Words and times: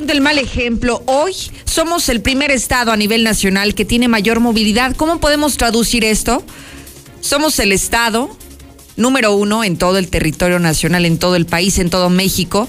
Siendo 0.00 0.14
el 0.14 0.22
mal 0.22 0.38
ejemplo, 0.38 1.02
hoy 1.04 1.36
somos 1.66 2.08
el 2.08 2.22
primer 2.22 2.50
estado 2.50 2.90
a 2.90 2.96
nivel 2.96 3.22
nacional 3.22 3.74
que 3.74 3.84
tiene 3.84 4.08
mayor 4.08 4.40
movilidad. 4.40 4.96
¿Cómo 4.96 5.20
podemos 5.20 5.58
traducir 5.58 6.06
esto? 6.06 6.42
Somos 7.20 7.58
el 7.58 7.70
estado 7.70 8.34
número 8.96 9.34
uno 9.34 9.62
en 9.62 9.76
todo 9.76 9.98
el 9.98 10.08
territorio 10.08 10.58
nacional, 10.58 11.04
en 11.04 11.18
todo 11.18 11.36
el 11.36 11.44
país, 11.44 11.78
en 11.78 11.90
todo 11.90 12.08
México, 12.08 12.66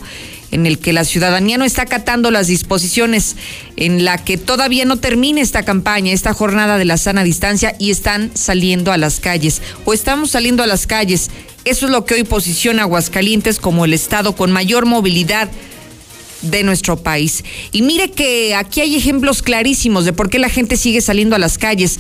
en 0.52 0.65
el 0.65 0.78
que 0.78 0.91
la 0.91 1.05
ciudadanía 1.05 1.57
no 1.57 1.63
está 1.63 1.83
acatando 1.83 2.31
las 2.31 2.47
disposiciones, 2.47 3.38
en 3.78 4.04
la 4.04 4.18
que 4.18 4.36
todavía 4.36 4.84
no 4.84 4.98
termina 4.98 5.40
esta 5.40 5.63
campaña, 5.63 6.12
esta 6.12 6.34
jornada 6.34 6.78
de 6.78 6.84
la 6.84 6.98
sana 6.98 7.24
distancia 7.24 7.78
y 7.79 7.92
están 7.92 8.32
saliendo 8.36 8.92
a 8.92 8.98
las 8.98 9.22
calles 9.22 9.62
o 9.86 9.94
estamos 9.94 10.32
saliendo 10.32 10.63
a 10.63 10.68
las 10.68 10.86
calles. 10.86 11.29
Eso 11.63 11.86
es 11.86 11.94
lo 11.94 12.04
que 12.04 12.16
hoy 12.16 12.26
posiciona 12.26 12.82
Aguascalientes 12.82 13.58
como 13.58 13.86
el 13.86 13.94
estado 13.94 14.36
con 14.36 14.52
mayor 14.52 14.86
movilidad 14.86 15.50
de 16.41 16.63
nuestro 16.63 16.98
país. 16.98 17.44
Y 17.71 17.81
mire 17.81 18.12
que 18.12 18.55
aquí 18.55 18.81
hay 18.81 18.95
ejemplos 18.95 19.41
clarísimos 19.41 20.05
de 20.05 20.13
por 20.13 20.29
qué 20.29 20.39
la 20.39 20.49
gente 20.49 20.77
sigue 20.77 21.02
saliendo 21.02 21.35
a 21.35 21.39
las 21.39 21.57
calles. 21.57 21.99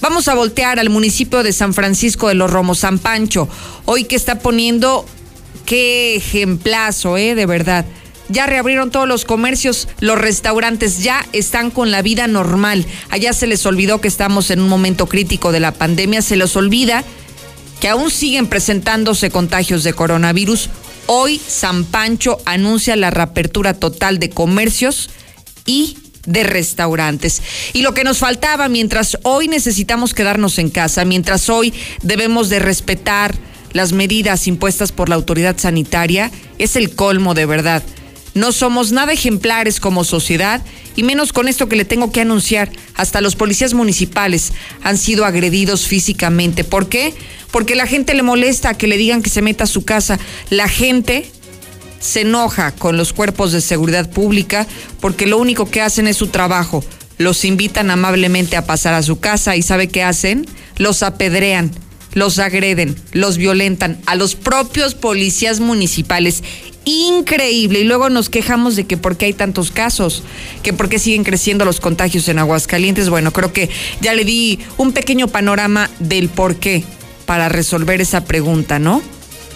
Vamos 0.00 0.28
a 0.28 0.34
voltear 0.34 0.78
al 0.78 0.90
municipio 0.90 1.42
de 1.42 1.52
San 1.52 1.72
Francisco 1.72 2.28
de 2.28 2.34
los 2.34 2.50
Romos, 2.50 2.80
San 2.80 2.98
Pancho, 2.98 3.48
hoy 3.84 4.04
que 4.04 4.16
está 4.16 4.38
poniendo 4.38 5.06
qué 5.64 6.16
ejemplazo, 6.16 7.16
¿eh? 7.16 7.34
De 7.34 7.46
verdad. 7.46 7.86
Ya 8.28 8.46
reabrieron 8.46 8.90
todos 8.90 9.06
los 9.06 9.24
comercios, 9.24 9.86
los 10.00 10.18
restaurantes 10.18 11.02
ya 11.02 11.26
están 11.32 11.70
con 11.70 11.90
la 11.90 12.00
vida 12.00 12.26
normal. 12.26 12.86
Allá 13.10 13.34
se 13.34 13.46
les 13.46 13.64
olvidó 13.66 14.00
que 14.00 14.08
estamos 14.08 14.50
en 14.50 14.60
un 14.60 14.68
momento 14.68 15.06
crítico 15.06 15.52
de 15.52 15.60
la 15.60 15.72
pandemia, 15.72 16.22
se 16.22 16.36
les 16.36 16.56
olvida 16.56 17.04
que 17.80 17.88
aún 17.88 18.10
siguen 18.10 18.46
presentándose 18.46 19.30
contagios 19.30 19.84
de 19.84 19.92
coronavirus. 19.92 20.70
Hoy 21.06 21.40
San 21.46 21.84
Pancho 21.84 22.38
anuncia 22.46 22.96
la 22.96 23.10
reapertura 23.10 23.74
total 23.74 24.18
de 24.18 24.30
comercios 24.30 25.10
y 25.66 25.98
de 26.26 26.44
restaurantes. 26.44 27.42
Y 27.72 27.82
lo 27.82 27.92
que 27.92 28.04
nos 28.04 28.18
faltaba 28.18 28.68
mientras 28.68 29.18
hoy 29.22 29.48
necesitamos 29.48 30.14
quedarnos 30.14 30.58
en 30.58 30.70
casa, 30.70 31.04
mientras 31.04 31.50
hoy 31.50 31.74
debemos 32.02 32.48
de 32.48 32.58
respetar 32.58 33.34
las 33.72 33.92
medidas 33.92 34.46
impuestas 34.46 34.92
por 34.92 35.08
la 35.08 35.16
autoridad 35.16 35.58
sanitaria, 35.58 36.30
es 36.58 36.76
el 36.76 36.94
colmo 36.94 37.34
de 37.34 37.46
verdad. 37.46 37.82
No 38.34 38.50
somos 38.50 38.90
nada 38.90 39.12
ejemplares 39.12 39.78
como 39.78 40.02
sociedad 40.02 40.60
y 40.96 41.04
menos 41.04 41.32
con 41.32 41.46
esto 41.46 41.68
que 41.68 41.76
le 41.76 41.84
tengo 41.84 42.10
que 42.10 42.20
anunciar. 42.20 42.70
Hasta 42.94 43.20
los 43.20 43.36
policías 43.36 43.74
municipales 43.74 44.52
han 44.82 44.98
sido 44.98 45.24
agredidos 45.24 45.86
físicamente. 45.86 46.64
¿Por 46.64 46.88
qué? 46.88 47.14
Porque 47.52 47.76
la 47.76 47.86
gente 47.86 48.14
le 48.14 48.22
molesta 48.22 48.74
que 48.74 48.88
le 48.88 48.96
digan 48.96 49.22
que 49.22 49.30
se 49.30 49.42
meta 49.42 49.64
a 49.64 49.68
su 49.68 49.84
casa. 49.84 50.18
La 50.50 50.68
gente 50.68 51.30
se 52.00 52.22
enoja 52.22 52.72
con 52.72 52.96
los 52.96 53.12
cuerpos 53.12 53.52
de 53.52 53.60
seguridad 53.60 54.10
pública 54.10 54.66
porque 55.00 55.26
lo 55.26 55.38
único 55.38 55.70
que 55.70 55.80
hacen 55.80 56.08
es 56.08 56.16
su 56.16 56.26
trabajo. 56.26 56.84
Los 57.18 57.44
invitan 57.44 57.90
amablemente 57.90 58.56
a 58.56 58.66
pasar 58.66 58.94
a 58.94 59.04
su 59.04 59.20
casa 59.20 59.54
y 59.54 59.62
¿sabe 59.62 59.88
qué 59.88 60.02
hacen? 60.02 60.46
Los 60.76 61.04
apedrean, 61.04 61.70
los 62.14 62.38
agreden, 62.38 62.96
los 63.12 63.36
violentan 63.36 63.98
a 64.06 64.14
los 64.14 64.34
propios 64.34 64.94
policías 64.94 65.60
municipales. 65.60 66.42
Increíble. 66.86 67.80
Y 67.80 67.84
luego 67.84 68.10
nos 68.10 68.28
quejamos 68.28 68.76
de 68.76 68.84
que 68.84 68.96
por 68.96 69.16
qué 69.16 69.26
hay 69.26 69.32
tantos 69.32 69.70
casos, 69.70 70.22
que 70.62 70.72
por 70.72 70.88
qué 70.88 70.98
siguen 70.98 71.24
creciendo 71.24 71.64
los 71.64 71.80
contagios 71.80 72.28
en 72.28 72.38
Aguascalientes. 72.38 73.08
Bueno, 73.08 73.32
creo 73.32 73.52
que 73.52 73.70
ya 74.00 74.14
le 74.14 74.24
di 74.24 74.58
un 74.76 74.92
pequeño 74.92 75.28
panorama 75.28 75.90
del 75.98 76.28
por 76.28 76.56
qué 76.56 76.84
para 77.26 77.48
resolver 77.48 78.00
esa 78.00 78.24
pregunta, 78.24 78.78
¿no? 78.78 79.02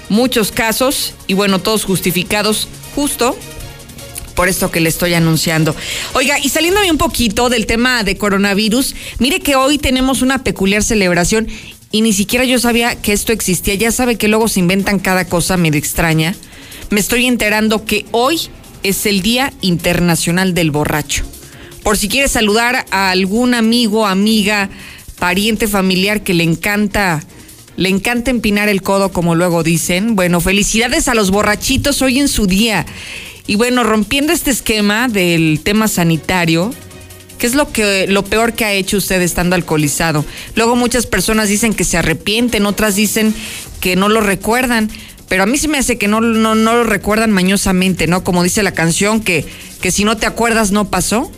muchos 0.08 0.52
casos 0.52 1.14
y 1.26 1.34
bueno, 1.34 1.58
todos 1.60 1.84
justificados 1.84 2.68
justo 2.94 3.36
por 4.34 4.48
esto 4.48 4.70
que 4.70 4.80
le 4.80 4.88
estoy 4.88 5.14
anunciando. 5.14 5.74
Oiga, 6.12 6.38
y 6.38 6.48
saliéndome 6.48 6.90
un 6.92 6.98
poquito 6.98 7.48
del 7.48 7.66
tema 7.66 8.04
de 8.04 8.16
coronavirus, 8.16 8.94
mire 9.18 9.40
que 9.40 9.56
hoy 9.56 9.78
tenemos 9.78 10.22
una 10.22 10.44
peculiar 10.44 10.84
celebración 10.84 11.48
y 11.90 12.02
ni 12.02 12.12
siquiera 12.12 12.44
yo 12.44 12.58
sabía 12.58 12.96
que 12.96 13.12
esto 13.12 13.32
existía. 13.32 13.74
Ya 13.74 13.90
sabe 13.90 14.16
que 14.16 14.28
luego 14.28 14.48
se 14.48 14.60
inventan 14.60 14.98
cada 14.98 15.26
cosa 15.26 15.56
medio 15.56 15.78
extraña. 15.78 16.34
Me 16.90 17.00
estoy 17.00 17.26
enterando 17.26 17.84
que 17.84 18.06
hoy 18.10 18.48
es 18.82 19.06
el 19.06 19.22
Día 19.22 19.52
Internacional 19.60 20.54
del 20.54 20.70
Borracho. 20.70 21.24
Por 21.82 21.96
si 21.96 22.08
quiere 22.08 22.28
saludar 22.28 22.84
a 22.90 23.10
algún 23.10 23.54
amigo, 23.54 24.06
amiga, 24.06 24.68
pariente, 25.18 25.68
familiar 25.68 26.22
que 26.22 26.34
le 26.34 26.44
encanta 26.44 27.22
le 27.76 27.88
encanta 27.90 28.32
empinar 28.32 28.68
el 28.68 28.82
codo, 28.82 29.12
como 29.12 29.36
luego 29.36 29.62
dicen. 29.62 30.16
Bueno, 30.16 30.40
felicidades 30.40 31.06
a 31.06 31.14
los 31.14 31.30
borrachitos 31.30 32.02
hoy 32.02 32.18
en 32.18 32.26
su 32.26 32.48
día. 32.48 32.84
Y 33.46 33.54
bueno, 33.54 33.84
rompiendo 33.84 34.32
este 34.32 34.50
esquema 34.50 35.06
del 35.06 35.60
tema 35.62 35.86
sanitario, 35.86 36.74
¿qué 37.38 37.46
es 37.46 37.54
lo 37.54 37.72
que 37.72 38.06
lo 38.08 38.24
peor 38.24 38.52
que 38.52 38.64
ha 38.64 38.72
hecho 38.72 38.98
usted 38.98 39.22
estando 39.22 39.56
alcoholizado? 39.56 40.24
Luego 40.54 40.76
muchas 40.76 41.06
personas 41.06 41.48
dicen 41.48 41.74
que 41.74 41.84
se 41.84 41.96
arrepienten, 41.96 42.66
otras 42.66 42.96
dicen 42.96 43.34
que 43.80 43.96
no 43.96 44.08
lo 44.08 44.20
recuerdan, 44.20 44.90
pero 45.28 45.42
a 45.42 45.46
mí 45.46 45.58
se 45.58 45.68
me 45.68 45.78
hace 45.78 45.98
que 45.98 46.08
no, 46.08 46.20
no, 46.20 46.54
no 46.54 46.72
lo 46.74 46.84
recuerdan 46.84 47.30
mañosamente, 47.30 48.06
¿no? 48.06 48.24
Como 48.24 48.42
dice 48.42 48.62
la 48.62 48.72
canción, 48.72 49.20
que, 49.20 49.44
que 49.80 49.90
si 49.90 50.04
no 50.04 50.16
te 50.16 50.26
acuerdas 50.26 50.72
no 50.72 50.88
pasó. 50.88 51.30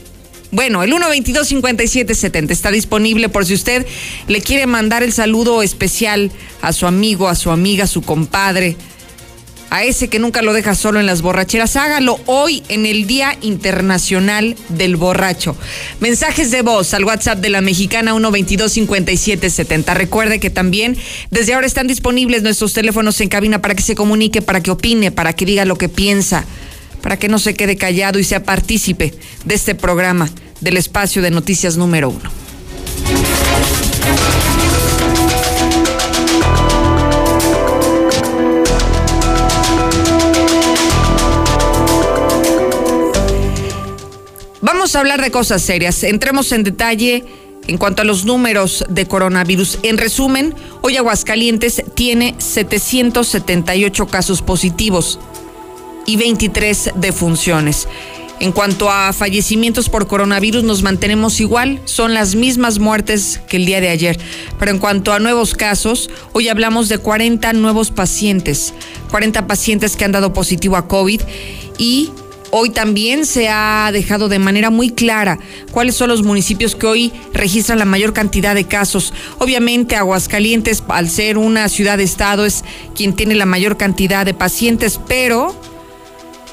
Bueno, 0.53 0.83
el 0.83 0.93
122-5770 0.93 2.51
está 2.51 2.73
disponible 2.73 3.29
por 3.29 3.47
si 3.47 3.55
usted 3.55 3.87
le 4.27 4.41
quiere 4.41 4.67
mandar 4.67 5.05
el 5.05 5.13
saludo 5.13 5.63
especial 5.63 6.33
a 6.61 6.73
su 6.73 6.87
amigo, 6.87 7.29
a 7.29 7.37
su 7.37 7.53
amiga, 7.53 7.85
a 7.85 7.87
su 7.87 8.03
compadre, 8.03 8.77
a 9.71 9.85
ese 9.85 10.09
que 10.09 10.19
nunca 10.19 10.43
lo 10.43 10.53
deja 10.53 10.75
solo 10.75 11.01
en 11.01 11.07
las 11.07 11.23
borracheras. 11.23 11.77
Hágalo 11.77 12.19
hoy 12.27 12.63
en 12.69 12.87
el 12.87 13.07
Día 13.07 13.39
Internacional 13.41 14.57
del 14.69 14.97
Borracho. 14.97 15.57
Mensajes 16.01 16.51
de 16.51 16.63
voz 16.63 16.93
al 16.93 17.05
WhatsApp 17.05 17.39
de 17.39 17.51
la 17.51 17.61
mexicana 17.61 18.13
122-5770. 18.15 19.95
Recuerde 19.95 20.41
que 20.41 20.51
también 20.51 20.97
desde 21.31 21.55
ahora 21.55 21.67
están 21.67 21.87
disponibles 21.87 22.43
nuestros 22.43 22.73
teléfonos 22.73 23.21
en 23.21 23.29
cabina 23.29 23.63
para 23.63 23.75
que 23.75 23.83
se 23.83 23.95
comunique, 23.95 24.43
para 24.43 24.61
que 24.61 24.71
opine, 24.71 25.11
para 25.11 25.33
que 25.33 25.47
diga 25.47 25.65
lo 25.65 25.77
que 25.77 25.89
piensa 25.89 26.45
para 27.01 27.19
que 27.19 27.29
no 27.29 27.39
se 27.39 27.55
quede 27.55 27.77
callado 27.77 28.19
y 28.19 28.25
sea 28.25 28.45
partícipe 28.45 29.15
de 29.45 29.55
este 29.55 29.75
programa 29.75 30.29
del 30.61 30.77
espacio 30.77 31.23
de 31.23 31.31
noticias 31.31 31.77
número 31.77 32.11
uno. 32.11 32.31
A 44.93 44.99
hablar 44.99 45.23
de 45.23 45.31
cosas 45.31 45.63
serias. 45.63 46.03
Entremos 46.03 46.51
en 46.51 46.65
detalle 46.65 47.25
en 47.69 47.79
cuanto 47.79 48.03
a 48.03 48.05
los 48.05 48.25
números 48.25 48.85
de 48.89 49.07
coronavirus. 49.07 49.79
En 49.85 49.99
resumen, 49.99 50.53
hoy 50.83 50.97
Aguascalientes 50.97 51.85
tiene 51.95 52.35
778 52.39 54.07
casos 54.09 54.43
positivos 54.43 55.21
y 56.07 56.17
23 56.17 56.95
defunciones. 56.97 57.87
En 58.41 58.51
cuanto 58.51 58.91
a 58.91 59.13
fallecimientos 59.13 59.89
por 59.89 60.09
coronavirus, 60.09 60.65
nos 60.65 60.83
mantenemos 60.83 61.41
igual, 61.41 61.81
son 61.85 62.13
las 62.13 62.35
mismas 62.35 62.81
muertes 62.81 63.41
que 63.49 63.59
el 63.59 63.67
día 63.67 63.81
de 63.81 63.91
ayer. 63.91 64.19
Pero 64.59 64.73
en 64.73 64.79
cuanto 64.79 65.13
a 65.13 65.21
nuevos 65.21 65.55
casos, 65.55 66.11
hoy 66.33 66.49
hablamos 66.49 66.89
de 66.89 66.99
40 66.99 67.53
nuevos 67.53 67.93
pacientes, 67.93 68.75
40 69.11 69.47
pacientes 69.47 69.95
que 69.95 70.05
han 70.05 70.13
dado 70.13 70.33
positivo 70.33 70.77
a 70.77 70.89
COVID 70.89 71.21
y 71.79 72.11
Hoy 72.53 72.71
también 72.71 73.27
se 73.27 73.49
ha 73.49 73.91
dejado 73.93 74.29
de 74.29 74.41
manera 74.41 74.71
muy 74.71 74.91
clara 74.91 75.39
cuáles 75.71 75.95
son 75.95 76.09
los 76.09 76.23
municipios 76.23 76.75
que 76.75 76.87
hoy 76.87 77.13
registran 77.33 77.79
la 77.79 77.85
mayor 77.85 78.13
cantidad 78.13 78.57
de 78.57 78.65
casos. 78.65 79.15
Obviamente 79.39 79.95
Aguascalientes, 79.95 80.83
al 80.89 81.09
ser 81.09 81.39
una 81.39 81.69
ciudad-estado, 81.69 82.45
es 82.45 82.65
quien 82.95 83.15
tiene 83.15 83.37
la 83.37 83.47
mayor 83.47 83.77
cantidad 83.77 84.27
de 84.27 84.35
pacientes, 84.35 85.01
pero 85.07 85.55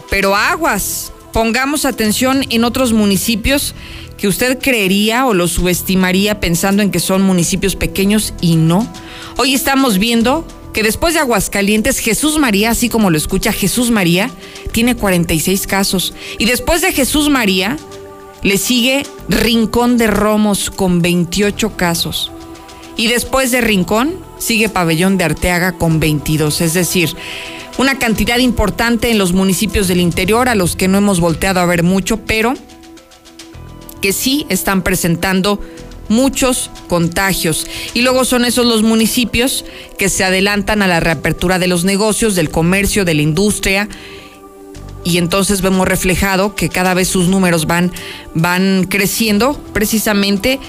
pero 0.10 0.36
aguas, 0.36 1.12
pongamos 1.34 1.84
atención 1.86 2.46
en 2.50 2.64
otros 2.64 2.94
municipios 2.94 3.76
que 4.18 4.28
usted 4.28 4.60
creería 4.60 5.26
o 5.26 5.34
los 5.34 5.52
subestimaría 5.52 6.40
pensando 6.40 6.82
en 6.82 6.92
que 6.92 7.00
son 7.00 7.22
municipios 7.24 7.76
pequeños 7.76 8.34
y 8.40 8.56
no. 8.56 8.88
Hoy 9.38 9.54
estamos 9.54 9.98
viendo 9.98 10.48
que 10.78 10.84
después 10.84 11.16
de 11.16 11.22
Aguascalientes, 11.22 11.98
Jesús 11.98 12.38
María, 12.38 12.70
así 12.70 12.88
como 12.88 13.10
lo 13.10 13.18
escucha 13.18 13.52
Jesús 13.52 13.90
María, 13.90 14.30
tiene 14.74 14.96
46 14.96 15.66
casos. 15.66 16.14
Y 16.38 16.46
después 16.46 16.82
de 16.84 16.94
Jesús 16.94 17.30
María, 17.30 17.78
le 18.44 18.60
sigue 18.60 19.04
Rincón 19.28 19.98
de 19.98 20.06
Romos 20.06 20.70
con 20.70 21.02
28 21.02 21.76
casos. 21.76 22.32
Y 22.96 23.08
después 23.08 23.50
de 23.50 23.62
Rincón, 23.62 24.20
sigue 24.38 24.70
Pabellón 24.70 25.18
de 25.18 25.24
Arteaga 25.24 25.72
con 25.72 26.00
22. 26.00 26.62
Es 26.62 26.76
decir, 26.76 27.10
una 27.80 27.98
cantidad 27.98 28.38
importante 28.38 29.10
en 29.10 29.18
los 29.18 29.34
municipios 29.34 29.88
del 29.88 30.00
interior 30.00 30.48
a 30.48 30.54
los 30.54 30.76
que 30.76 30.88
no 30.88 31.00
hemos 31.00 31.20
volteado 31.20 31.60
a 31.60 31.66
ver 31.66 31.82
mucho, 31.82 32.18
pero 32.18 32.54
que 34.00 34.14
sí 34.14 34.46
están 34.50 34.84
presentando 34.84 35.60
muchos 36.10 36.70
contagios. 36.88 37.68
Y 37.94 38.02
luego 38.02 38.26
son 38.26 38.46
esos 38.46 38.66
los 38.66 38.84
municipios 38.84 39.66
que 39.98 40.10
se 40.10 40.24
adelantan 40.24 40.82
a 40.82 40.88
la 40.88 41.00
reapertura 41.00 41.60
de 41.60 41.68
los 41.68 41.84
negocios, 41.84 42.36
del 42.36 42.50
comercio, 42.50 43.06
de 43.06 43.14
la 43.14 43.22
industria 43.22 43.90
y 45.08 45.20
entonces 45.20 45.62
vemos 45.62 45.88
reflejado 45.88 46.54
que 46.54 46.68
cada 46.68 46.94
vez 46.94 47.08
sus 47.08 47.30
números 47.30 47.66
van, 47.66 47.94
van 48.34 48.86
creciendo 48.90 49.58
precisamente 49.72 50.60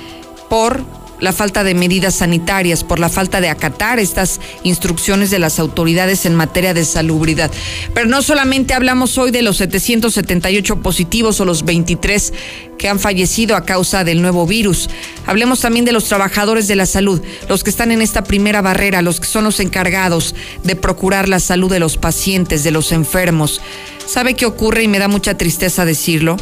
por 0.49 0.85
la 1.21 1.33
falta 1.33 1.65
de 1.65 1.75
medidas 1.75 2.17
sanitarias, 2.17 2.85
por 2.85 2.99
la 2.99 3.09
falta 3.09 3.41
de 3.41 3.49
acatar 3.49 3.99
estas 3.99 4.41
instrucciones 4.63 5.31
de 5.31 5.39
las 5.39 5.59
autoridades 5.59 6.27
en 6.27 6.35
materia 6.35 6.75
de 6.75 6.85
salubridad. 6.85 7.51
Pero 7.95 8.07
no 8.07 8.23
solamente 8.23 8.75
hablamos 8.75 9.19
hoy 9.19 9.31
de 9.31 9.43
los 9.43 9.57
778 9.59 10.81
positivos 10.81 11.41
o 11.41 11.45
los 11.45 11.65
23 11.65 12.33
que 12.79 12.89
han 12.89 13.01
fallecido 13.01 13.57
a 13.57 13.65
causa 13.65 14.05
del 14.05 14.23
nuevo 14.23 14.47
virus. 14.47 14.89
Hablemos 15.27 15.61
también 15.61 15.85
de 15.85 15.93
los 15.93 16.05
trabajadores 16.05 16.69
de 16.69 16.77
la 16.77 16.87
salud, 16.87 17.21
los 17.49 17.65
que 17.65 17.71
están 17.71 17.91
en 17.91 18.03
esta 18.03 18.25
primera 18.25 18.63
barrera, 18.63 19.03
los 19.03 19.21
que 19.21 19.27
son 19.27 19.45
los 19.45 19.61
encargados 19.61 20.35
de 20.63 20.77
procurar 20.77 21.29
la 21.29 21.41
salud 21.41 21.71
de 21.71 21.81
los 21.81 21.97
pacientes, 21.97 22.65
de 22.65 22.71
los 22.71 22.93
enfermos. 22.93 23.61
¿Sabe 24.07 24.35
qué 24.35 24.47
ocurre? 24.47 24.85
Y 24.85 24.89
me 24.89 24.99
da 24.99 25.09
mucha 25.09 25.37
tristeza 25.37 25.85
decirlo 25.85 26.37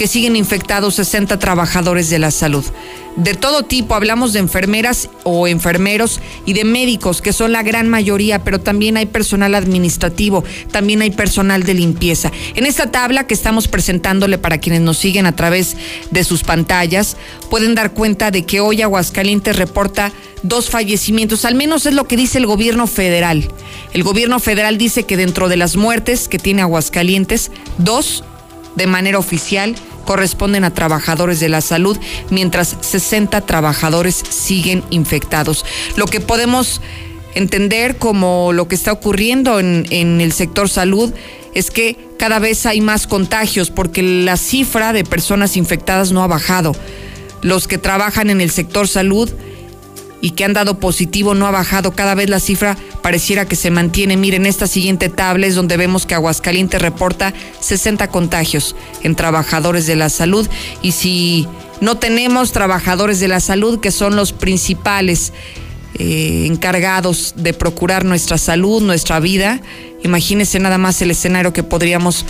que 0.00 0.06
siguen 0.06 0.34
infectados 0.34 0.94
60 0.94 1.38
trabajadores 1.38 2.08
de 2.08 2.18
la 2.18 2.30
salud. 2.30 2.64
De 3.16 3.34
todo 3.34 3.64
tipo, 3.64 3.94
hablamos 3.94 4.32
de 4.32 4.38
enfermeras 4.38 5.10
o 5.24 5.46
enfermeros 5.46 6.20
y 6.46 6.54
de 6.54 6.64
médicos, 6.64 7.20
que 7.20 7.34
son 7.34 7.52
la 7.52 7.62
gran 7.62 7.86
mayoría, 7.86 8.42
pero 8.42 8.60
también 8.60 8.96
hay 8.96 9.04
personal 9.04 9.54
administrativo, 9.54 10.42
también 10.72 11.02
hay 11.02 11.10
personal 11.10 11.64
de 11.64 11.74
limpieza. 11.74 12.32
En 12.54 12.64
esta 12.64 12.90
tabla 12.90 13.26
que 13.26 13.34
estamos 13.34 13.68
presentándole 13.68 14.38
para 14.38 14.56
quienes 14.56 14.80
nos 14.80 14.96
siguen 14.96 15.26
a 15.26 15.36
través 15.36 15.76
de 16.10 16.24
sus 16.24 16.44
pantallas, 16.44 17.18
pueden 17.50 17.74
dar 17.74 17.92
cuenta 17.92 18.30
de 18.30 18.46
que 18.46 18.60
hoy 18.60 18.80
Aguascalientes 18.80 19.56
reporta 19.56 20.12
dos 20.42 20.70
fallecimientos, 20.70 21.44
al 21.44 21.56
menos 21.56 21.84
es 21.84 21.92
lo 21.92 22.08
que 22.08 22.16
dice 22.16 22.38
el 22.38 22.46
gobierno 22.46 22.86
federal. 22.86 23.46
El 23.92 24.02
gobierno 24.02 24.40
federal 24.40 24.78
dice 24.78 25.02
que 25.02 25.18
dentro 25.18 25.50
de 25.50 25.58
las 25.58 25.76
muertes 25.76 26.26
que 26.26 26.38
tiene 26.38 26.62
Aguascalientes, 26.62 27.50
dos 27.76 28.24
de 28.76 28.86
manera 28.86 29.18
oficial 29.18 29.76
corresponden 30.04 30.64
a 30.64 30.74
trabajadores 30.74 31.40
de 31.40 31.48
la 31.48 31.60
salud, 31.60 31.98
mientras 32.30 32.76
60 32.80 33.40
trabajadores 33.42 34.22
siguen 34.28 34.82
infectados. 34.90 35.64
Lo 35.96 36.06
que 36.06 36.20
podemos 36.20 36.80
entender 37.34 37.96
como 37.96 38.52
lo 38.52 38.66
que 38.68 38.74
está 38.74 38.92
ocurriendo 38.92 39.60
en, 39.60 40.20
el 40.20 40.32
sector 40.32 40.68
salud 40.68 41.12
es 41.54 41.70
que 41.70 41.96
cada 42.18 42.38
vez 42.38 42.66
hay 42.66 42.80
más 42.80 43.06
contagios 43.06 43.70
porque 43.70 44.02
la 44.02 44.36
cifra 44.36 44.92
de 44.92 45.04
personas 45.04 45.56
infectadas 45.56 46.12
no 46.12 46.22
ha 46.22 46.26
bajado. 46.26 46.74
Los 47.42 47.68
que 47.68 47.78
trabajan 47.78 48.30
en 48.30 48.40
el 48.40 48.50
sector 48.50 48.88
salud 48.88 49.30
y 50.20 50.30
que 50.30 50.44
han 50.44 50.52
dado 50.52 50.78
positivo 50.78 51.34
no 51.34 51.46
ha 51.46 51.50
bajado. 51.50 51.92
Cada 51.92 52.14
vez 52.14 52.28
la 52.28 52.40
cifra 52.40 52.76
pareciera 53.02 53.46
que 53.46 53.56
se 53.56 53.70
mantiene. 53.70 54.16
Miren, 54.16 54.46
esta 54.46 54.66
siguiente 54.66 55.08
tabla 55.08 55.46
es 55.46 55.54
donde 55.54 55.76
vemos 55.76 56.06
que 56.06 56.14
Aguascalientes 56.14 56.82
reporta 56.82 57.32
60 57.60 58.08
contagios 58.08 58.76
en 59.02 59.14
trabajadores 59.14 59.86
de 59.86 59.96
la 59.96 60.08
salud. 60.08 60.48
Y 60.82 60.92
si 60.92 61.48
no 61.80 61.96
tenemos 61.96 62.52
trabajadores 62.52 63.20
de 63.20 63.28
la 63.28 63.40
salud, 63.40 63.80
que 63.80 63.90
son 63.90 64.16
los 64.16 64.32
principales 64.32 65.32
eh, 65.94 66.44
encargados 66.46 67.34
de 67.36 67.52
procurar 67.54 68.04
nuestra 68.04 68.38
salud, 68.38 68.82
nuestra 68.82 69.20
vida, 69.20 69.60
imagínense 70.04 70.58
nada 70.58 70.78
más 70.78 71.00
el 71.02 71.10
escenario 71.10 71.52
que 71.52 71.62
podríamos 71.62 72.26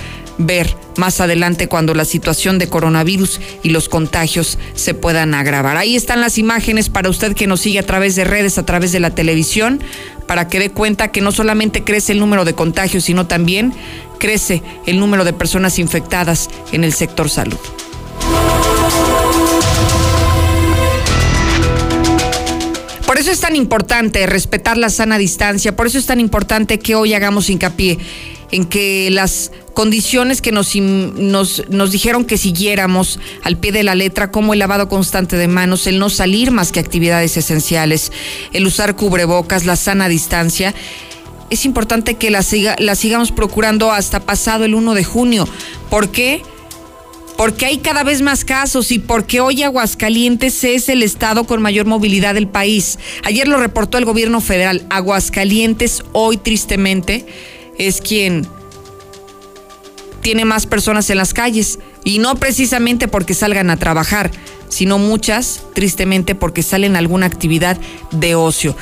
ver 0.46 0.74
más 0.96 1.20
adelante 1.20 1.68
cuando 1.68 1.94
la 1.94 2.04
situación 2.04 2.58
de 2.58 2.68
coronavirus 2.68 3.40
y 3.62 3.70
los 3.70 3.88
contagios 3.88 4.58
se 4.74 4.94
puedan 4.94 5.34
agravar. 5.34 5.76
Ahí 5.76 5.96
están 5.96 6.20
las 6.20 6.38
imágenes 6.38 6.88
para 6.88 7.08
usted 7.08 7.34
que 7.34 7.46
nos 7.46 7.60
sigue 7.60 7.78
a 7.78 7.86
través 7.86 8.16
de 8.16 8.24
redes, 8.24 8.58
a 8.58 8.64
través 8.64 8.92
de 8.92 9.00
la 9.00 9.10
televisión, 9.10 9.80
para 10.26 10.48
que 10.48 10.58
dé 10.58 10.70
cuenta 10.70 11.08
que 11.08 11.20
no 11.20 11.32
solamente 11.32 11.84
crece 11.84 12.12
el 12.12 12.20
número 12.20 12.44
de 12.44 12.54
contagios, 12.54 13.04
sino 13.04 13.26
también 13.26 13.72
crece 14.18 14.62
el 14.86 14.98
número 14.98 15.24
de 15.24 15.32
personas 15.32 15.78
infectadas 15.78 16.48
en 16.72 16.84
el 16.84 16.92
sector 16.92 17.28
salud. 17.28 17.58
Por 23.06 23.18
eso 23.18 23.32
es 23.32 23.40
tan 23.40 23.56
importante 23.56 24.24
respetar 24.26 24.78
la 24.78 24.88
sana 24.88 25.18
distancia, 25.18 25.74
por 25.74 25.88
eso 25.88 25.98
es 25.98 26.06
tan 26.06 26.20
importante 26.20 26.78
que 26.78 26.94
hoy 26.94 27.12
hagamos 27.12 27.50
hincapié 27.50 27.98
en 28.52 28.64
que 28.64 29.10
las 29.10 29.52
condiciones 29.74 30.42
que 30.42 30.52
nos, 30.52 30.74
nos, 30.76 31.68
nos, 31.68 31.90
dijeron 31.90 32.24
que 32.24 32.36
siguiéramos 32.36 33.18
al 33.42 33.56
pie 33.56 33.72
de 33.72 33.82
la 33.82 33.94
letra, 33.94 34.30
como 34.30 34.52
el 34.52 34.58
lavado 34.58 34.88
constante 34.88 35.36
de 35.36 35.48
manos, 35.48 35.86
el 35.86 35.98
no 35.98 36.10
salir 36.10 36.50
más 36.50 36.72
que 36.72 36.80
actividades 36.80 37.36
esenciales, 37.36 38.12
el 38.52 38.66
usar 38.66 38.96
cubrebocas, 38.96 39.66
la 39.66 39.76
sana 39.76 40.08
distancia, 40.08 40.74
es 41.50 41.64
importante 41.64 42.14
que 42.14 42.30
la, 42.30 42.42
siga, 42.42 42.76
sigamos 42.94 43.32
procurando 43.32 43.90
hasta 43.92 44.20
pasado 44.20 44.64
el 44.64 44.74
1 44.74 44.94
de 44.94 45.04
junio. 45.04 45.48
¿Por 45.90 46.10
qué? 46.10 46.42
Porque 47.36 47.66
hay 47.66 47.78
cada 47.78 48.04
vez 48.04 48.22
más 48.22 48.44
casos 48.44 48.92
y 48.92 48.98
porque 48.98 49.40
hoy 49.40 49.62
Aguascalientes 49.62 50.62
es 50.62 50.88
el 50.88 51.02
estado 51.02 51.44
con 51.44 51.60
mayor 51.62 51.86
movilidad 51.86 52.34
del 52.34 52.46
país. 52.46 52.98
Ayer 53.24 53.48
lo 53.48 53.58
reportó 53.58 53.98
el 53.98 54.04
gobierno 54.04 54.40
federal. 54.40 54.86
Aguascalientes 54.90 56.04
hoy 56.12 56.36
tristemente 56.36 57.26
es 57.80 58.00
quien 58.00 58.46
tiene 60.20 60.44
más 60.44 60.66
personas 60.66 61.08
en 61.08 61.16
las 61.16 61.32
calles 61.32 61.78
y 62.04 62.18
no 62.18 62.36
precisamente 62.36 63.08
porque 63.08 63.32
salgan 63.32 63.70
a 63.70 63.78
trabajar, 63.78 64.30
sino 64.68 64.98
muchas, 64.98 65.62
tristemente, 65.74 66.34
porque 66.34 66.62
salen 66.62 66.94
a 66.94 66.98
alguna 66.98 67.26
actividad 67.26 67.78
de 68.10 68.34
ocio. 68.34 68.76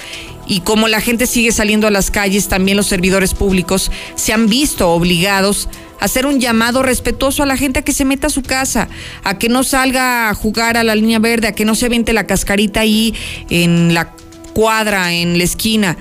Y 0.49 0.61
como 0.61 0.89
la 0.89 1.01
gente 1.01 1.27
sigue 1.27 1.53
saliendo 1.53 1.87
a 1.87 1.91
las 1.91 2.11
calles, 2.11 2.49
también 2.49 2.77
los 2.77 2.87
servidores 2.87 3.35
públicos 3.35 3.93
se 4.17 4.33
han 4.33 4.49
visto 4.49 4.91
obligados 4.91 5.69
a 6.01 6.07
hacer 6.07 6.27
un 6.27 6.41
llamado 6.41 6.83
respetuoso 6.83 7.43
a 7.43 7.47
la 7.47 7.57
gente 7.57 7.81
a 7.81 7.83
que 7.83 7.93
se 7.93 8.05
meta 8.05 8.27
a 8.27 8.31
su 8.31 8.43
casa, 8.43 8.89
a 9.23 9.39
que 9.39 9.49
no 9.49 9.63
salga 9.63 10.29
a 10.29 10.35
jugar 10.35 10.77
a 10.77 10.85
la 10.85 10.97
línea 10.97 11.21
verde, 11.21 11.49
a 11.49 11.53
que 11.53 11.65
no 11.65 11.75
se 11.75 11.89
vente 11.89 12.13
la 12.13 12.27
cascarita 12.27 12.81
ahí 12.81 13.15
en 13.49 13.95
la 13.95 14.13
cuadra, 14.55 15.13
en 15.13 15.39
la 15.39 15.45
esquina. 15.45 15.97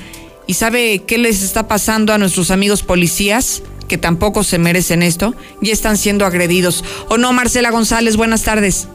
¿Y 0.47 0.53
sabe 0.53 1.03
qué 1.05 1.17
les 1.17 1.43
está 1.43 1.67
pasando 1.67 2.13
a 2.13 2.17
nuestros 2.17 2.51
amigos 2.51 2.81
policías? 2.81 3.63
Que 3.89 3.97
tampoco 3.97 4.43
se 4.43 4.57
merecen 4.57 5.03
esto, 5.03 5.35
y 5.61 5.71
están 5.71 5.97
siendo 5.97 6.25
agredidos. 6.25 6.83
¿O 7.09 7.17
no, 7.17 7.33
Marcela 7.33 7.69
González? 7.69 8.15
Buenas 8.15 8.43
tardes. 8.43 8.87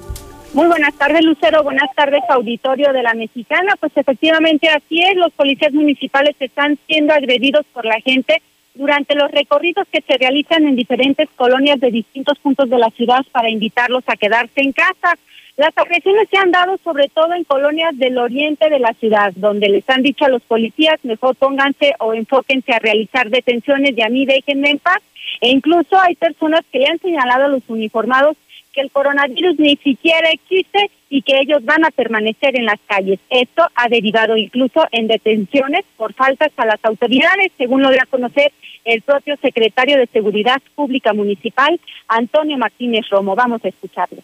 Muy 0.54 0.66
buenas 0.66 0.94
tardes, 0.94 1.22
Lucero. 1.24 1.62
Buenas 1.62 1.88
tardes, 1.94 2.22
auditorio 2.28 2.92
de 2.92 3.02
la 3.02 3.14
Mexicana. 3.14 3.74
Pues 3.78 3.92
efectivamente 3.96 4.68
así 4.68 5.02
es, 5.02 5.14
los 5.16 5.32
policías 5.32 5.72
municipales 5.72 6.36
están 6.40 6.78
siendo 6.86 7.12
agredidos 7.12 7.66
por 7.72 7.84
la 7.84 8.00
gente 8.00 8.42
durante 8.74 9.14
los 9.14 9.30
recorridos 9.30 9.86
que 9.92 10.02
se 10.02 10.16
realizan 10.16 10.66
en 10.66 10.76
diferentes 10.76 11.28
colonias 11.36 11.80
de 11.80 11.90
distintos 11.90 12.38
puntos 12.38 12.70
de 12.70 12.78
la 12.78 12.90
ciudad 12.90 13.24
para 13.30 13.50
invitarlos 13.50 14.04
a 14.06 14.16
quedarse 14.16 14.60
en 14.60 14.72
casa. 14.72 15.18
Las 15.56 15.76
agresiones 15.76 16.28
se 16.30 16.38
han 16.38 16.50
dado 16.50 16.78
sobre 16.78 17.08
todo 17.08 17.34
en 17.34 17.44
colonias 17.44 17.96
del 17.98 18.16
oriente 18.16 18.70
de 18.70 18.78
la 18.78 18.94
ciudad, 18.94 19.34
donde 19.36 19.68
les 19.68 19.88
han 19.90 20.02
dicho 20.02 20.24
a 20.24 20.30
los 20.30 20.40
policías 20.42 20.98
mejor 21.04 21.36
pónganse 21.36 21.94
o 21.98 22.14
enfóquense 22.14 22.72
a 22.72 22.78
realizar 22.78 23.28
detenciones 23.28 23.92
y 23.94 24.00
a 24.00 24.08
mí 24.08 24.24
déjenme 24.24 24.70
en 24.70 24.78
paz. 24.78 25.00
E 25.42 25.50
incluso 25.50 26.00
hay 26.00 26.14
personas 26.14 26.62
que 26.72 26.78
le 26.78 26.86
han 26.86 26.98
señalado 27.00 27.44
a 27.44 27.48
los 27.48 27.62
uniformados 27.68 28.36
que 28.72 28.80
el 28.80 28.90
coronavirus 28.90 29.58
ni 29.58 29.76
siquiera 29.76 30.30
existe 30.30 30.90
y 31.10 31.20
que 31.20 31.38
ellos 31.40 31.62
van 31.66 31.84
a 31.84 31.90
permanecer 31.90 32.58
en 32.58 32.64
las 32.64 32.80
calles. 32.86 33.20
Esto 33.28 33.68
ha 33.74 33.88
derivado 33.90 34.38
incluso 34.38 34.86
en 34.90 35.06
detenciones 35.06 35.84
por 35.98 36.14
faltas 36.14 36.50
a 36.56 36.64
las 36.64 36.82
autoridades, 36.82 37.52
según 37.58 37.82
lo 37.82 37.90
dio 37.90 38.00
a 38.02 38.06
conocer 38.06 38.52
el 38.86 39.02
propio 39.02 39.36
secretario 39.36 39.98
de 39.98 40.06
Seguridad 40.06 40.62
Pública 40.74 41.12
Municipal, 41.12 41.78
Antonio 42.08 42.56
Martínez 42.56 43.06
Romo. 43.10 43.36
Vamos 43.36 43.62
a 43.66 43.68
escucharlo 43.68 44.22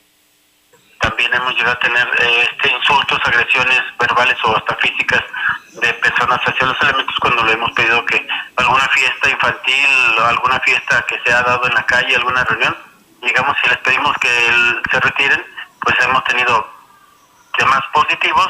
también 1.00 1.32
hemos 1.34 1.54
llegado 1.54 1.72
a 1.72 1.78
tener 1.78 2.08
eh, 2.18 2.48
este 2.50 2.74
insultos, 2.74 3.18
agresiones 3.24 3.80
verbales 3.98 4.36
o 4.44 4.56
hasta 4.56 4.74
físicas 4.76 5.22
de 5.72 5.92
personas 5.94 6.40
hacia 6.40 6.66
los 6.66 6.80
elementos 6.82 7.16
cuando 7.20 7.44
le 7.44 7.52
hemos 7.52 7.70
pedido 7.72 8.04
que 8.06 8.26
alguna 8.56 8.88
fiesta 8.88 9.30
infantil 9.30 10.18
alguna 10.26 10.58
fiesta 10.60 11.04
que 11.08 11.18
se 11.24 11.32
ha 11.32 11.42
dado 11.42 11.66
en 11.66 11.74
la 11.74 11.86
calle, 11.86 12.16
alguna 12.16 12.44
reunión, 12.44 12.76
digamos 13.22 13.56
si 13.62 13.68
les 13.68 13.78
pedimos 13.78 14.16
que 14.18 14.28
se 14.90 15.00
retiren, 15.00 15.44
pues 15.80 15.96
hemos 16.00 16.24
tenido 16.24 16.68
temas 17.56 17.80
positivos 17.92 18.48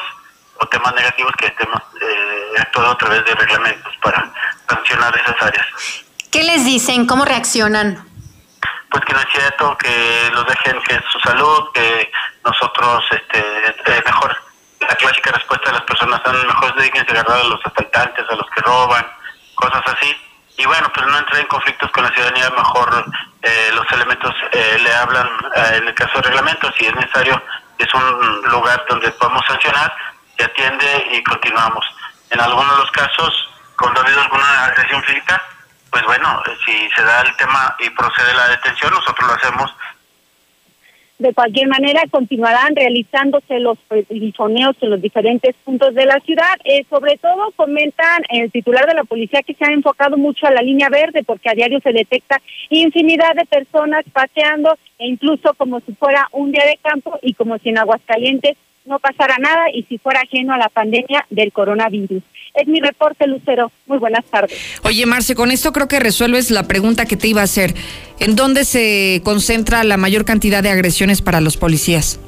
o 0.57 0.65
temas 0.67 0.93
negativos 0.95 1.31
que 1.37 1.47
estemos 1.47 1.81
eh, 2.01 2.59
actuando 2.59 2.91
a 2.91 2.97
través 2.97 3.25
de 3.25 3.35
reglamentos 3.35 3.93
para 4.01 4.31
sancionar 4.67 5.15
esas 5.17 5.41
áreas. 5.41 5.65
¿Qué 6.31 6.43
les 6.43 6.65
dicen? 6.65 7.07
¿Cómo 7.07 7.25
reaccionan? 7.25 8.08
Pues 8.89 9.05
que 9.05 9.13
no 9.13 9.19
es 9.19 9.27
cierto, 9.31 9.77
que 9.77 10.31
los 10.33 10.45
dejen 10.45 10.81
que 10.81 10.99
su 11.11 11.19
salud, 11.19 11.71
que 11.73 12.11
nosotros, 12.43 13.03
este, 13.11 13.39
eh, 13.39 14.03
mejor, 14.05 14.35
la 14.79 14.95
clásica 14.95 15.31
respuesta 15.31 15.67
de 15.67 15.73
las 15.73 15.83
personas 15.83 16.21
son 16.25 16.47
mejor 16.47 16.75
dedíquense 16.75 17.15
a 17.15 17.21
agarrar 17.21 17.41
a 17.41 17.49
los 17.49 17.59
asaltantes, 17.65 18.25
a 18.29 18.35
los 18.35 18.49
que 18.49 18.61
roban, 18.61 19.05
cosas 19.55 19.83
así. 19.85 20.15
Y 20.57 20.65
bueno, 20.65 20.91
pues 20.93 21.05
no 21.05 21.17
entrar 21.17 21.39
en 21.39 21.47
conflictos 21.47 21.91
con 21.91 22.03
la 22.03 22.09
ciudadanía, 22.11 22.49
mejor 22.49 23.05
eh, 23.43 23.71
los 23.73 23.89
elementos 23.91 24.33
eh, 24.51 24.77
le 24.81 24.93
hablan, 24.93 25.29
en 25.73 25.87
el 25.87 25.93
caso 25.93 26.15
de 26.15 26.23
reglamentos, 26.23 26.73
si 26.77 26.85
es 26.85 26.95
necesario, 26.95 27.41
es 27.77 27.93
un 27.93 28.41
lugar 28.51 28.83
donde 28.89 29.09
podemos 29.11 29.45
sancionar, 29.45 29.95
se 30.37 30.45
atiende 30.45 31.07
y 31.11 31.23
continuamos. 31.23 31.85
En 32.31 32.41
algunos 32.41 32.71
de 32.71 32.77
los 32.79 32.91
casos, 32.91 33.49
cuando 33.77 34.01
ha 34.01 34.03
habido 34.03 34.21
alguna 34.21 34.65
agresión 34.65 35.01
física, 35.03 35.41
pues 35.91 36.03
bueno, 36.05 36.41
si 36.65 36.89
se 36.95 37.03
da 37.03 37.21
el 37.21 37.35
tema 37.35 37.75
y 37.79 37.89
procede 37.91 38.33
la 38.33 38.49
detención, 38.49 38.91
nosotros 38.93 39.27
lo 39.27 39.33
hacemos 39.35 39.75
de 41.19 41.33
cualquier 41.33 41.67
manera, 41.67 42.01
continuarán 42.09 42.75
realizándose 42.77 43.59
los 43.59 43.77
telefoneos 44.07 44.77
en 44.79 44.89
los 44.89 45.01
diferentes 45.01 45.53
puntos 45.65 45.93
de 45.93 46.05
la 46.05 46.21
ciudad. 46.21 46.55
Eh, 46.63 46.85
sobre 46.89 47.17
todo, 47.17 47.51
comentan 47.57 48.23
el 48.29 48.49
titular 48.49 48.87
de 48.87 48.93
la 48.93 49.03
policía 49.03 49.43
que 49.43 49.53
se 49.53 49.65
ha 49.65 49.71
enfocado 49.73 50.17
mucho 50.17 50.47
a 50.47 50.51
la 50.51 50.61
línea 50.61 50.87
verde, 50.87 51.23
porque 51.23 51.49
a 51.49 51.53
diario 51.53 51.81
se 51.81 51.91
detecta 51.91 52.41
infinidad 52.69 53.35
de 53.35 53.45
personas 53.45 54.05
paseando, 54.13 54.77
e 54.97 55.07
incluso 55.07 55.53
como 55.55 55.81
si 55.81 55.93
fuera 55.93 56.29
un 56.31 56.53
día 56.53 56.65
de 56.65 56.79
campo 56.81 57.19
y 57.21 57.33
como 57.33 57.57
si 57.57 57.67
en 57.67 57.79
Aguascalientes 57.79 58.55
no 58.85 58.97
pasara 58.99 59.37
nada 59.39 59.65
y 59.73 59.83
si 59.83 59.97
fuera 59.97 60.21
ajeno 60.21 60.53
a 60.53 60.57
la 60.57 60.69
pandemia 60.69 61.25
del 61.29 61.51
coronavirus. 61.51 62.23
Es 62.53 62.67
mi 62.67 62.79
reporte, 62.79 63.27
Lucero. 63.27 63.71
Muy 63.85 63.97
buenas 63.97 64.25
tardes. 64.25 64.57
Oye, 64.83 65.05
Marce, 65.05 65.35
con 65.35 65.51
esto 65.51 65.71
creo 65.71 65.87
que 65.87 65.99
resuelves 65.99 66.51
la 66.51 66.63
pregunta 66.63 67.05
que 67.05 67.17
te 67.17 67.27
iba 67.27 67.41
a 67.41 67.45
hacer. 67.45 67.73
¿En 68.19 68.35
dónde 68.35 68.65
se 68.65 69.21
concentra 69.23 69.83
la 69.83 69.97
mayor 69.97 70.25
cantidad 70.25 70.63
de 70.63 70.69
agresiones 70.69 71.21
para 71.21 71.41
los 71.41 71.57
policías? 71.57 72.19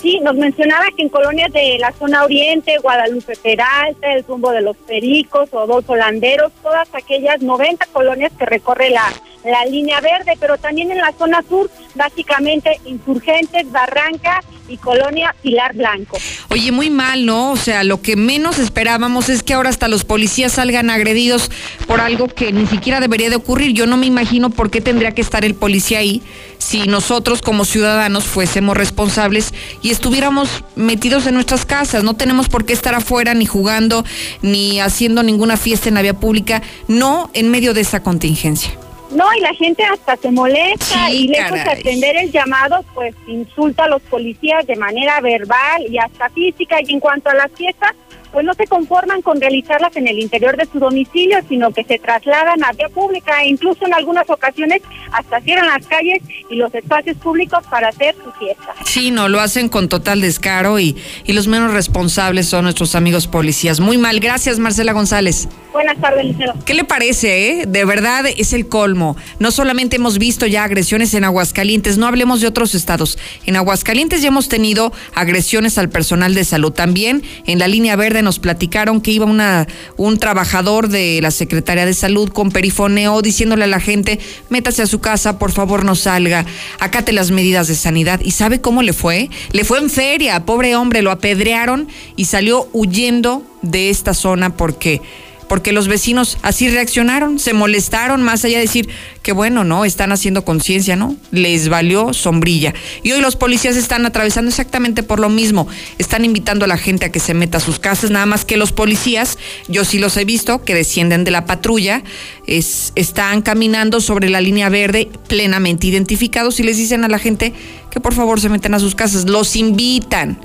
Sí, 0.00 0.20
nos 0.20 0.36
mencionaba 0.36 0.84
que 0.96 1.02
en 1.02 1.08
colonias 1.08 1.52
de 1.52 1.78
la 1.78 1.90
zona 1.92 2.24
oriente, 2.24 2.78
Guadalupe 2.78 3.34
Peralta, 3.42 4.12
el 4.12 4.24
rumbo 4.24 4.52
de 4.52 4.60
los 4.60 4.76
Pericos 4.76 5.48
o 5.52 5.66
dos 5.66 5.84
Holanderos, 5.88 6.52
todas 6.62 6.88
aquellas 6.94 7.40
90 7.40 7.86
colonias 7.86 8.30
que 8.38 8.44
recorre 8.44 8.90
la, 8.90 9.10
la 9.46 9.64
línea 9.64 10.00
verde, 10.00 10.36
pero 10.38 10.58
también 10.58 10.90
en 10.90 10.98
la 10.98 11.12
zona 11.18 11.42
sur, 11.48 11.70
básicamente 11.94 12.80
Insurgentes, 12.84 13.70
Barranca 13.70 14.42
y 14.68 14.76
Colonia 14.78 15.34
Pilar 15.42 15.74
Blanco. 15.74 16.18
Oye, 16.50 16.72
muy 16.72 16.90
mal, 16.90 17.24
¿no? 17.24 17.52
O 17.52 17.56
sea, 17.56 17.84
lo 17.84 18.02
que 18.02 18.16
menos 18.16 18.58
esperábamos 18.58 19.28
es 19.28 19.42
que 19.42 19.54
ahora 19.54 19.70
hasta 19.70 19.88
los 19.88 20.04
policías 20.04 20.52
salgan 20.52 20.90
agredidos 20.90 21.50
por 21.86 22.00
algo 22.00 22.26
que 22.26 22.52
ni 22.52 22.66
siquiera 22.66 23.00
debería 23.00 23.30
de 23.30 23.36
ocurrir. 23.36 23.72
Yo 23.72 23.86
no 23.86 23.96
me 23.96 24.06
imagino 24.06 24.50
por 24.50 24.70
qué 24.70 24.80
tendría 24.80 25.12
que 25.12 25.22
estar 25.22 25.44
el 25.44 25.54
policía 25.54 26.00
ahí 26.00 26.22
si 26.58 26.86
nosotros 26.88 27.42
como 27.42 27.64
ciudadanos 27.64 28.24
fuésemos 28.24 28.76
responsables 28.76 29.54
y 29.82 29.90
estuviéramos 29.90 30.64
metidos 30.74 31.26
en 31.26 31.34
nuestras 31.34 31.64
casas. 31.64 32.02
No 32.02 32.14
tenemos 32.14 32.48
por 32.48 32.64
qué 32.64 32.72
estar 32.72 32.94
afuera 32.94 33.34
ni 33.34 33.46
jugando 33.46 34.04
ni 34.42 34.80
haciendo 34.80 35.22
ninguna 35.22 35.56
fiesta 35.56 35.88
en 35.88 35.94
la 35.94 36.02
vía 36.02 36.14
pública, 36.14 36.62
no 36.88 37.30
en 37.34 37.50
medio 37.50 37.74
de 37.74 37.82
esa 37.82 38.02
contingencia. 38.02 38.76
No, 39.10 39.24
y 39.34 39.40
la 39.40 39.54
gente 39.54 39.84
hasta 39.84 40.16
se 40.16 40.30
molesta 40.30 41.10
y 41.10 41.28
lejos 41.28 41.62
de 41.62 41.70
atender 41.70 42.16
el 42.16 42.32
llamado, 42.32 42.84
pues 42.94 43.14
insulta 43.26 43.84
a 43.84 43.88
los 43.88 44.02
policías 44.02 44.66
de 44.66 44.76
manera 44.76 45.20
verbal 45.20 45.86
y 45.88 45.98
hasta 45.98 46.28
física. 46.30 46.78
Y 46.82 46.92
en 46.94 47.00
cuanto 47.00 47.30
a 47.30 47.34
las 47.34 47.52
fiestas, 47.52 47.92
pues 48.32 48.44
no 48.44 48.54
se 48.54 48.66
conforman 48.66 49.22
con 49.22 49.40
realizarlas 49.40 49.96
en 49.96 50.08
el 50.08 50.18
interior 50.18 50.56
de 50.56 50.66
su 50.66 50.78
domicilio, 50.78 51.38
sino 51.48 51.70
que 51.72 51.84
se 51.84 51.98
trasladan 51.98 52.62
a 52.64 52.72
vía 52.72 52.88
pública 52.88 53.42
e 53.42 53.48
incluso 53.48 53.86
en 53.86 53.94
algunas 53.94 54.28
ocasiones 54.28 54.82
hasta 55.12 55.40
cierran 55.40 55.66
las 55.66 55.86
calles 55.86 56.22
y 56.50 56.56
los 56.56 56.74
espacios 56.74 57.16
públicos 57.18 57.64
para 57.70 57.88
hacer 57.88 58.14
su 58.22 58.30
fiesta. 58.32 58.74
Sí, 58.84 59.10
no, 59.10 59.28
lo 59.28 59.40
hacen 59.40 59.68
con 59.68 59.88
total 59.88 60.20
descaro 60.20 60.78
y, 60.78 60.96
y 61.24 61.32
los 61.32 61.46
menos 61.46 61.72
responsables 61.72 62.46
son 62.48 62.64
nuestros 62.64 62.94
amigos 62.94 63.26
policías. 63.26 63.80
Muy 63.80 63.98
mal, 63.98 64.20
gracias 64.20 64.58
Marcela 64.58 64.92
González. 64.92 65.48
Buenas 65.72 66.00
tardes, 66.00 66.24
Liceo. 66.24 66.54
¿Qué 66.64 66.72
le 66.72 66.84
parece, 66.84 67.50
eh? 67.50 67.66
De 67.66 67.84
verdad 67.84 68.24
es 68.26 68.54
el 68.54 68.66
colmo. 68.66 69.14
No 69.38 69.50
solamente 69.50 69.96
hemos 69.96 70.16
visto 70.16 70.46
ya 70.46 70.64
agresiones 70.64 71.12
en 71.12 71.24
Aguascalientes, 71.24 71.98
no 71.98 72.06
hablemos 72.06 72.40
de 72.40 72.46
otros 72.46 72.74
estados. 72.74 73.18
En 73.44 73.56
Aguascalientes 73.56 74.22
ya 74.22 74.28
hemos 74.28 74.48
tenido 74.48 74.92
agresiones 75.14 75.76
al 75.76 75.90
personal 75.90 76.34
de 76.34 76.44
salud. 76.44 76.72
También 76.72 77.22
en 77.46 77.58
la 77.58 77.68
línea 77.68 77.94
verde 77.94 78.15
nos 78.22 78.38
platicaron 78.38 79.00
que 79.00 79.10
iba 79.10 79.26
una, 79.26 79.66
un 79.96 80.18
trabajador 80.18 80.88
de 80.88 81.20
la 81.22 81.30
Secretaría 81.30 81.86
de 81.86 81.94
Salud 81.94 82.30
con 82.30 82.50
perifoneo 82.50 83.22
diciéndole 83.22 83.64
a 83.64 83.68
la 83.68 83.80
gente, 83.80 84.18
métase 84.48 84.82
a 84.82 84.86
su 84.86 85.00
casa, 85.00 85.38
por 85.38 85.52
favor 85.52 85.84
no 85.84 85.94
salga, 85.94 86.44
acate 86.78 87.12
las 87.12 87.30
medidas 87.30 87.68
de 87.68 87.74
sanidad. 87.74 88.20
¿Y 88.22 88.32
sabe 88.32 88.60
cómo 88.60 88.82
le 88.82 88.92
fue? 88.92 89.30
Le 89.52 89.64
fue 89.64 89.78
en 89.78 89.90
feria, 89.90 90.44
pobre 90.44 90.76
hombre, 90.76 91.02
lo 91.02 91.10
apedrearon 91.10 91.88
y 92.16 92.26
salió 92.26 92.68
huyendo 92.72 93.42
de 93.62 93.90
esta 93.90 94.14
zona 94.14 94.56
porque 94.56 95.00
porque 95.48 95.72
los 95.72 95.88
vecinos 95.88 96.38
así 96.42 96.68
reaccionaron, 96.68 97.38
se 97.38 97.52
molestaron, 97.52 98.22
más 98.22 98.44
allá 98.44 98.56
de 98.56 98.62
decir 98.62 98.88
que 99.22 99.32
bueno, 99.32 99.64
¿no? 99.64 99.84
Están 99.84 100.12
haciendo 100.12 100.44
conciencia, 100.44 100.96
¿no? 100.96 101.16
Les 101.30 101.68
valió 101.68 102.12
sombrilla. 102.14 102.74
Y 103.02 103.12
hoy 103.12 103.20
los 103.20 103.36
policías 103.36 103.76
están 103.76 104.06
atravesando 104.06 104.48
exactamente 104.48 105.02
por 105.02 105.20
lo 105.20 105.28
mismo. 105.28 105.66
Están 105.98 106.24
invitando 106.24 106.64
a 106.64 106.68
la 106.68 106.78
gente 106.78 107.06
a 107.06 107.12
que 107.12 107.20
se 107.20 107.34
meta 107.34 107.58
a 107.58 107.60
sus 107.60 107.78
casas, 107.78 108.10
nada 108.10 108.26
más 108.26 108.44
que 108.44 108.56
los 108.56 108.72
policías, 108.72 109.38
yo 109.68 109.84
sí 109.84 109.98
los 109.98 110.16
he 110.16 110.24
visto, 110.24 110.62
que 110.64 110.74
descienden 110.74 111.24
de 111.24 111.30
la 111.30 111.44
patrulla, 111.44 112.02
es, 112.46 112.92
están 112.94 113.42
caminando 113.42 114.00
sobre 114.00 114.30
la 114.30 114.40
línea 114.40 114.68
verde 114.68 115.08
plenamente 115.28 115.86
identificados 115.86 116.60
y 116.60 116.62
les 116.62 116.76
dicen 116.76 117.04
a 117.04 117.08
la 117.08 117.18
gente 117.18 117.52
que 117.90 118.00
por 118.00 118.14
favor 118.14 118.40
se 118.40 118.48
meten 118.48 118.74
a 118.74 118.78
sus 118.78 118.94
casas, 118.94 119.24
los 119.26 119.56
invitan. 119.56 120.38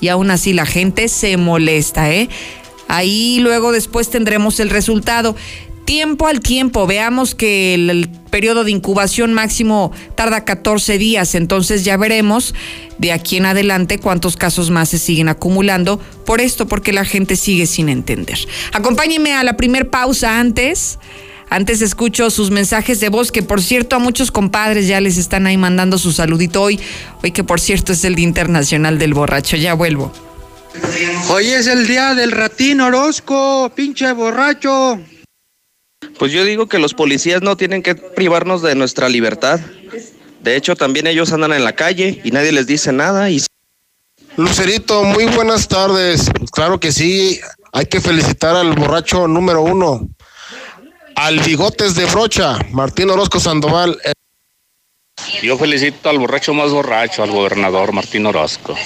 Y 0.00 0.08
aún 0.08 0.30
así 0.30 0.52
la 0.52 0.66
gente 0.66 1.08
se 1.08 1.36
molesta, 1.36 2.12
¿eh? 2.12 2.28
Ahí 2.88 3.38
luego 3.40 3.70
después 3.70 4.10
tendremos 4.10 4.58
el 4.60 4.70
resultado. 4.70 5.36
Tiempo 5.84 6.26
al 6.26 6.40
tiempo, 6.40 6.86
veamos 6.86 7.34
que 7.34 7.72
el, 7.74 8.10
periodo 8.30 8.62
de 8.64 8.70
incubación 8.70 9.32
máximo 9.32 9.90
tarda 10.14 10.44
14 10.44 10.98
días, 10.98 11.34
entonces 11.34 11.82
ya 11.82 11.96
veremos 11.96 12.54
de 12.98 13.10
aquí 13.12 13.38
en 13.38 13.46
adelante 13.46 13.98
cuántos 13.98 14.36
casos 14.36 14.68
más 14.68 14.90
se 14.90 14.98
siguen 14.98 15.30
acumulando 15.30 15.98
por 16.26 16.42
esto, 16.42 16.68
porque 16.68 16.92
la 16.92 17.06
gente 17.06 17.36
sigue 17.36 17.66
sin 17.66 17.88
entender. 17.88 18.38
Acompáñenme 18.74 19.32
a 19.32 19.42
la 19.44 19.56
primer 19.56 19.88
pausa 19.88 20.38
antes. 20.38 20.98
Antes 21.48 21.80
escucho 21.80 22.28
sus 22.28 22.50
mensajes 22.50 23.00
de 23.00 23.08
voz, 23.08 23.32
que 23.32 23.42
por 23.42 23.62
cierto 23.62 23.96
a 23.96 23.98
muchos 23.98 24.30
compadres 24.30 24.86
ya 24.86 25.00
les 25.00 25.16
están 25.16 25.46
ahí 25.46 25.56
mandando 25.56 25.96
su 25.96 26.12
saludito 26.12 26.62
hoy, 26.62 26.78
hoy 27.22 27.32
que 27.32 27.44
por 27.44 27.60
cierto 27.60 27.94
es 27.94 28.04
el 28.04 28.14
Día 28.14 28.26
Internacional 28.26 28.98
del 28.98 29.14
Borracho. 29.14 29.56
Ya 29.56 29.72
vuelvo. 29.72 30.12
Hoy 31.30 31.46
es 31.46 31.66
el 31.66 31.86
día 31.86 32.14
del 32.14 32.32
ratín 32.32 32.80
Orozco, 32.80 33.70
pinche 33.74 34.12
borracho. 34.12 34.98
Pues 36.18 36.32
yo 36.32 36.44
digo 36.44 36.66
que 36.66 36.78
los 36.78 36.94
policías 36.94 37.42
no 37.42 37.56
tienen 37.56 37.82
que 37.82 37.94
privarnos 37.94 38.62
de 38.62 38.74
nuestra 38.74 39.08
libertad. 39.08 39.60
De 40.40 40.56
hecho, 40.56 40.76
también 40.76 41.06
ellos 41.06 41.32
andan 41.32 41.52
en 41.52 41.64
la 41.64 41.74
calle 41.74 42.20
y 42.24 42.30
nadie 42.30 42.52
les 42.52 42.66
dice 42.66 42.92
nada. 42.92 43.30
Y... 43.30 43.42
Lucerito, 44.36 45.04
muy 45.04 45.26
buenas 45.26 45.68
tardes. 45.68 46.30
Claro 46.52 46.80
que 46.80 46.92
sí, 46.92 47.40
hay 47.72 47.86
que 47.86 48.00
felicitar 48.00 48.56
al 48.56 48.72
borracho 48.72 49.28
número 49.28 49.62
uno, 49.62 50.08
al 51.14 51.40
bigotes 51.40 51.94
de 51.94 52.06
brocha, 52.06 52.58
Martín 52.70 53.10
Orozco 53.10 53.40
Sandoval. 53.40 54.00
Yo 55.42 55.58
felicito 55.58 56.08
al 56.08 56.18
borracho 56.18 56.54
más 56.54 56.70
borracho, 56.70 57.22
al 57.22 57.30
gobernador 57.30 57.92
Martín 57.92 58.26
Orozco 58.26 58.76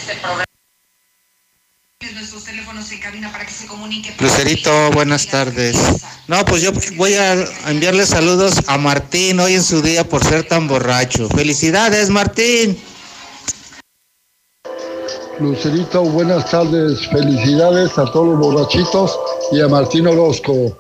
nuestros 2.11 2.45
teléfonos 2.45 2.91
en 2.91 3.01
cabina 3.01 3.31
para 3.31 3.47
que 3.47 3.53
se 3.53 3.67
comunique. 3.67 4.15
Lucerito, 4.19 4.91
buenas 4.91 5.27
tardes. 5.27 5.77
No, 6.27 6.45
pues 6.45 6.63
yo 6.63 6.73
voy 6.97 7.15
a 7.15 7.35
enviarle 7.69 8.07
saludos 8.07 8.55
a 8.67 8.79
Martín 8.79 9.39
hoy 9.39 9.55
en 9.55 9.63
su 9.63 9.83
día 9.83 10.09
por 10.09 10.25
ser 10.25 10.49
tan 10.49 10.67
borracho. 10.67 11.29
Felicidades, 11.29 12.11
Martín. 12.11 12.77
Lucerito, 15.39 16.03
buenas 16.03 16.51
tardes. 16.51 17.07
Felicidades 17.11 17.97
a 17.99 18.05
todos 18.13 18.39
los 18.39 18.39
borrachitos 18.39 19.19
y 19.53 19.61
a 19.61 19.69
Martín 19.69 20.07
Orozco. 20.07 20.79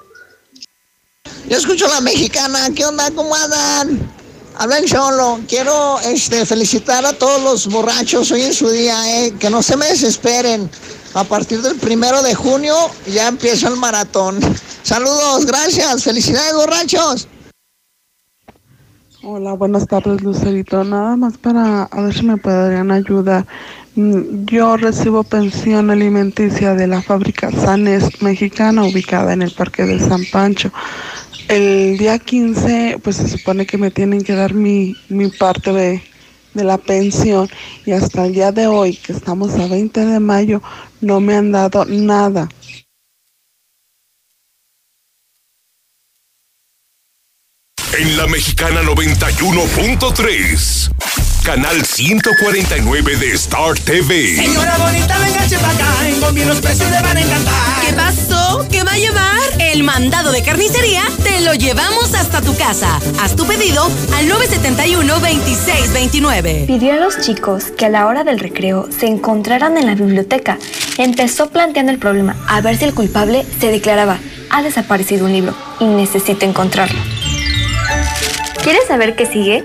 Yo 1.48 1.56
escucho 1.56 1.86
a 1.86 1.90
la 1.90 2.00
mexicana. 2.00 2.68
¿Qué 2.74 2.84
onda? 2.84 3.10
¿Cómo 3.10 3.34
andan? 3.34 4.10
Hablan 4.56 4.84
cholo. 4.84 5.40
Quiero 5.48 5.98
este, 6.00 6.46
felicitar 6.46 7.04
a 7.04 7.12
todos 7.12 7.42
los 7.42 7.66
borrachos 7.66 8.30
hoy 8.30 8.42
en 8.42 8.54
su 8.54 8.68
día, 8.70 9.24
eh, 9.24 9.34
que 9.38 9.50
no 9.50 9.62
se 9.62 9.76
me 9.76 9.86
desesperen. 9.86 10.70
A 11.14 11.24
partir 11.24 11.60
del 11.60 11.76
primero 11.76 12.22
de 12.22 12.34
junio 12.34 12.74
ya 13.06 13.28
empieza 13.28 13.68
el 13.68 13.76
maratón. 13.76 14.38
Saludos, 14.82 15.44
gracias, 15.46 16.04
felicidades 16.04 16.54
borrachos. 16.54 17.28
Hola, 19.22 19.52
buenas 19.52 19.86
tardes 19.86 20.22
Lucerito. 20.22 20.82
Nada 20.82 21.14
más 21.16 21.36
para 21.38 21.84
a 21.84 22.00
ver 22.00 22.14
si 22.14 22.24
me 22.24 22.38
podrían 22.38 22.90
ayudar. 22.90 23.46
Mm, 23.94 24.46
yo 24.46 24.76
recibo 24.78 25.22
pensión 25.22 25.90
alimenticia 25.90 26.74
de 26.74 26.86
la 26.86 27.02
fábrica 27.02 27.50
Sanes 27.52 28.22
mexicana 28.22 28.84
ubicada 28.84 29.34
en 29.34 29.42
el 29.42 29.52
Parque 29.52 29.84
de 29.84 30.00
San 30.00 30.24
Pancho. 30.32 30.72
El 31.48 31.98
día 31.98 32.18
15, 32.18 33.00
pues 33.02 33.16
se 33.16 33.28
supone 33.28 33.66
que 33.66 33.76
me 33.76 33.90
tienen 33.90 34.22
que 34.22 34.32
dar 34.32 34.54
mi, 34.54 34.96
mi 35.10 35.28
parte 35.28 35.72
de, 35.72 36.02
de 36.54 36.64
la 36.64 36.78
pensión 36.78 37.48
y 37.86 37.92
hasta 37.92 38.26
el 38.26 38.34
día 38.34 38.52
de 38.52 38.66
hoy, 38.66 38.96
que 38.96 39.12
estamos 39.12 39.54
a 39.54 39.66
20 39.66 40.04
de 40.04 40.20
mayo, 40.20 40.62
no 41.00 41.20
me 41.20 41.36
han 41.36 41.52
dado 41.52 41.84
nada. 41.84 42.48
En 47.98 48.16
la 48.16 48.26
mexicana 48.26 48.82
91.3 48.82 51.21
canal 51.42 51.84
149 51.84 53.16
de 53.16 53.32
Star 53.32 53.74
TV. 53.74 54.36
Señora 54.36 54.78
bonita, 54.78 55.18
venga 55.18 55.40
para 55.60 55.72
acá, 55.72 56.08
en 56.08 56.20
Gombi 56.20 56.44
los 56.44 56.60
precios 56.60 56.88
le 56.90 57.02
van 57.02 57.16
a 57.16 57.20
encantar. 57.20 57.52
¿Qué 57.84 57.92
pasó? 57.94 58.64
¿Qué 58.70 58.84
va 58.84 58.92
a 58.92 58.98
llevar? 58.98 59.40
El 59.58 59.82
mandado 59.82 60.30
de 60.30 60.40
carnicería 60.42 61.02
te 61.22 61.40
lo 61.40 61.54
llevamos 61.54 62.14
hasta 62.14 62.42
tu 62.42 62.54
casa. 62.56 63.00
Haz 63.20 63.34
tu 63.34 63.44
pedido 63.44 63.90
al 64.14 64.28
971-2629. 64.28 66.66
Pidió 66.66 66.92
a 66.92 66.96
los 66.96 67.18
chicos 67.20 67.72
que 67.76 67.86
a 67.86 67.88
la 67.88 68.06
hora 68.06 68.22
del 68.22 68.38
recreo 68.38 68.88
se 68.96 69.06
encontraran 69.06 69.76
en 69.76 69.86
la 69.86 69.96
biblioteca. 69.96 70.58
Empezó 70.96 71.50
planteando 71.50 71.90
el 71.90 71.98
problema 71.98 72.36
a 72.46 72.60
ver 72.60 72.76
si 72.76 72.84
el 72.84 72.94
culpable 72.94 73.44
se 73.58 73.66
declaraba. 73.68 74.20
Ha 74.50 74.62
desaparecido 74.62 75.24
un 75.24 75.32
libro 75.32 75.56
y 75.80 75.86
necesito 75.86 76.46
encontrarlo. 76.46 77.00
¿Quieres 78.62 78.86
saber 78.86 79.16
qué 79.16 79.26
sigue? 79.26 79.64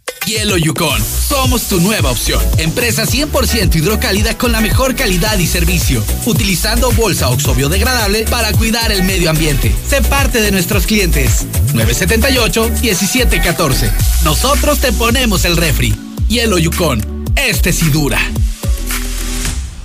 Hielo 0.25 0.57
Yukon. 0.57 1.01
Somos 1.01 1.63
tu 1.63 1.81
nueva 1.81 2.11
opción. 2.11 2.41
Empresa 2.57 3.05
100% 3.05 3.75
hidrocálida 3.75 4.37
con 4.37 4.51
la 4.51 4.59
mejor 4.61 4.95
calidad 4.95 5.39
y 5.39 5.47
servicio. 5.47 6.03
Utilizando 6.25 6.91
bolsa 6.91 7.29
oxo 7.29 7.55
biodegradable 7.55 8.25
para 8.29 8.51
cuidar 8.53 8.91
el 8.91 9.03
medio 9.03 9.29
ambiente. 9.29 9.73
Sé 9.87 10.01
parte 10.01 10.41
de 10.41 10.51
nuestros 10.51 10.85
clientes. 10.85 11.45
978-1714. 11.73 13.91
Nosotros 14.23 14.79
te 14.79 14.91
ponemos 14.91 15.45
el 15.45 15.55
refri. 15.57 15.95
Hielo 16.27 16.59
Yukon. 16.59 17.25
Este 17.35 17.73
sí 17.73 17.89
dura. 17.89 18.19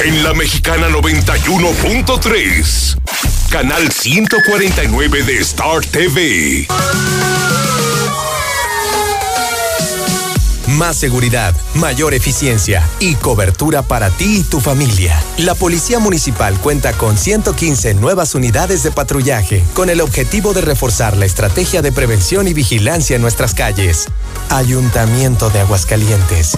En 0.04 0.22
la 0.24 0.34
Mexicana 0.34 0.90
91.3, 0.90 2.98
canal 3.50 3.90
149 3.92 5.24
de 5.24 5.40
Star 5.40 5.86
TV. 5.86 6.68
Más 10.80 10.96
seguridad, 10.96 11.54
mayor 11.76 12.14
eficiencia 12.14 12.90
y 13.02 13.16
cobertura 13.16 13.82
para 13.82 14.12
ti 14.12 14.38
y 14.38 14.44
tu 14.44 14.62
familia. 14.62 15.22
La 15.38 15.54
Policía 15.54 16.00
Municipal 16.00 16.58
cuenta 16.58 16.94
con 16.94 17.18
115 17.18 17.96
nuevas 17.96 18.34
unidades 18.34 18.82
de 18.84 18.92
patrullaje 18.92 19.62
con 19.74 19.90
el 19.90 20.00
objetivo 20.00 20.54
de 20.54 20.62
reforzar 20.62 21.18
la 21.18 21.26
estrategia 21.26 21.82
de 21.82 21.92
prevención 21.92 22.48
y 22.48 22.54
vigilancia 22.54 23.18
en 23.18 23.22
nuestras 23.22 23.54
calles. 23.54 24.08
Ayuntamiento 24.48 25.50
de 25.50 25.60
Aguascalientes. 25.60 26.58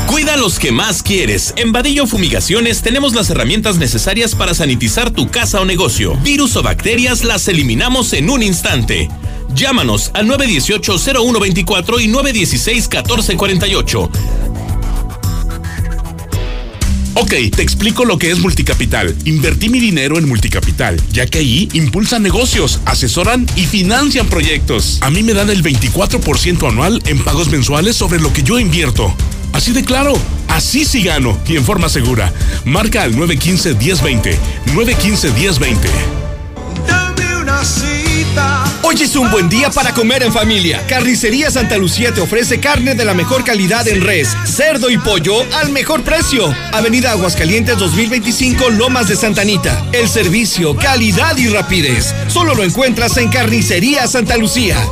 Cuida 0.07 0.37
los 0.37 0.59
que 0.59 0.71
más 0.71 1.01
quieres. 1.01 1.53
En 1.57 1.71
Vadillo 1.71 2.05
Fumigaciones 2.05 2.81
tenemos 2.81 3.15
las 3.15 3.31
herramientas 3.31 3.77
necesarias 3.77 4.35
para 4.35 4.53
sanitizar 4.53 5.11
tu 5.11 5.29
casa 5.29 5.61
o 5.61 5.65
negocio. 5.65 6.15
Virus 6.17 6.55
o 6.55 6.63
bacterias 6.63 7.23
las 7.23 7.47
eliminamos 7.47 8.13
en 8.13 8.29
un 8.29 8.43
instante. 8.43 9.09
Llámanos 9.55 10.11
al 10.13 10.27
918-0124 10.27 12.01
y 12.01 12.07
916-1448. 12.09 14.09
Ok, 17.17 17.33
te 17.55 17.61
explico 17.61 18.03
lo 18.03 18.19
que 18.19 18.29
es 18.29 18.39
Multicapital. 18.39 19.15
Invertí 19.23 19.69
mi 19.69 19.79
dinero 19.79 20.17
en 20.17 20.27
Multicapital, 20.27 21.01
ya 21.11 21.25
que 21.25 21.39
ahí 21.39 21.69
impulsan 21.73 22.21
negocios, 22.21 22.81
asesoran 22.85 23.47
y 23.55 23.65
financian 23.65 24.27
proyectos. 24.27 24.99
A 25.01 25.09
mí 25.09 25.23
me 25.23 25.33
dan 25.33 25.49
el 25.49 25.63
24% 25.63 26.67
anual 26.67 27.01
en 27.05 27.23
pagos 27.23 27.49
mensuales 27.49 27.95
sobre 27.95 28.19
lo 28.19 28.33
que 28.33 28.43
yo 28.43 28.59
invierto. 28.59 29.15
Así 29.55 29.71
de 29.71 29.85
claro, 29.85 30.13
así 30.49 30.83
sí 30.83 31.01
gano 31.01 31.39
y 31.47 31.55
en 31.55 31.63
forma 31.63 31.87
segura. 31.87 32.33
Marca 32.65 33.03
al 33.03 33.15
915-1020. 33.15 34.35
915-1020. 34.73 35.77
Dame 36.85 37.37
una 37.37 37.63
cita. 37.63 38.65
Hoy 38.81 38.95
es 39.01 39.15
un 39.15 39.31
buen 39.31 39.47
día 39.47 39.69
para 39.69 39.93
comer 39.93 40.23
en 40.23 40.33
familia. 40.33 40.85
Carnicería 40.89 41.49
Santa 41.49 41.77
Lucía 41.77 42.13
te 42.13 42.19
ofrece 42.19 42.59
carne 42.59 42.95
de 42.95 43.05
la 43.05 43.13
mejor 43.13 43.45
calidad 43.45 43.87
en 43.87 44.01
res, 44.01 44.35
cerdo 44.43 44.89
y 44.89 44.97
pollo 44.97 45.45
al 45.53 45.69
mejor 45.69 46.03
precio. 46.03 46.53
Avenida 46.73 47.11
Aguascalientes 47.11 47.77
2025 47.77 48.71
Lomas 48.71 49.07
de 49.07 49.15
Santanita. 49.15 49.85
El 49.93 50.09
servicio, 50.09 50.75
calidad 50.75 51.37
y 51.37 51.47
rapidez. 51.47 52.13
Solo 52.27 52.55
lo 52.55 52.63
encuentras 52.65 53.15
en 53.15 53.29
Carnicería 53.29 54.05
Santa 54.05 54.35
Lucía. 54.35 54.85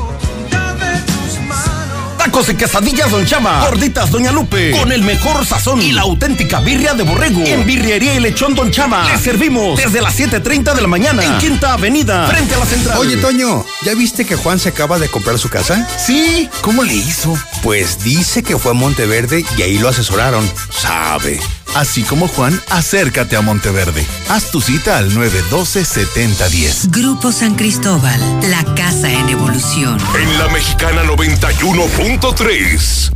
Tacos 2.24 2.48
y 2.48 2.56
quesadillas 2.56 3.12
Don 3.12 3.26
Chama. 3.26 3.66
Gorditas 3.66 4.10
Doña 4.10 4.32
Lupe. 4.32 4.72
Con 4.72 4.94
el 4.94 5.04
mejor 5.04 5.46
sazón 5.46 5.82
y 5.82 5.92
la 5.92 6.04
auténtica 6.04 6.62
birria 6.62 6.94
de 6.94 7.04
borrego. 7.04 7.44
En 7.44 7.66
Birriería 7.66 8.16
y 8.16 8.22
Lechón 8.22 8.56
Don 8.56 8.72
Chama. 8.72 9.06
Le 9.10 9.18
servimos 9.18 9.76
desde 9.76 10.02
las 10.02 10.18
7.30 10.18 10.74
de 10.74 10.82
la 10.82 10.88
mañana. 10.88 11.22
En 11.22 11.38
Quinta 11.38 11.74
Avenida. 11.74 12.26
Frente 12.30 12.56
a 12.56 12.60
la 12.60 12.66
central. 12.66 12.98
Oye, 12.98 13.18
Toño, 13.18 13.66
¿ya 13.84 13.94
viste 13.94 14.24
que 14.24 14.38
Juan 14.38 14.58
se 14.58 14.70
acaba 14.70 15.00
de 15.00 15.10
comprar 15.10 15.38
su 15.38 15.50
casa? 15.50 15.86
Sí. 15.98 16.50
¿Cómo 16.62 16.84
le 16.84 16.94
hizo? 16.94 17.38
Pues 17.62 18.02
dice 18.06 18.42
que 18.42 18.58
fue 18.58 18.72
a 18.72 18.74
Monteverde 18.74 19.44
y 19.58 19.62
ahí 19.62 19.78
lo 19.78 19.90
asesoraron. 19.90 20.50
Sabe. 20.70 21.42
Así 21.76 22.04
como 22.04 22.28
Juan, 22.28 22.60
acércate 22.70 23.36
a 23.36 23.42
Monteverde. 23.42 24.06
Haz 24.30 24.52
tu 24.52 24.62
cita 24.62 24.98
al 24.98 25.12
912-7010. 25.12 26.92
Grupo 26.92 27.32
San 27.32 27.56
Cristóbal, 27.56 28.20
la 28.50 28.64
en 29.10 29.30
evolución. 29.30 29.98
En 30.16 30.38
la 30.38 30.48
mexicana 30.50 31.04
91.3, 31.04 33.12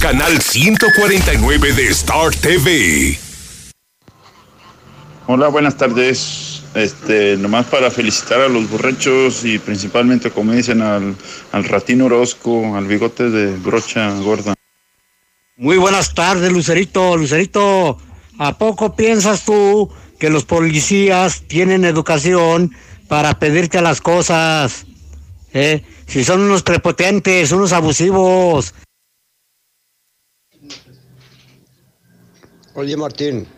canal 0.00 0.40
149 0.40 1.72
de 1.74 1.88
Star 1.88 2.34
TV. 2.34 3.18
Hola, 5.26 5.48
buenas 5.48 5.76
tardes. 5.76 6.62
Este, 6.74 7.36
nomás 7.36 7.66
para 7.66 7.90
felicitar 7.90 8.40
a 8.40 8.48
los 8.48 8.68
borrachos 8.68 9.44
y 9.44 9.58
principalmente, 9.58 10.30
como 10.30 10.52
dicen, 10.52 10.82
al, 10.82 11.14
al 11.52 11.64
ratino 11.64 12.06
Orozco, 12.06 12.76
al 12.76 12.86
bigote 12.86 13.30
de 13.30 13.56
brocha 13.56 14.10
gorda. 14.20 14.54
Muy 15.56 15.76
buenas 15.76 16.14
tardes, 16.14 16.50
Lucerito. 16.50 17.16
Lucerito, 17.16 17.98
¿a 18.38 18.58
poco 18.58 18.96
piensas 18.96 19.44
tú 19.44 19.90
que 20.18 20.30
los 20.30 20.44
policías 20.44 21.42
tienen 21.46 21.84
educación 21.84 22.74
para 23.06 23.38
pedirte 23.38 23.80
las 23.80 24.00
cosas? 24.00 24.87
¿Eh? 25.52 25.82
Si 26.06 26.24
son 26.24 26.40
unos 26.40 26.62
prepotentes, 26.62 27.52
unos 27.52 27.72
abusivos. 27.72 28.74
Oye, 32.74 32.96
Martín, 32.96 33.48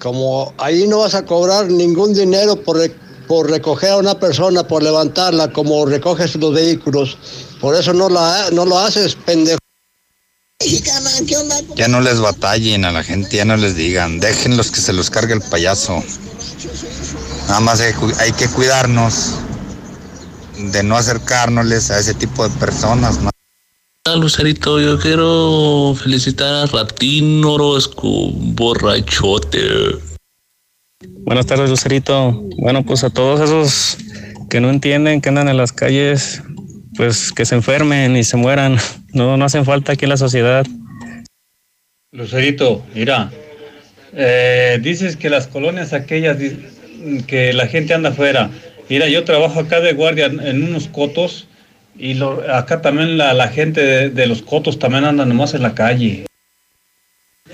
como 0.00 0.52
ahí 0.58 0.86
no 0.86 1.00
vas 1.00 1.14
a 1.14 1.24
cobrar 1.24 1.70
ningún 1.70 2.14
dinero 2.14 2.56
por, 2.56 2.78
re- 2.78 2.94
por 3.28 3.48
recoger 3.48 3.90
a 3.90 3.96
una 3.98 4.18
persona, 4.18 4.66
por 4.66 4.82
levantarla, 4.82 5.52
como 5.52 5.86
recoges 5.86 6.34
los 6.36 6.52
vehículos, 6.52 7.16
por 7.60 7.76
eso 7.76 7.92
no, 7.92 8.08
la, 8.08 8.50
no 8.50 8.64
lo 8.64 8.78
haces, 8.78 9.14
pendejo. 9.14 9.58
Ya 11.76 11.88
no 11.88 12.00
les 12.00 12.18
batallen 12.20 12.84
a 12.84 12.92
la 12.92 13.02
gente, 13.04 13.36
ya 13.36 13.44
no 13.44 13.56
les 13.56 13.76
digan, 13.76 14.20
déjenlos 14.20 14.70
que 14.70 14.80
se 14.80 14.92
los 14.92 15.08
cargue 15.10 15.34
el 15.34 15.42
payaso. 15.42 16.02
Nada 17.46 17.60
más 17.60 17.80
hay, 17.80 17.94
hay 18.18 18.32
que 18.32 18.48
cuidarnos 18.48 19.36
de 20.72 20.82
no 20.82 20.96
acercárnosles 20.96 21.90
a 21.90 21.98
ese 21.98 22.14
tipo 22.14 22.48
de 22.48 22.54
personas. 22.58 23.20
¿no? 23.20 23.30
Hola, 24.06 24.16
Lucerito, 24.16 24.80
yo 24.80 24.98
quiero 24.98 25.94
felicitar 25.94 26.54
a 26.54 26.66
Ratín 26.66 27.44
Orozco, 27.44 28.30
borrachote. 28.32 29.60
Buenas 31.24 31.46
tardes, 31.46 31.70
Lucerito. 31.70 32.32
Bueno, 32.58 32.84
pues 32.84 33.04
a 33.04 33.10
todos 33.10 33.40
esos 33.40 33.98
que 34.48 34.60
no 34.60 34.70
entienden, 34.70 35.20
que 35.20 35.28
andan 35.28 35.48
en 35.48 35.56
las 35.56 35.72
calles, 35.72 36.42
pues 36.96 37.32
que 37.32 37.44
se 37.44 37.54
enfermen 37.54 38.16
y 38.16 38.24
se 38.24 38.36
mueran. 38.36 38.76
No, 39.12 39.36
no 39.36 39.44
hacen 39.44 39.64
falta 39.64 39.92
aquí 39.92 40.04
en 40.04 40.10
la 40.10 40.16
sociedad. 40.16 40.66
Lucerito, 42.12 42.84
mira, 42.94 43.30
eh, 44.12 44.78
dices 44.82 45.16
que 45.16 45.30
las 45.30 45.46
colonias 45.46 45.92
aquellas, 45.92 46.36
que 47.26 47.52
la 47.52 47.66
gente 47.66 47.94
anda 47.94 48.10
afuera. 48.10 48.50
Mira, 48.90 49.08
yo 49.08 49.24
trabajo 49.24 49.60
acá 49.60 49.80
de 49.80 49.92
guardia 49.94 50.26
en 50.26 50.62
unos 50.64 50.88
cotos 50.88 51.46
y 51.96 52.14
lo- 52.14 52.42
acá 52.52 52.82
también 52.82 53.16
la, 53.16 53.32
la 53.34 53.48
gente 53.48 53.80
de, 53.82 54.10
de 54.10 54.26
los 54.26 54.42
cotos 54.42 54.78
también 54.78 55.04
anda 55.04 55.24
nomás 55.24 55.54
en 55.54 55.62
la 55.62 55.74
calle. 55.74 56.26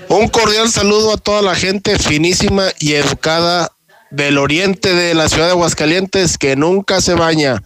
Un 0.09 0.27
cordial 0.29 0.69
saludo 0.69 1.13
a 1.13 1.17
toda 1.17 1.41
la 1.41 1.53
gente 1.55 1.97
finísima 1.99 2.65
y 2.79 2.93
educada 2.93 3.71
del 4.09 4.37
oriente 4.37 4.93
de 4.95 5.13
la 5.13 5.29
ciudad 5.29 5.45
de 5.45 5.51
Aguascalientes 5.51 6.37
que 6.37 6.55
nunca 6.55 7.01
se 7.01 7.13
baña. 7.13 7.61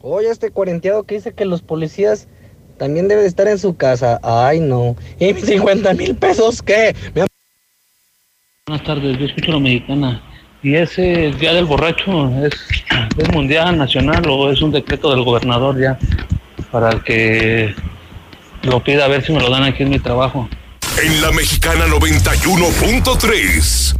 Oye, 0.00 0.30
este 0.30 0.50
cuarenteado 0.50 1.02
que 1.02 1.16
dice 1.16 1.34
que 1.34 1.44
los 1.44 1.60
policías 1.60 2.28
también 2.78 3.08
deben 3.08 3.24
de 3.24 3.28
estar 3.28 3.48
en 3.48 3.58
su 3.58 3.76
casa. 3.76 4.20
Ay, 4.22 4.60
no. 4.60 4.96
¿Y 5.18 5.32
mis 5.34 5.44
50 5.44 5.92
mil 5.94 6.14
pesos 6.14 6.62
qué? 6.62 6.94
Buenas 8.66 8.86
tardes, 8.86 9.18
yo 9.18 9.26
escucho 9.26 9.52
la 9.52 9.58
mexicana. 9.60 10.22
¿Y 10.62 10.74
ese 10.74 11.32
Día 11.38 11.54
del 11.54 11.66
Borracho 11.66 12.30
es, 12.44 12.52
mundial, 13.32 13.78
nacional 13.78 14.24
o 14.28 14.50
es 14.50 14.60
un 14.60 14.72
decreto 14.72 15.10
del 15.10 15.22
gobernador 15.22 15.80
ya 15.80 15.96
para 16.72 16.98
que 17.00 17.72
lo 18.62 18.82
pida 18.82 19.04
a 19.04 19.08
ver 19.08 19.24
si 19.24 19.32
me 19.32 19.38
lo 19.40 19.50
dan 19.50 19.62
aquí 19.62 19.84
en 19.84 19.90
mi 19.90 20.00
trabajo? 20.00 20.48
En 21.00 21.22
la 21.22 21.30
mexicana 21.30 21.86
91.3, 21.86 23.94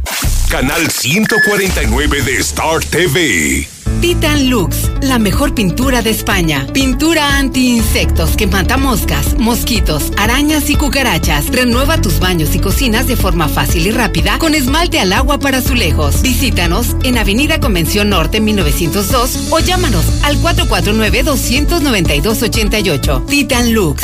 canal 0.49 0.89
149 0.89 2.23
de 2.23 2.35
Star 2.37 2.83
TV. 2.83 3.65
Titan 4.01 4.49
Lux, 4.49 4.89
la 5.01 5.19
mejor 5.19 5.53
pintura 5.53 6.01
de 6.01 6.11
España. 6.11 6.65
Pintura 6.73 7.37
anti-insectos 7.37 8.37
que 8.37 8.47
mata 8.47 8.77
moscas, 8.77 9.37
mosquitos, 9.37 10.13
arañas 10.17 10.69
y 10.69 10.75
cucarachas. 10.75 11.47
Renueva 11.47 11.99
tus 12.01 12.19
baños 12.19 12.55
y 12.55 12.59
cocinas 12.59 13.07
de 13.07 13.17
forma 13.17 13.49
fácil 13.49 13.87
y 13.87 13.91
rápida 13.91 14.39
con 14.39 14.55
esmalte 14.55 14.99
al 14.99 15.13
agua 15.13 15.39
para 15.39 15.57
azulejos. 15.57 16.21
Visítanos 16.21 16.95
en 17.03 17.17
Avenida 17.17 17.59
Convención 17.59 18.09
Norte 18.09 18.39
1902 18.39 19.47
o 19.51 19.59
llámanos 19.59 20.05
al 20.23 20.41
449-292-88. 20.41 23.25
Titan 23.25 23.73
Lux. 23.73 24.01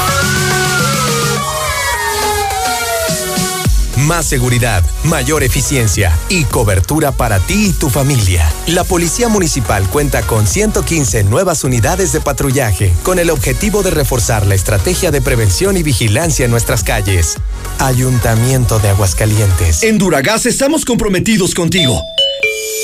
Más 4.06 4.26
seguridad, 4.26 4.84
mayor 5.04 5.44
eficiencia 5.44 6.18
y 6.30 6.44
cobertura 6.46 7.12
para 7.12 7.40
ti 7.40 7.68
y 7.68 7.74
tu 7.74 7.90
familia. 7.90 8.50
La 8.68 8.84
Policía 8.84 9.28
Municipal 9.28 9.88
cuenta 9.90 10.22
con 10.22 10.48
115 10.48 11.24
nuevas 11.24 11.64
unidades 11.64 12.14
de 12.14 12.22
patrullaje 12.22 12.94
con 13.04 13.20
el 13.20 13.30
objetivo 13.30 13.84
de 13.84 13.92
reforzar 13.92 14.46
la 14.46 14.56
estrategia 14.56 15.12
de 15.12 15.22
prevención 15.22 15.76
y 15.76 15.84
vigilancia 15.84 16.46
en 16.46 16.52
nuestras 16.52 16.84
calles. 16.84 17.38
Ayuntamiento 17.80 18.80
de 18.80 18.90
Aguascalientes. 18.90 19.84
En 19.84 19.98
Duragas 19.98 20.46
estamos 20.46 20.86
comprometidos 20.86 21.54
contigo. 21.54 22.02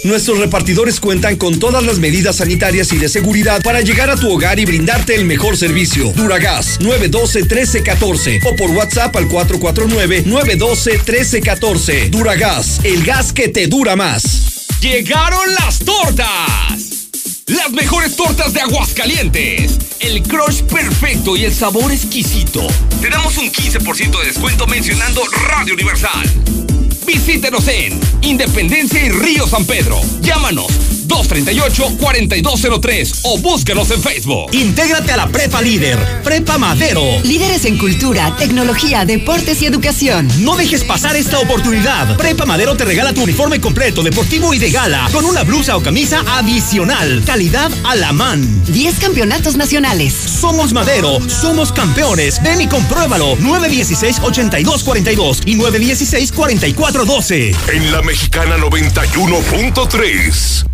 Nuestros 0.04 0.40
repartidores 0.40 1.00
cuentan 1.00 1.36
con 1.36 1.60
todas 1.60 1.84
las 1.84 2.00
medidas 2.00 2.38
sanitarias 2.38 2.92
y 2.92 2.98
de 2.98 3.08
seguridad 3.08 3.62
para 3.62 3.82
llegar 3.82 4.10
a 4.10 4.16
tu 4.16 4.32
hogar 4.32 4.60
y 4.60 4.66
brindarte 4.66 5.14
el 5.14 5.26
mejor 5.26 5.58
servicio. 5.58 6.12
Duragas 6.16 6.80
912-1314 6.80 8.40
o 8.52 8.56
por 8.56 8.72
WhatsApp 8.72 9.16
al 9.16 9.30
449-912-1314. 9.30 12.10
Duragas, 12.10 12.80
el 12.84 13.04
gas 13.04 13.32
que 13.32 13.48
te 13.48 13.68
dura 13.68 13.96
más. 13.96 14.66
Llegaron 14.82 15.54
las 15.60 15.78
tortas. 15.80 17.10
Las 17.46 17.70
mejores 17.72 18.16
tortas 18.16 18.54
de 18.54 18.62
Aguascalientes. 18.62 19.78
El 20.00 20.24
crush 20.24 20.64
perfecto 20.64 21.38
y 21.38 21.46
el 21.46 21.54
sabor 21.54 21.92
exquisito. 21.92 22.66
Te 23.00 23.10
damos 23.10 23.38
un 23.38 23.52
15% 23.52 24.20
de 24.20 24.26
descuento 24.26 24.66
mencionando 24.66 25.22
Radio 25.48 25.76
Universal. 25.76 26.71
Visítenos 27.14 27.68
en 27.68 28.00
Independencia 28.22 29.06
y 29.06 29.10
Río 29.10 29.46
San 29.46 29.66
Pedro. 29.66 30.00
Llámanos 30.22 31.01
238-4203 31.22 33.20
o 33.24 33.38
búsquenos 33.40 33.92
en 33.92 34.02
Facebook. 34.02 34.50
Intégrate 34.54 35.12
a 35.12 35.18
la 35.18 35.28
Prepa 35.28 35.62
Líder, 35.62 36.00
Prepa 36.24 36.58
Madero. 36.58 37.04
Líderes 37.24 37.66
en 37.66 37.78
cultura, 37.78 38.36
tecnología, 38.38 39.06
deportes 39.06 39.62
y 39.62 39.66
educación. 39.66 40.28
No 40.40 40.56
dejes 40.56 40.84
pasar 40.84 41.16
esta 41.16 41.40
oportunidad. 41.40 42.18
Prepa 42.18 42.46
Madero 42.46 42.76
te 42.76 42.86
regala 42.86 43.14
tu 43.14 43.24
uniforme 43.24 43.62
completo, 43.62 44.02
deportivo 44.04 44.54
y 44.54 44.60
de 44.60 44.72
gala, 44.72 45.10
con 45.12 45.26
una 45.26 45.44
blusa 45.44 45.76
o 45.78 45.84
camisa 45.84 46.24
adicional. 46.28 47.24
Calidad 47.26 47.72
a 47.84 47.96
la 47.96 48.14
man. 48.14 48.64
10 48.68 49.00
campeonatos 49.00 49.56
nacionales. 49.56 50.14
Somos 50.14 50.74
Madero, 50.74 51.20
somos 51.30 51.72
campeones. 51.72 52.42
Ven 52.44 52.62
y 52.62 52.68
compruébalo. 52.68 53.38
916-8242 53.38 55.42
y 55.46 55.56
916-4412. 55.58 57.56
En 57.74 57.92
la 57.92 58.02
mexicana 58.02 58.58
91.3. 58.58 60.66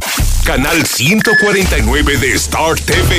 Canal 0.47 0.85
149 0.85 2.17
de 2.19 2.31
Star 2.35 2.79
TV. 2.79 3.13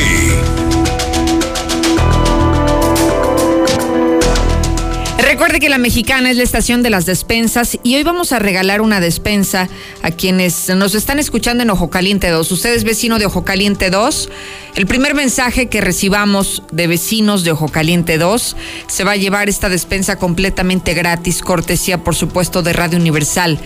Recuerde 5.18 5.60
que 5.60 5.68
la 5.68 5.76
mexicana 5.76 6.30
es 6.30 6.38
la 6.38 6.42
estación 6.42 6.82
de 6.82 6.88
las 6.88 7.04
despensas 7.04 7.78
y 7.82 7.96
hoy 7.96 8.02
vamos 8.02 8.32
a 8.32 8.38
regalar 8.38 8.80
una 8.80 9.00
despensa 9.00 9.68
a 10.02 10.10
quienes 10.10 10.70
nos 10.70 10.94
están 10.94 11.18
escuchando 11.18 11.62
en 11.62 11.68
Ojo 11.68 11.90
Caliente 11.90 12.30
2. 12.30 12.50
Usted 12.50 12.72
es 12.72 12.84
vecino 12.84 13.18
de 13.18 13.26
Ojo 13.26 13.44
Caliente 13.44 13.90
2. 13.90 14.30
El 14.76 14.86
primer 14.86 15.14
mensaje 15.14 15.66
que 15.66 15.82
recibamos 15.82 16.62
de 16.72 16.86
vecinos 16.86 17.44
de 17.44 17.52
Ojo 17.52 17.68
Caliente 17.68 18.16
2 18.16 18.56
se 18.86 19.04
va 19.04 19.12
a 19.12 19.16
llevar 19.16 19.50
esta 19.50 19.68
despensa 19.68 20.16
completamente 20.16 20.94
gratis, 20.94 21.42
cortesía 21.42 22.02
por 22.02 22.14
supuesto 22.14 22.62
de 22.62 22.72
Radio 22.72 22.98
Universal. 22.98 23.60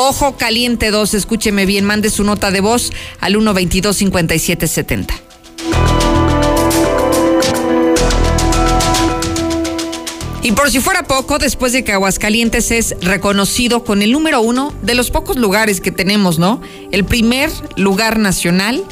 Ojo 0.00 0.36
Caliente 0.36 0.92
2, 0.92 1.14
escúcheme 1.14 1.66
bien, 1.66 1.84
mande 1.84 2.08
su 2.08 2.22
nota 2.22 2.52
de 2.52 2.60
voz 2.60 2.92
al 3.18 3.32
122 3.32 3.96
5770. 3.96 5.12
Y 10.44 10.52
por 10.52 10.70
si 10.70 10.78
fuera 10.78 11.02
poco, 11.02 11.38
después 11.38 11.72
de 11.72 11.82
que 11.82 11.90
Aguascalientes 11.90 12.70
es 12.70 12.94
reconocido 13.00 13.82
con 13.82 14.00
el 14.00 14.12
número 14.12 14.40
uno 14.40 14.72
de 14.82 14.94
los 14.94 15.10
pocos 15.10 15.36
lugares 15.36 15.80
que 15.80 15.90
tenemos, 15.90 16.38
¿no? 16.38 16.60
El 16.92 17.04
primer 17.04 17.50
lugar 17.74 18.20
nacional 18.20 18.84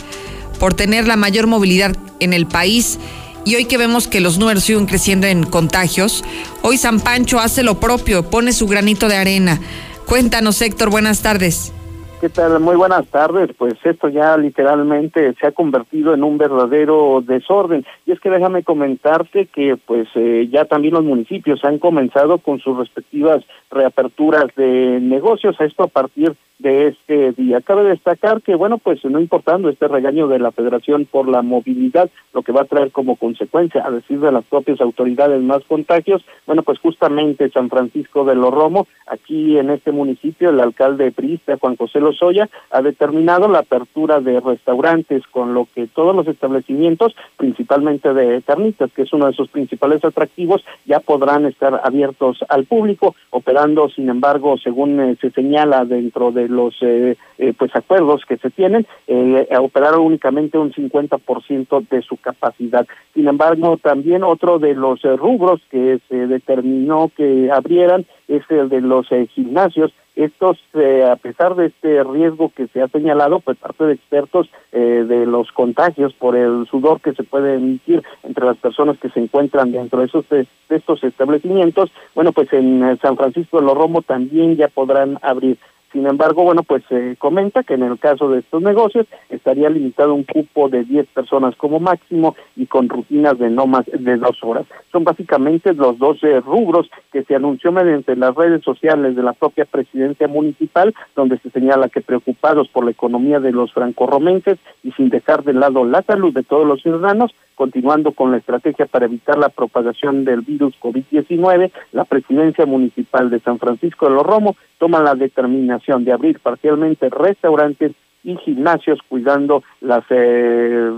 por 0.59 0.75
tener 0.75 1.07
la 1.07 1.15
mayor 1.15 1.47
movilidad 1.47 1.97
en 2.19 2.33
el 2.33 2.49
país. 2.49 2.99
Y 3.45 3.55
hoy 3.55 3.67
que 3.67 3.79
vemos 3.79 4.09
que 4.09 4.21
los 4.21 4.39
números 4.39 4.65
siguen 4.65 4.87
creciendo 4.87 5.29
en 5.29 5.45
contagios, 5.45 6.25
hoy 6.63 6.79
San 6.79 6.99
Pancho 6.99 7.39
hace 7.39 7.63
lo 7.63 7.79
propio, 7.79 8.29
pone 8.29 8.53
su 8.53 8.67
granito 8.67 9.07
de 9.07 9.15
arena. 9.15 9.61
Cuéntanos, 10.07 10.63
Héctor, 10.63 10.89
buenas 10.89 11.21
tardes. 11.21 11.73
¿Qué 12.19 12.31
tal? 12.31 12.59
Muy 12.61 12.77
buenas 12.77 13.07
tardes. 13.09 13.51
Pues 13.59 13.75
esto 13.85 14.09
ya 14.09 14.39
literalmente 14.39 15.35
se 15.35 15.47
ha 15.47 15.53
convertido 15.53 16.15
en 16.15 16.25
un 16.25 16.39
verdadero 16.39 17.23
desorden. 17.23 17.85
Y 18.07 18.13
es 18.13 18.21
que 18.21 18.31
déjame 18.31 18.65
comentarte 18.65 19.47
que 19.47 19.77
pues 19.77 20.09
eh, 20.15 20.49
ya 20.51 20.65
también 20.65 20.95
los 20.95 21.05
municipios 21.05 21.63
han 21.63 21.79
comenzado 21.79 22.39
con 22.39 22.59
sus 22.59 22.79
respectivas 22.79 23.45
reaperturas 23.71 24.47
de 24.57 24.99
negocios. 24.99 25.57
Esto 25.61 25.83
a 25.83 25.89
partir 25.89 26.35
de 26.59 26.89
este 26.89 27.33
día. 27.33 27.61
Cabe 27.61 27.85
destacar 27.85 28.41
que, 28.43 28.55
bueno, 28.55 28.79
pues 28.79 29.05
no 29.05 29.21
importando 29.21 29.69
este 29.69 29.89
regaño 29.89 30.27
de 30.29 30.39
la 30.39 30.53
Federación 30.53 31.05
por 31.05 31.29
la 31.29 31.43
movilidad, 31.43 32.11
lo 32.33 32.43
que 32.43 32.53
va 32.53 32.63
a 32.63 32.67
traer 32.67 32.93
como 32.93 33.17
consecuencia, 33.17 33.85
a 33.85 33.91
decir 33.91 34.21
de 34.21 34.33
las 34.33 34.45
propias 34.45 34.81
autoridades, 34.81 35.43
más 35.43 35.63
contagios, 35.65 36.25
bueno, 36.47 36.63
pues 36.63 36.79
justamente 36.79 37.51
San 37.51 37.69
Francisco 37.69 38.25
de 38.25 38.35
los 38.35 38.53
Romo, 38.53 38.87
aquí 39.07 39.59
en 39.59 39.71
este 39.71 39.93
municipio, 39.93 40.51
el 40.51 40.61
alcalde 40.61 41.13
priista, 41.13 41.59
Juan 41.59 41.77
José 41.77 42.01
Lozoya, 42.17 42.49
ha 42.71 42.83
determinado 42.83 43.49
la 43.49 43.61
apertura 43.61 44.21
de 44.21 44.41
restaurantes, 44.41 45.23
con 45.31 45.55
lo 45.55 45.69
que 45.75 45.87
todos 45.87 46.15
los 46.17 46.27
establecimientos, 46.27 47.15
principalmente 47.37 48.13
de 48.15 48.43
carnitas, 48.43 48.91
que 48.93 49.03
es 49.03 49.13
uno 49.13 49.27
de 49.27 49.35
sus 49.35 49.49
principales 49.49 50.05
atractivos, 50.05 50.65
ya 50.85 51.01
podrán 51.01 51.47
estar 51.47 51.81
abiertos 51.85 52.39
al 52.49 52.65
público, 52.65 53.15
operando, 53.31 53.89
sin 53.91 54.09
embargo, 54.09 54.57
según 54.59 55.01
eh, 55.01 55.17
se 55.21 55.31
señala 55.31 55.85
dentro 55.85 56.33
de 56.33 56.49
los 56.49 56.75
eh, 56.81 57.17
eh, 57.39 57.53
pues 57.57 57.75
acuerdos 57.77 58.23
que 58.27 58.39
se 58.39 58.51
tienen, 58.51 58.87
eh, 59.07 59.47
operaron 59.61 60.01
únicamente 60.01 60.57
un 60.57 60.73
50% 60.73 61.87
de 61.89 62.01
su 62.01 62.17
capacidad. 62.17 62.87
Sin 63.13 63.29
embargo, 63.29 63.77
también 63.77 64.25
otro 64.25 64.59
de 64.59 64.75
los 64.75 65.05
eh, 65.05 65.17
rubros 65.17 65.61
que 65.71 65.99
se 66.09 66.27
determinó 66.27 67.11
que 67.15 67.51
abrieran 67.53 68.07
es 68.29 68.43
el 68.51 68.71
de 68.71 68.81
los 68.81 69.07
gimnasios. 69.35 69.93
Estos, 70.17 70.59
eh, 70.73 71.05
a 71.05 71.17
pesar 71.17 71.55
de 71.57 71.67
este 71.67 72.03
riesgo 72.03 72.51
que 72.57 72.69
se 72.69 72.81
ha 72.81 72.89
señalado, 72.89 73.41
pues 73.41 73.59
parte 73.59 73.85
de 73.85 73.93
expertos 73.93 74.49
eh, 74.73 75.05
de 75.07 75.27
los 75.27 75.53
contagios 75.53 76.15
por 76.15 76.35
el 76.37 76.67
sudor 76.71 77.03
que 77.03 77.13
se 77.13 77.23
puede 77.23 77.57
emitir 77.57 78.03
entre 78.23 78.47
las 78.47 78.57
personas 78.57 78.97
que 78.99 79.11
se 79.11 79.21
encuentran 79.21 79.73
dentro 79.73 80.01
de, 80.01 80.07
esos, 80.07 80.27
de 80.31 80.47
estos 80.71 81.05
establecimientos, 81.05 81.91
bueno, 82.15 82.33
pues 82.33 82.51
en 82.55 82.83
eh, 82.83 82.97
San 83.03 83.19
Francisco 83.19 83.61
de 83.61 83.67
los 83.67 83.77
Romo 83.77 84.01
también 84.01 84.57
ya 84.57 84.69
podrán 84.69 85.19
abrir. 85.21 85.59
Sin 85.93 86.07
embargo, 86.07 86.43
bueno, 86.43 86.63
pues 86.63 86.83
se 86.89 87.17
comenta 87.17 87.63
que 87.63 87.75
en 87.75 87.83
el 87.83 87.99
caso 87.99 88.29
de 88.29 88.41
estos 88.41 88.63
negocios 88.63 89.07
estaría 89.31 89.71
limitado 89.71 90.15
un 90.15 90.25
cupo 90.25 90.69
de 90.69 90.85
10 90.85 91.07
personas 91.09 91.57
como 91.57 91.81
máximo 91.81 92.37
y 92.57 92.67
con 92.67 92.89
rutinas 92.89 93.39
de 93.39 93.51
no 93.51 93.67
más 93.67 93.87
de 93.87 94.17
dos 94.17 94.39
horas. 94.43 94.67
Son 94.93 95.05
básicamente 95.05 95.73
los 95.75 95.99
12 95.99 96.41
rubros 96.41 96.91
que 97.13 97.23
se 97.25 97.35
anunció 97.35 97.73
mediante 97.73 98.17
las 98.17 98.35
redes 98.35 98.63
sociales 98.63 99.17
de 99.17 99.23
la 99.23 99.33
propia 99.33 99.65
presidencia 99.65 100.29
municipal, 100.29 100.95
donde 101.15 101.39
se 101.39 101.51
señala 101.51 101.89
que 101.89 102.01
preocupados 102.01 102.69
por 102.69 102.85
la 102.85 102.91
economía 102.91 103.41
de 103.41 103.53
los 103.53 103.73
francorromenses 103.73 104.59
y 104.83 104.93
sin 104.93 105.09
dejar 105.09 105.45
de 105.45 105.53
lado 105.53 105.85
la 105.85 106.03
salud 106.03 106.33
de 106.35 106.43
todos 106.43 106.67
los 106.67 106.83
ciudadanos, 106.83 107.35
continuando 107.57 108.13
con 108.13 108.31
la 108.31 108.37
estrategia 108.37 108.87
para 108.87 109.07
evitar 109.07 109.37
la 109.39 109.49
propagación 109.49 110.25
del 110.25 110.43
virus 110.43 110.75
COVID-19, 110.81 111.73
la 111.93 112.05
presidencia 112.05 112.67
municipal 112.67 113.31
de 113.31 113.41
San 113.41 113.59
Francisco 113.59 114.07
de 114.07 114.15
los 114.15 114.25
Romo 114.25 114.57
toma 114.79 115.03
la 115.03 115.15
determinación 115.15 116.05
de 116.05 116.13
abrir 116.13 116.39
parcialmente 116.39 117.09
restaurantes 117.09 117.93
y 118.27 118.37
gimnasios 118.39 118.99
cuidando 119.09 119.63
las 119.81 120.05
eh, 120.11 120.91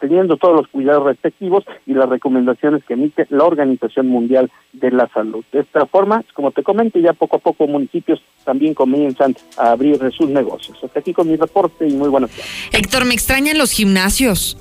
teniendo 0.00 0.38
todos 0.38 0.56
los 0.56 0.68
cuidados 0.68 1.04
respectivos 1.04 1.62
y 1.86 1.92
las 1.92 2.08
recomendaciones 2.08 2.82
que 2.84 2.94
emite 2.94 3.26
la 3.28 3.44
Organización 3.44 4.08
Mundial 4.08 4.50
de 4.72 4.90
la 4.90 5.06
Salud. 5.08 5.44
De 5.52 5.60
esta 5.60 5.84
forma, 5.84 6.24
como 6.32 6.52
te 6.52 6.62
comento, 6.62 6.98
ya 6.98 7.12
poco 7.12 7.36
a 7.36 7.40
poco 7.40 7.66
municipios 7.66 8.22
también 8.44 8.72
comienzan 8.72 9.36
a 9.58 9.72
abrir 9.72 9.98
sus 10.10 10.30
negocios. 10.30 10.78
Hasta 10.82 11.00
aquí 11.00 11.12
con 11.12 11.28
mi 11.28 11.36
reporte 11.36 11.86
y 11.86 11.92
muy 11.92 12.08
buenas 12.08 12.30
tardes. 12.30 12.70
Héctor, 12.72 13.04
me 13.04 13.12
extrañan 13.12 13.58
los 13.58 13.72
gimnasios. 13.72 14.56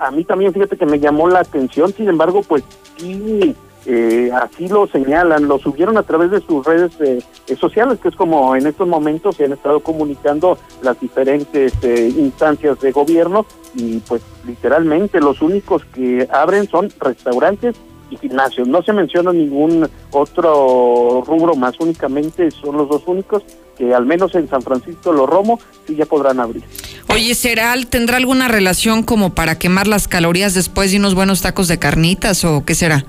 A 0.00 0.10
mí 0.10 0.24
también, 0.24 0.52
fíjate 0.54 0.78
que 0.78 0.86
me 0.86 0.98
llamó 0.98 1.28
la 1.28 1.40
atención, 1.40 1.92
sin 1.92 2.08
embargo, 2.08 2.42
pues 2.42 2.64
sí, 2.96 3.54
eh, 3.84 4.30
así 4.32 4.66
lo 4.66 4.86
señalan, 4.86 5.46
lo 5.46 5.58
subieron 5.58 5.98
a 5.98 6.02
través 6.02 6.30
de 6.30 6.40
sus 6.40 6.64
redes 6.64 6.92
eh, 7.00 7.22
eh, 7.46 7.56
sociales, 7.56 7.98
que 8.00 8.08
es 8.08 8.16
como 8.16 8.56
en 8.56 8.66
estos 8.66 8.88
momentos 8.88 9.36
se 9.36 9.44
han 9.44 9.52
estado 9.52 9.80
comunicando 9.80 10.58
las 10.82 10.98
diferentes 10.98 11.74
eh, 11.82 12.12
instancias 12.16 12.80
de 12.80 12.92
gobierno 12.92 13.44
y 13.74 13.98
pues 14.00 14.22
literalmente 14.46 15.20
los 15.20 15.42
únicos 15.42 15.84
que 15.86 16.26
abren 16.32 16.66
son 16.66 16.90
restaurantes 16.98 17.76
y 18.10 18.16
gimnasios. 18.16 18.68
No 18.68 18.82
se 18.82 18.92
menciona 18.92 19.32
ningún 19.32 19.88
otro 20.10 21.22
rubro 21.26 21.54
más, 21.54 21.74
únicamente 21.80 22.50
son 22.50 22.76
los 22.76 22.88
dos 22.88 23.02
únicos 23.06 23.42
que 23.76 23.94
al 23.94 24.04
menos 24.04 24.34
en 24.34 24.48
San 24.48 24.62
Francisco 24.62 25.12
Los 25.12 25.28
Romo 25.28 25.58
sí 25.86 25.96
ya 25.96 26.04
podrán 26.04 26.40
abrir. 26.40 26.62
Oye, 27.08 27.34
¿será, 27.34 27.74
tendrá 27.88 28.18
alguna 28.18 28.48
relación 28.48 29.02
como 29.02 29.34
para 29.34 29.58
quemar 29.58 29.88
las 29.88 30.06
calorías 30.06 30.54
después 30.54 30.92
de 30.92 30.98
unos 30.98 31.14
buenos 31.14 31.40
tacos 31.40 31.66
de 31.68 31.78
carnitas 31.78 32.44
o 32.44 32.64
qué 32.64 32.74
será? 32.74 33.04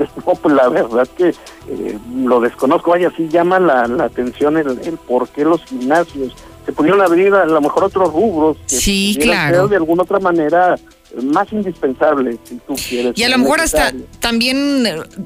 no, 0.26 0.34
pues 0.34 0.54
la 0.54 0.68
verdad 0.68 1.06
que 1.16 1.28
eh, 1.28 1.98
lo 2.24 2.40
desconozco, 2.40 2.90
vaya, 2.90 3.12
sí 3.16 3.28
llama 3.28 3.60
la, 3.60 3.82
atención 4.04 4.56
el, 4.56 4.66
por 5.06 5.28
qué 5.28 5.44
los 5.44 5.62
gimnasios 5.64 6.34
se 6.64 6.72
pudieron 6.72 7.00
abrir 7.00 7.34
a 7.34 7.46
lo 7.46 7.60
mejor 7.60 7.84
otros 7.84 8.12
rubros 8.12 8.56
que 8.68 8.76
sí, 8.76 9.18
claro. 9.20 9.68
de 9.68 9.76
alguna 9.76 10.02
otra 10.02 10.18
manera 10.18 10.76
más 11.22 11.52
indispensable 11.52 12.38
si 12.44 12.56
tú 12.66 12.74
quieres. 12.88 13.12
Y 13.16 13.24
a 13.24 13.28
lo 13.28 13.38
mejor 13.38 13.60
hasta 13.60 13.92
también 14.20 14.84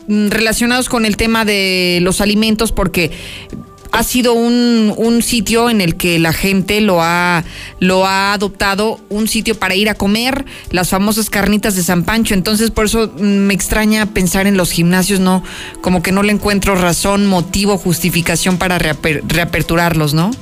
mm, 0.08 0.28
relacionados 0.28 0.88
con 0.88 1.04
el 1.04 1.16
tema 1.16 1.44
de 1.44 1.98
los 2.02 2.20
alimentos, 2.20 2.72
porque 2.72 3.10
ha 3.94 4.02
sido 4.02 4.32
un, 4.32 4.92
un, 4.96 5.22
sitio 5.22 5.70
en 5.70 5.80
el 5.80 5.94
que 5.94 6.18
la 6.18 6.32
gente 6.32 6.80
lo 6.80 7.00
ha, 7.00 7.44
lo 7.78 8.06
ha 8.06 8.32
adoptado, 8.32 8.98
un 9.08 9.28
sitio 9.28 9.56
para 9.56 9.76
ir 9.76 9.88
a 9.88 9.94
comer, 9.94 10.44
las 10.72 10.88
famosas 10.88 11.30
carnitas 11.30 11.76
de 11.76 11.84
San 11.84 12.02
Pancho. 12.02 12.34
Entonces, 12.34 12.72
por 12.72 12.86
eso 12.86 13.12
mm, 13.16 13.22
me 13.22 13.54
extraña 13.54 14.06
pensar 14.06 14.48
en 14.48 14.56
los 14.56 14.72
gimnasios, 14.72 15.20
no, 15.20 15.44
como 15.80 16.02
que 16.02 16.10
no 16.10 16.24
le 16.24 16.32
encuentro 16.32 16.74
razón, 16.74 17.26
motivo, 17.26 17.78
justificación 17.78 18.58
para 18.58 18.80
reaperturarlos, 18.80 20.12
¿no? 20.12 20.32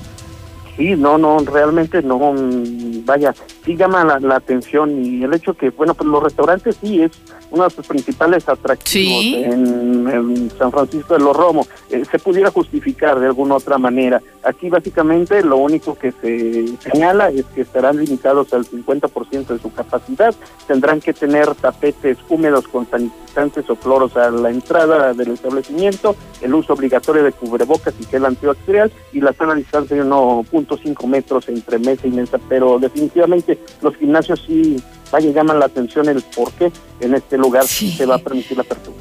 Sí, 0.82 0.96
no, 0.96 1.16
no, 1.16 1.38
realmente 1.38 2.02
no, 2.02 2.18
mm, 2.32 3.04
vaya, 3.04 3.32
sí 3.64 3.76
llama 3.76 4.18
la, 4.18 4.34
atención 4.34 5.04
y 5.04 5.22
el 5.22 5.32
hecho 5.32 5.54
que, 5.54 5.70
bueno, 5.70 5.94
pues 5.94 6.08
los 6.08 6.20
restaurantes 6.20 6.76
sí 6.82 7.00
es 7.00 7.12
uno 7.52 7.62
de 7.62 7.70
sus 7.70 7.86
principales 7.86 8.48
atractivos 8.48 9.24
en, 9.46 10.50
San 10.58 10.72
Francisco 10.72 11.14
de 11.14 11.20
los 11.20 11.36
Romos, 11.36 11.68
eh, 11.88 12.02
se 12.10 12.18
pudiera 12.18 12.50
justificar 12.50 13.20
de 13.20 13.26
alguna 13.26 13.54
otra 13.54 13.78
manera. 13.78 14.20
Aquí 14.44 14.68
básicamente 14.68 15.42
lo 15.42 15.56
único 15.56 15.96
que 15.96 16.12
se 16.12 16.76
señala 16.78 17.30
es 17.30 17.44
que 17.54 17.60
estarán 17.60 17.98
limitados 17.98 18.52
al 18.52 18.64
50% 18.64 19.46
de 19.46 19.58
su 19.58 19.72
capacidad, 19.72 20.34
tendrán 20.66 21.00
que 21.00 21.12
tener 21.12 21.54
tapetes 21.54 22.18
húmedos 22.28 22.66
con 22.66 22.88
sanitizantes 22.90 23.70
o 23.70 23.76
cloros 23.76 24.16
a 24.16 24.30
la 24.30 24.50
entrada 24.50 25.14
del 25.14 25.30
establecimiento, 25.30 26.16
el 26.40 26.54
uso 26.54 26.72
obligatorio 26.72 27.22
de 27.22 27.32
cubrebocas 27.32 27.94
y 28.00 28.04
gel 28.04 28.24
antibacterial 28.24 28.90
y 29.12 29.20
la 29.20 29.32
sana 29.32 29.54
distancia 29.54 29.96
de 29.96 30.02
1.5 30.02 31.06
metros 31.06 31.48
entre 31.48 31.78
mesa 31.78 32.06
y 32.06 32.10
mesa, 32.10 32.38
pero 32.48 32.80
definitivamente 32.80 33.58
los 33.80 33.94
gimnasios 33.96 34.42
sí 34.46 34.82
vaya 35.12 35.30
llaman 35.30 35.60
la 35.60 35.66
atención 35.66 36.08
el 36.08 36.22
por 36.34 36.50
qué 36.52 36.72
en 37.00 37.14
este 37.14 37.38
lugar 37.38 37.64
se 37.66 38.06
va 38.06 38.16
a 38.16 38.18
permitir 38.18 38.56
la 38.56 38.64
apertura. 38.64 38.96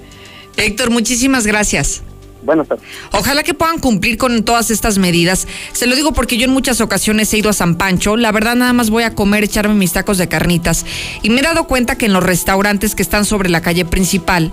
Héctor, 0.58 0.92
muchísimas 0.92 1.48
gracias. 1.48 2.04
Buenas 2.42 2.68
tardes. 2.68 2.84
Ojalá 3.12 3.44
que 3.44 3.54
puedan 3.54 3.80
cumplir 3.80 4.18
con 4.18 4.44
todas 4.44 4.72
estas 4.72 4.98
medidas. 4.98 5.48
Se 5.74 5.88
lo 5.88 5.96
digo 5.96 6.14
porque 6.14 6.38
yo 6.38 6.46
en 6.46 6.52
muchas 6.52 6.82
ocasiones 6.82 7.34
he 7.34 7.38
ido 7.38 7.50
a 7.50 7.54
San 7.54 7.76
Pancho. 7.76 8.18
La 8.18 8.32
verdad, 8.32 8.56
nada 8.56 8.74
más 8.74 8.90
voy 8.90 9.04
a 9.04 9.16
comer, 9.16 9.44
echarme 9.44 9.76
mis 9.76 9.94
tacos 9.94 10.18
de 10.18 10.28
carnitas. 10.28 10.86
Y 11.22 11.30
me 11.30 11.42
he 11.42 11.44
dado 11.44 11.68
cuenta 11.68 11.98
que 11.98 12.08
en 12.08 12.14
los 12.14 12.24
restaurantes 12.24 12.96
que 12.96 13.04
están 13.04 13.26
sobre 13.26 13.50
la 13.50 13.62
calle 13.62 13.86
principal 13.86 14.52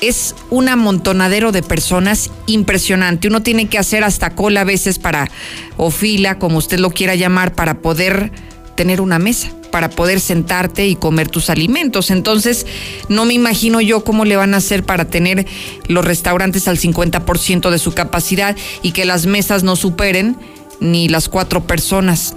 es 0.00 0.34
un 0.48 0.68
amontonadero 0.68 1.52
de 1.52 1.62
personas 1.62 2.30
impresionante. 2.46 3.28
Uno 3.28 3.42
tiene 3.42 3.68
que 3.68 3.78
hacer 3.78 4.04
hasta 4.04 4.30
cola 4.30 4.62
a 4.62 4.64
veces 4.64 4.98
para, 4.98 5.28
o 5.76 5.90
fila, 5.90 6.38
como 6.38 6.58
usted 6.58 6.78
lo 6.78 6.90
quiera 6.90 7.14
llamar, 7.14 7.54
para 7.54 7.80
poder 7.82 8.32
tener 8.80 9.02
una 9.02 9.18
mesa 9.18 9.50
para 9.70 9.90
poder 9.90 10.20
sentarte 10.20 10.86
y 10.86 10.96
comer 10.96 11.28
tus 11.28 11.50
alimentos. 11.50 12.10
Entonces, 12.10 12.66
no 13.10 13.26
me 13.26 13.34
imagino 13.34 13.82
yo 13.82 14.04
cómo 14.04 14.24
le 14.24 14.36
van 14.36 14.54
a 14.54 14.56
hacer 14.56 14.84
para 14.84 15.04
tener 15.04 15.46
los 15.86 16.02
restaurantes 16.02 16.66
al 16.66 16.78
50% 16.78 17.68
de 17.68 17.78
su 17.78 17.92
capacidad 17.92 18.56
y 18.80 18.92
que 18.92 19.04
las 19.04 19.26
mesas 19.26 19.64
no 19.64 19.76
superen 19.76 20.38
ni 20.80 21.10
las 21.10 21.28
cuatro 21.28 21.66
personas 21.66 22.34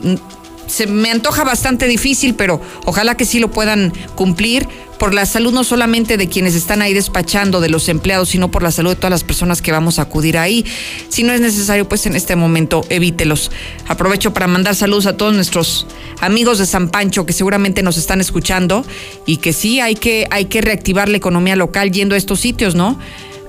se 0.74 0.88
me 0.88 1.12
antoja 1.12 1.44
bastante 1.44 1.88
difícil, 1.88 2.34
pero 2.34 2.60
ojalá 2.86 3.16
que 3.16 3.26
sí 3.26 3.40
lo 3.40 3.52
puedan 3.52 3.94
cumplir 4.16 4.68
por 4.98 5.14
la 5.14 5.28
salud 5.28 5.54
no 5.54 5.64
solamente 5.64 6.18
de 6.18 6.28
quienes 6.28 6.56
están 6.56 6.82
ahí 6.82 6.96
despachando, 6.96 7.62
de 7.62 7.70
los 7.70 7.90
empleados, 7.90 8.30
sino 8.30 8.50
por 8.50 8.64
la 8.64 8.72
salud 8.72 8.90
de 8.90 8.96
todas 8.96 9.12
las 9.12 9.24
personas 9.24 9.62
que 9.62 9.72
vamos 9.72 10.00
a 10.00 10.04
acudir 10.04 10.36
ahí. 10.36 10.66
Si 11.10 11.22
no 11.22 11.32
es 11.32 11.42
necesario, 11.42 11.88
pues 11.88 12.08
en 12.08 12.16
este 12.16 12.36
momento 12.36 12.84
evítelos. 12.90 13.52
Aprovecho 13.88 14.34
para 14.34 14.48
mandar 14.48 14.76
saludos 14.76 15.06
a 15.06 15.16
todos 15.16 15.36
nuestros 15.36 15.86
amigos 16.22 16.58
de 16.58 16.66
San 16.66 16.90
Pancho 16.90 17.28
que 17.28 17.34
seguramente 17.34 17.84
nos 17.84 17.98
están 17.98 18.20
escuchando 18.20 18.84
y 19.28 19.38
que 19.38 19.54
sí 19.54 19.80
hay 19.80 19.94
que, 19.94 20.26
hay 20.32 20.46
que 20.46 20.62
reactivar 20.62 21.08
la 21.08 21.18
economía 21.18 21.56
local 21.56 21.92
yendo 21.92 22.16
a 22.16 22.18
estos 22.18 22.40
sitios, 22.40 22.74
¿no? 22.74 22.98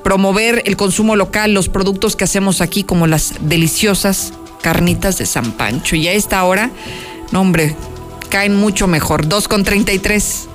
Promover 0.02 0.62
el 0.66 0.76
consumo 0.76 1.16
local, 1.16 1.54
los 1.54 1.70
productos 1.70 2.16
que 2.16 2.24
hacemos 2.24 2.60
aquí, 2.60 2.84
como 2.84 3.06
las 3.06 3.32
deliciosas 3.40 4.34
carnitas 4.60 5.18
de 5.18 5.26
San 5.26 5.52
Pancho. 5.52 5.94
Y 5.94 6.08
a 6.08 6.12
esta 6.12 6.42
hora, 6.44 6.70
no 7.32 7.40
hombre, 7.40 7.74
caen 8.30 8.56
mucho 8.56 8.86
mejor. 8.86 9.28
2 9.28 9.48
con 9.48 9.64
33. 9.64 10.48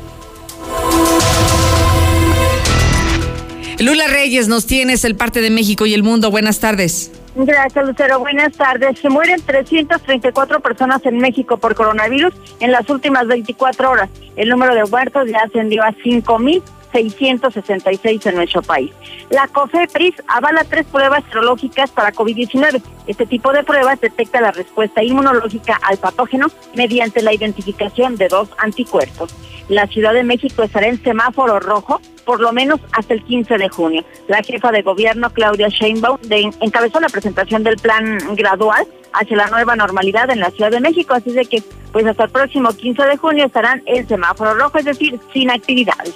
Lula 3.79 4.07
Reyes, 4.07 4.49
nos 4.49 4.65
tienes 4.65 5.05
el 5.05 5.15
parte 5.15 5.41
de 5.41 5.49
México 5.49 5.85
y 5.85 5.93
el 5.93 6.03
mundo. 6.03 6.31
Buenas 6.31 6.59
tardes. 6.59 7.11
Gracias, 7.35 7.87
Lucero. 7.87 8.19
Buenas 8.19 8.53
tardes. 8.53 8.99
Se 8.99 9.09
mueren 9.09 9.41
334 9.41 10.59
personas 10.59 11.05
en 11.05 11.17
México 11.19 11.57
por 11.57 11.75
coronavirus 11.75 12.33
en 12.59 12.73
las 12.73 12.89
últimas 12.89 13.27
24 13.27 13.89
horas. 13.89 14.09
El 14.35 14.49
número 14.49 14.75
de 14.75 14.83
muertos 14.83 15.29
ya 15.29 15.39
ascendió 15.45 15.83
a 15.83 15.91
5.000. 15.91 16.61
666 16.91 18.25
en 18.25 18.35
nuestro 18.35 18.61
país. 18.61 18.91
La 19.29 19.47
COFEPRIS 19.47 20.15
avala 20.27 20.63
tres 20.63 20.85
pruebas 20.87 21.23
serológicas 21.29 21.91
para 21.91 22.11
COVID-19. 22.13 22.81
Este 23.07 23.25
tipo 23.25 23.51
de 23.53 23.63
pruebas 23.63 24.01
detecta 24.01 24.41
la 24.41 24.51
respuesta 24.51 25.03
inmunológica 25.03 25.79
al 25.83 25.97
patógeno 25.97 26.47
mediante 26.75 27.21
la 27.21 27.33
identificación 27.33 28.15
de 28.15 28.27
dos 28.27 28.49
anticuerpos. 28.57 29.35
La 29.67 29.85
Ciudad 29.87 30.13
de 30.13 30.23
México 30.23 30.63
estará 30.63 30.87
en 30.87 31.01
semáforo 31.03 31.59
rojo 31.59 32.01
por 32.25 32.41
lo 32.41 32.51
menos 32.53 32.79
hasta 32.91 33.15
el 33.15 33.23
15 33.23 33.57
de 33.57 33.69
junio. 33.69 34.03
La 34.27 34.43
jefa 34.43 34.71
de 34.71 34.83
gobierno, 34.83 35.31
Claudia 35.31 35.67
Sheinbaum, 35.67 36.19
encabezó 36.61 36.99
la 36.99 37.09
presentación 37.09 37.63
del 37.63 37.77
plan 37.77 38.19
gradual 38.35 38.85
hacia 39.13 39.37
la 39.37 39.47
nueva 39.47 39.75
normalidad 39.75 40.29
en 40.29 40.39
la 40.39 40.51
Ciudad 40.51 40.69
de 40.69 40.79
México, 40.79 41.15
así 41.15 41.31
de 41.31 41.45
que 41.45 41.63
pues 41.91 42.05
hasta 42.05 42.25
el 42.25 42.29
próximo 42.29 42.71
15 42.71 43.03
de 43.03 43.17
junio 43.17 43.45
estarán 43.45 43.81
en 43.87 44.07
semáforo 44.07 44.53
rojo, 44.53 44.77
es 44.77 44.85
decir, 44.85 45.19
sin 45.33 45.49
actividades 45.49 46.13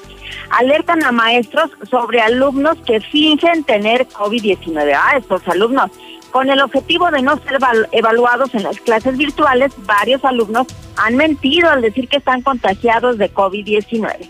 alertan 0.50 1.04
a 1.04 1.12
maestros 1.12 1.72
sobre 1.90 2.22
alumnos 2.22 2.78
que 2.86 3.02
fingen 3.02 3.64
tener 3.64 4.08
COVID-19. 4.08 4.94
Ah, 4.96 5.18
estos 5.18 5.48
alumnos. 5.48 5.92
Con 6.32 6.50
el 6.50 6.62
objetivo 6.62 7.12
de 7.12 7.22
no 7.22 7.38
ser 7.38 7.60
evaluados 7.92 8.56
en 8.56 8.64
las 8.64 8.80
clases 8.80 9.18
virtuales, 9.18 9.72
varios 9.86 10.26
alumnos 10.26 10.66
han 10.98 11.16
mentido 11.16 11.70
al 11.70 11.82
decir 11.82 12.08
que 12.08 12.18
están 12.18 12.42
contagiados 12.42 13.18
de 13.18 13.32
COVID-19. 13.32 14.30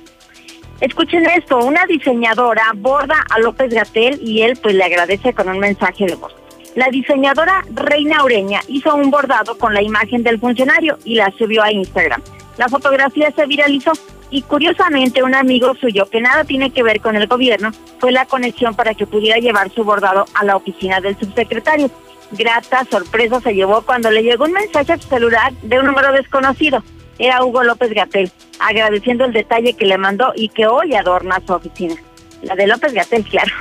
Escuchen 0.82 1.26
esto, 1.28 1.60
una 1.60 1.86
diseñadora 1.86 2.64
aborda 2.72 3.16
a 3.30 3.40
López 3.40 3.74
Gatel 3.74 4.20
y 4.22 4.42
él 4.42 4.60
pues 4.62 4.76
le 4.76 4.84
agradece 4.84 5.34
con 5.34 5.48
un 5.48 5.60
mensaje 5.60 6.06
de 6.06 6.16
voz. 6.16 6.36
La 6.76 6.90
diseñadora 6.90 7.64
Reina 7.74 8.24
Ureña 8.24 8.60
hizo 8.68 8.94
un 8.96 9.10
bordado 9.10 9.58
con 9.58 9.74
la 9.74 9.82
imagen 9.82 10.24
del 10.24 10.40
funcionario 10.40 10.98
y 11.06 11.16
la 11.16 11.32
subió 11.38 11.64
a 11.64 11.72
Instagram. 11.72 12.22
La 12.58 12.68
fotografía 12.68 13.32
se 13.32 13.46
viralizó 13.46 13.94
y 14.34 14.42
curiosamente 14.42 15.22
un 15.22 15.36
amigo 15.36 15.76
suyo 15.76 16.08
que 16.10 16.20
nada 16.20 16.44
tiene 16.44 16.72
que 16.72 16.82
ver 16.82 17.02
con 17.02 17.16
el 17.16 17.28
gobierno 17.28 17.70
fue 18.00 18.12
la 18.12 18.26
conexión 18.26 18.74
para 18.74 18.96
que 18.96 19.06
pudiera 19.06 19.38
llevar 19.38 19.70
su 19.70 19.84
bordado 19.84 20.26
a 20.34 20.44
la 20.44 20.56
oficina 20.56 21.00
del 21.00 21.16
subsecretario. 21.20 21.92
Grata 22.32 22.84
sorpresa 22.90 23.40
se 23.42 23.54
llevó 23.54 23.84
cuando 23.84 24.10
le 24.10 24.24
llegó 24.24 24.46
un 24.46 24.54
mensaje 24.54 24.98
celular 24.98 25.54
de 25.62 25.80
un 25.80 25.86
número 25.86 26.12
desconocido. 26.14 26.84
Era 27.20 27.46
Hugo 27.46 27.64
López 27.64 27.94
Gatel, 27.94 28.32
agradeciendo 28.60 29.24
el 29.26 29.34
detalle 29.34 29.76
que 29.76 29.86
le 29.86 30.00
mandó 30.00 30.34
y 30.36 30.50
que 30.50 30.66
hoy 30.66 30.96
adorna 30.96 31.40
su 31.46 31.54
oficina. 31.54 31.94
La 32.42 32.56
de 32.56 32.66
López 32.66 32.92
Gatel, 32.92 33.24
claro. 33.26 33.54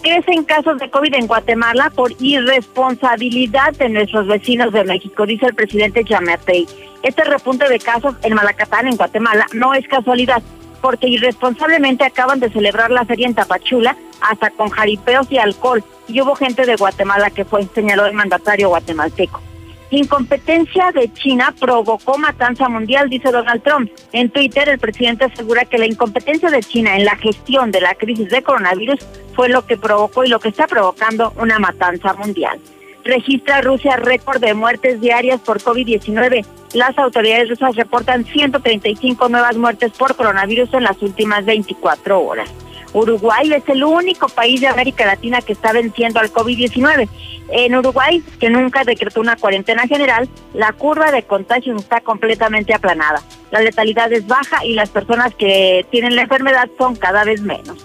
Crecen 0.00 0.44
casos 0.44 0.78
de 0.78 0.90
COVID 0.90 1.12
en 1.14 1.26
Guatemala 1.26 1.90
por 1.92 2.12
irresponsabilidad 2.20 3.72
de 3.72 3.88
nuestros 3.88 4.28
vecinos 4.28 4.72
de 4.72 4.84
México, 4.84 5.26
dice 5.26 5.46
el 5.46 5.56
presidente 5.56 6.04
Yamatei. 6.04 6.68
Este 7.04 7.22
repunte 7.22 7.68
de 7.68 7.78
casos 7.78 8.14
en 8.22 8.32
Malacatán, 8.32 8.88
en 8.88 8.96
Guatemala, 8.96 9.46
no 9.52 9.74
es 9.74 9.86
casualidad, 9.86 10.42
porque 10.80 11.06
irresponsablemente 11.06 12.02
acaban 12.02 12.40
de 12.40 12.48
celebrar 12.48 12.90
la 12.90 13.04
feria 13.04 13.26
en 13.26 13.34
Tapachula, 13.34 13.94
hasta 14.22 14.48
con 14.48 14.70
jaripeos 14.70 15.30
y 15.30 15.36
alcohol, 15.36 15.84
y 16.08 16.22
hubo 16.22 16.34
gente 16.34 16.64
de 16.64 16.76
Guatemala 16.76 17.28
que 17.28 17.44
fue, 17.44 17.66
señaló 17.74 18.06
el 18.06 18.14
mandatario 18.14 18.70
guatemalteco. 18.70 19.42
Incompetencia 19.90 20.92
de 20.92 21.12
China 21.12 21.54
provocó 21.60 22.16
matanza 22.16 22.70
mundial, 22.70 23.10
dice 23.10 23.30
Donald 23.30 23.62
Trump. 23.62 23.90
En 24.12 24.30
Twitter, 24.30 24.70
el 24.70 24.78
presidente 24.78 25.26
asegura 25.26 25.66
que 25.66 25.76
la 25.76 25.86
incompetencia 25.86 26.50
de 26.50 26.60
China 26.60 26.96
en 26.96 27.04
la 27.04 27.16
gestión 27.16 27.70
de 27.70 27.82
la 27.82 27.94
crisis 27.96 28.30
de 28.30 28.42
coronavirus 28.42 29.00
fue 29.34 29.50
lo 29.50 29.66
que 29.66 29.76
provocó 29.76 30.24
y 30.24 30.28
lo 30.28 30.40
que 30.40 30.48
está 30.48 30.66
provocando 30.66 31.34
una 31.36 31.58
matanza 31.58 32.14
mundial 32.14 32.58
registra 33.04 33.60
Rusia 33.60 33.96
récord 33.96 34.40
de 34.40 34.54
muertes 34.54 35.00
diarias 35.00 35.40
por 35.40 35.60
COVID-19. 35.60 36.44
Las 36.72 36.98
autoridades 36.98 37.50
rusas 37.50 37.76
reportan 37.76 38.24
135 38.24 39.28
nuevas 39.28 39.56
muertes 39.56 39.92
por 39.92 40.16
coronavirus 40.16 40.74
en 40.74 40.84
las 40.84 41.00
últimas 41.02 41.44
24 41.44 42.20
horas. 42.20 42.50
Uruguay 42.94 43.52
es 43.52 43.68
el 43.68 43.82
único 43.82 44.28
país 44.28 44.60
de 44.60 44.68
América 44.68 45.04
Latina 45.04 45.42
que 45.42 45.52
está 45.52 45.72
venciendo 45.72 46.20
al 46.20 46.32
COVID-19. 46.32 47.08
En 47.50 47.74
Uruguay, 47.74 48.22
que 48.38 48.48
nunca 48.50 48.84
decretó 48.84 49.20
una 49.20 49.36
cuarentena 49.36 49.86
general, 49.86 50.28
la 50.54 50.72
curva 50.72 51.10
de 51.10 51.24
contagios 51.24 51.82
está 51.82 52.00
completamente 52.00 52.72
aplanada. 52.72 53.20
La 53.50 53.60
letalidad 53.60 54.12
es 54.12 54.26
baja 54.26 54.64
y 54.64 54.74
las 54.74 54.90
personas 54.90 55.34
que 55.34 55.84
tienen 55.90 56.14
la 56.16 56.22
enfermedad 56.22 56.68
son 56.78 56.94
cada 56.94 57.24
vez 57.24 57.42
menos. 57.42 57.84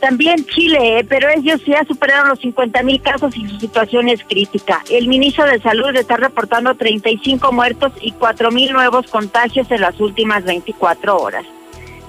También 0.00 0.46
Chile, 0.46 0.98
eh, 0.98 1.04
pero 1.06 1.28
ellos 1.28 1.60
ya 1.66 1.84
superaron 1.84 2.30
los 2.30 2.40
50 2.40 2.82
mil 2.82 3.00
casos 3.02 3.36
y 3.36 3.46
su 3.46 3.60
situación 3.60 4.08
es 4.08 4.24
crítica. 4.24 4.82
El 4.88 5.08
ministro 5.08 5.44
de 5.44 5.60
Salud 5.60 5.94
está 5.94 6.16
reportando 6.16 6.74
35 6.74 7.52
muertos 7.52 7.92
y 8.00 8.12
4 8.12 8.50
mil 8.50 8.72
nuevos 8.72 9.06
contagios 9.08 9.70
en 9.70 9.82
las 9.82 10.00
últimas 10.00 10.44
24 10.44 11.16
horas. 11.16 11.44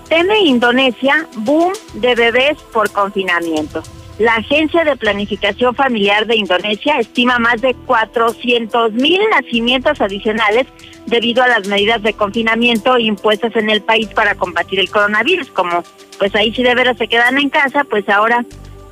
Teme 0.08 0.40
Indonesia, 0.40 1.28
boom 1.38 1.74
de 1.94 2.16
bebés 2.16 2.58
por 2.74 2.90
confinamiento. 2.92 3.84
La 4.20 4.36
Agencia 4.36 4.84
de 4.84 4.96
Planificación 4.96 5.74
Familiar 5.74 6.28
de 6.28 6.36
Indonesia 6.36 7.00
estima 7.00 7.40
más 7.40 7.62
de 7.62 7.74
400 7.74 8.94
mil 8.94 9.20
nacimientos 9.32 10.00
adicionales 10.00 10.68
debido 11.08 11.42
a 11.42 11.48
las 11.48 11.68
medidas 11.68 12.04
de 12.04 12.14
confinamiento 12.14 13.00
impuestas 13.00 13.56
en 13.56 13.70
el 13.70 13.82
país 13.82 14.10
para 14.10 14.36
combatir 14.36 14.80
el 14.80 14.90
coronavirus. 14.90 15.50
Como 15.50 15.84
pues 16.20 16.36
ahí 16.36 16.54
sí 16.54 16.62
de 16.62 16.76
veras 16.76 16.98
se 16.98 17.08
quedan 17.08 17.40
en 17.40 17.50
casa, 17.50 17.84
pues 17.84 18.08
ahora 18.10 18.46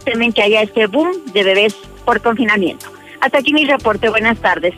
temen 0.03 0.34
que 0.34 0.41
haya 0.41 0.61
este 0.61 0.88
boom 0.88 1.11
de 1.34 1.43
bebés 1.43 1.76
por 2.05 2.22
confinamiento. 2.22 2.88
Hasta 3.22 3.39
aquí 3.39 3.53
mi 3.53 3.65
reporte. 3.65 4.09
Buenas 4.09 4.39
tardes. 4.39 4.74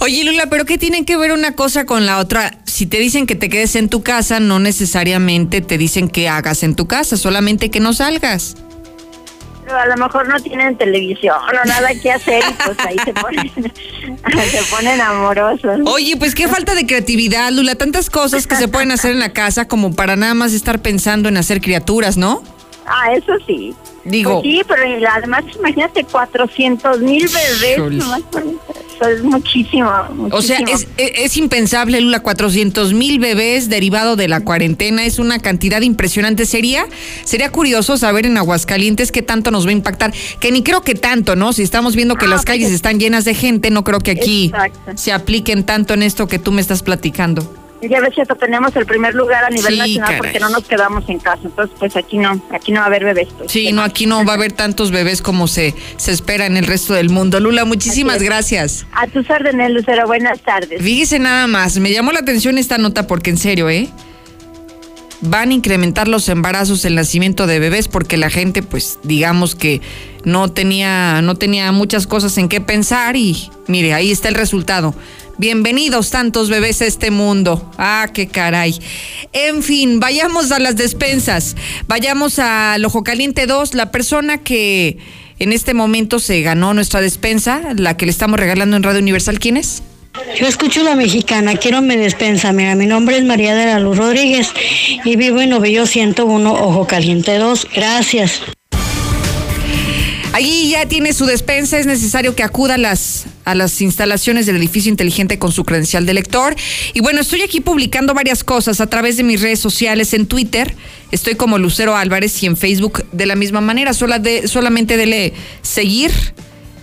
Oye, 0.00 0.24
Lula, 0.24 0.48
pero 0.50 0.66
¿qué 0.66 0.76
tienen 0.76 1.04
que 1.04 1.16
ver 1.16 1.32
una 1.32 1.52
cosa 1.52 1.86
con 1.86 2.04
la 2.04 2.18
otra? 2.18 2.58
Si 2.64 2.86
te 2.86 2.98
dicen 2.98 3.26
que 3.26 3.34
te 3.34 3.48
quedes 3.48 3.76
en 3.76 3.88
tu 3.88 4.02
casa, 4.02 4.40
no 4.40 4.58
necesariamente 4.58 5.62
te 5.62 5.78
dicen 5.78 6.08
que 6.08 6.28
hagas 6.28 6.62
en 6.64 6.74
tu 6.74 6.86
casa, 6.86 7.16
solamente 7.16 7.70
que 7.70 7.80
no 7.80 7.94
salgas 7.94 8.56
pero 9.66 9.78
a 9.80 9.86
lo 9.86 9.96
mejor 9.96 10.28
no 10.28 10.38
tienen 10.38 10.78
televisión 10.78 11.36
o 11.36 11.66
nada 11.66 11.88
que 12.00 12.12
hacer 12.12 12.40
y 12.48 12.52
pues 12.52 12.78
ahí 12.86 12.96
se 13.04 13.12
ponen, 13.12 13.50
se 14.50 14.62
ponen 14.70 15.00
amorosos. 15.00 15.80
Oye, 15.86 16.16
pues 16.16 16.36
qué 16.36 16.46
falta 16.46 16.76
de 16.76 16.86
creatividad, 16.86 17.50
Lula, 17.50 17.74
tantas 17.74 18.08
cosas 18.08 18.46
que 18.46 18.54
se 18.54 18.68
pueden 18.68 18.92
hacer 18.92 19.10
en 19.10 19.18
la 19.18 19.32
casa 19.32 19.66
como 19.66 19.92
para 19.92 20.14
nada 20.14 20.34
más 20.34 20.52
estar 20.52 20.80
pensando 20.80 21.28
en 21.28 21.36
hacer 21.36 21.60
criaturas, 21.60 22.16
¿no? 22.16 22.44
Ah, 22.86 23.12
eso 23.12 23.32
sí. 23.44 23.74
Digo. 24.06 24.40
Pues 24.40 24.54
sí, 24.54 24.62
pero 24.66 24.82
además 25.10 25.44
imagínate 25.58 26.04
400 26.04 27.00
mil 27.00 27.28
bebés. 27.28 28.04
Eso 28.96 29.08
es 29.10 29.22
muchísimo, 29.22 29.90
O 30.30 30.40
sea, 30.40 30.58
es, 30.58 30.88
es, 30.96 31.36
impensable, 31.36 32.00
Lula, 32.00 32.20
400 32.20 32.94
mil 32.94 33.18
bebés 33.18 33.68
derivado 33.68 34.16
de 34.16 34.28
la 34.28 34.40
cuarentena. 34.40 35.04
Es 35.04 35.18
una 35.18 35.38
cantidad 35.38 35.82
impresionante. 35.82 36.46
Sería, 36.46 36.86
sería 37.24 37.50
curioso 37.50 37.98
saber 37.98 38.24
en 38.24 38.38
Aguascalientes 38.38 39.12
qué 39.12 39.22
tanto 39.22 39.50
nos 39.50 39.66
va 39.66 39.70
a 39.70 39.72
impactar. 39.72 40.14
Que 40.40 40.50
ni 40.50 40.62
creo 40.62 40.82
que 40.82 40.94
tanto, 40.94 41.36
¿no? 41.36 41.52
Si 41.52 41.62
estamos 41.62 41.94
viendo 41.94 42.14
que 42.14 42.24
ah, 42.26 42.28
las 42.28 42.44
calles 42.44 42.70
están 42.70 42.98
llenas 42.98 43.24
de 43.24 43.34
gente, 43.34 43.70
no 43.70 43.84
creo 43.84 43.98
que 43.98 44.12
aquí 44.12 44.52
se 44.94 45.12
apliquen 45.12 45.64
tanto 45.64 45.92
en 45.92 46.02
esto 46.02 46.26
que 46.26 46.38
tú 46.38 46.52
me 46.52 46.60
estás 46.60 46.82
platicando. 46.82 47.65
Ya 47.88 48.00
ves 48.00 48.14
que 48.14 48.24
tenemos 48.34 48.74
el 48.76 48.86
primer 48.86 49.14
lugar 49.14 49.44
a 49.44 49.50
nivel 49.50 49.78
nacional 49.78 50.14
porque 50.18 50.40
no 50.40 50.48
nos 50.50 50.64
quedamos 50.64 51.08
en 51.08 51.18
casa. 51.18 51.42
Entonces, 51.44 51.76
pues 51.78 51.96
aquí 51.96 52.18
no, 52.18 52.40
aquí 52.50 52.72
no 52.72 52.80
va 52.80 52.84
a 52.84 52.88
haber 52.88 53.04
bebés. 53.04 53.28
Pues, 53.36 53.50
sí, 53.50 53.72
no, 53.72 53.82
aquí 53.82 54.06
no 54.06 54.24
va 54.24 54.32
a 54.32 54.36
haber 54.36 54.52
tantos 54.52 54.90
bebés 54.90 55.22
como 55.22 55.48
se, 55.48 55.74
se 55.96 56.12
espera 56.12 56.46
en 56.46 56.56
el 56.56 56.66
resto 56.66 56.94
del 56.94 57.10
mundo. 57.10 57.40
Lula, 57.40 57.64
muchísimas 57.64 58.22
gracias. 58.22 58.86
A 58.92 59.06
tus 59.06 59.28
órdenes, 59.30 59.70
Lucero. 59.70 60.06
Buenas 60.06 60.40
tardes. 60.40 60.82
Fíjese 60.82 61.18
nada 61.18 61.46
más, 61.46 61.78
me 61.78 61.92
llamó 61.92 62.12
la 62.12 62.20
atención 62.20 62.58
esta 62.58 62.78
nota 62.78 63.06
porque 63.06 63.30
en 63.30 63.38
serio, 63.38 63.68
¿eh? 63.68 63.88
Van 65.22 65.50
a 65.50 65.54
incrementar 65.54 66.08
los 66.08 66.28
embarazos, 66.28 66.84
el 66.84 66.94
nacimiento 66.94 67.46
de 67.46 67.58
bebés 67.58 67.88
porque 67.88 68.18
la 68.18 68.28
gente, 68.28 68.62
pues, 68.62 68.98
digamos 69.02 69.54
que 69.54 69.80
no 70.24 70.52
tenía, 70.52 71.22
no 71.22 71.36
tenía 71.36 71.72
muchas 71.72 72.06
cosas 72.06 72.36
en 72.36 72.48
qué 72.48 72.60
pensar 72.60 73.16
y 73.16 73.50
mire, 73.66 73.94
ahí 73.94 74.10
está 74.10 74.28
el 74.28 74.34
resultado 74.34 74.94
Bienvenidos 75.38 76.10
tantos 76.10 76.48
bebés 76.48 76.80
a 76.80 76.86
este 76.86 77.10
mundo. 77.10 77.70
Ah, 77.76 78.08
qué 78.14 78.26
caray. 78.26 78.74
En 79.34 79.62
fin, 79.62 80.00
vayamos 80.00 80.50
a 80.50 80.58
las 80.58 80.76
despensas. 80.76 81.56
Vayamos 81.86 82.38
al 82.38 82.82
Ojo 82.86 83.04
Caliente 83.04 83.46
2. 83.46 83.74
La 83.74 83.90
persona 83.90 84.38
que 84.38 84.96
en 85.38 85.52
este 85.52 85.74
momento 85.74 86.20
se 86.20 86.40
ganó 86.40 86.72
nuestra 86.72 87.02
despensa, 87.02 87.60
la 87.76 87.98
que 87.98 88.06
le 88.06 88.12
estamos 88.12 88.40
regalando 88.40 88.78
en 88.78 88.82
Radio 88.82 89.00
Universal, 89.00 89.38
¿quién 89.38 89.58
es? 89.58 89.82
Yo 90.38 90.46
escucho 90.46 90.82
la 90.82 90.94
mexicana, 90.94 91.56
quiero 91.56 91.82
mi 91.82 91.96
despensa. 91.96 92.52
Mira, 92.52 92.74
mi 92.74 92.86
nombre 92.86 93.18
es 93.18 93.24
María 93.24 93.54
de 93.54 93.66
la 93.66 93.78
Luz 93.78 93.98
Rodríguez 93.98 94.48
y 95.04 95.16
vivo 95.16 95.42
en 95.42 95.50
Novillo 95.50 95.84
101, 95.84 96.50
Ojo 96.50 96.86
Caliente 96.86 97.36
2. 97.36 97.68
Gracias. 97.74 98.40
Allí 100.36 100.68
ya 100.68 100.84
tiene 100.84 101.14
su 101.14 101.24
despensa, 101.24 101.78
es 101.78 101.86
necesario 101.86 102.36
que 102.36 102.42
acuda 102.42 102.74
a 102.74 102.76
las, 102.76 103.24
a 103.46 103.54
las 103.54 103.80
instalaciones 103.80 104.44
del 104.44 104.58
edificio 104.58 104.90
inteligente 104.90 105.38
con 105.38 105.50
su 105.50 105.64
credencial 105.64 106.04
de 106.04 106.12
lector. 106.12 106.54
Y 106.92 107.00
bueno, 107.00 107.22
estoy 107.22 107.40
aquí 107.40 107.62
publicando 107.62 108.12
varias 108.12 108.44
cosas 108.44 108.82
a 108.82 108.86
través 108.86 109.16
de 109.16 109.22
mis 109.22 109.40
redes 109.40 109.60
sociales, 109.60 110.12
en 110.12 110.26
Twitter, 110.26 110.74
estoy 111.10 111.36
como 111.36 111.56
Lucero 111.56 111.96
Álvarez 111.96 112.42
y 112.42 112.46
en 112.46 112.58
Facebook 112.58 113.06
de 113.12 113.24
la 113.24 113.34
misma 113.34 113.62
manera, 113.62 113.92
de, 113.92 114.46
solamente 114.46 114.98
dele 114.98 115.32
seguir 115.62 116.12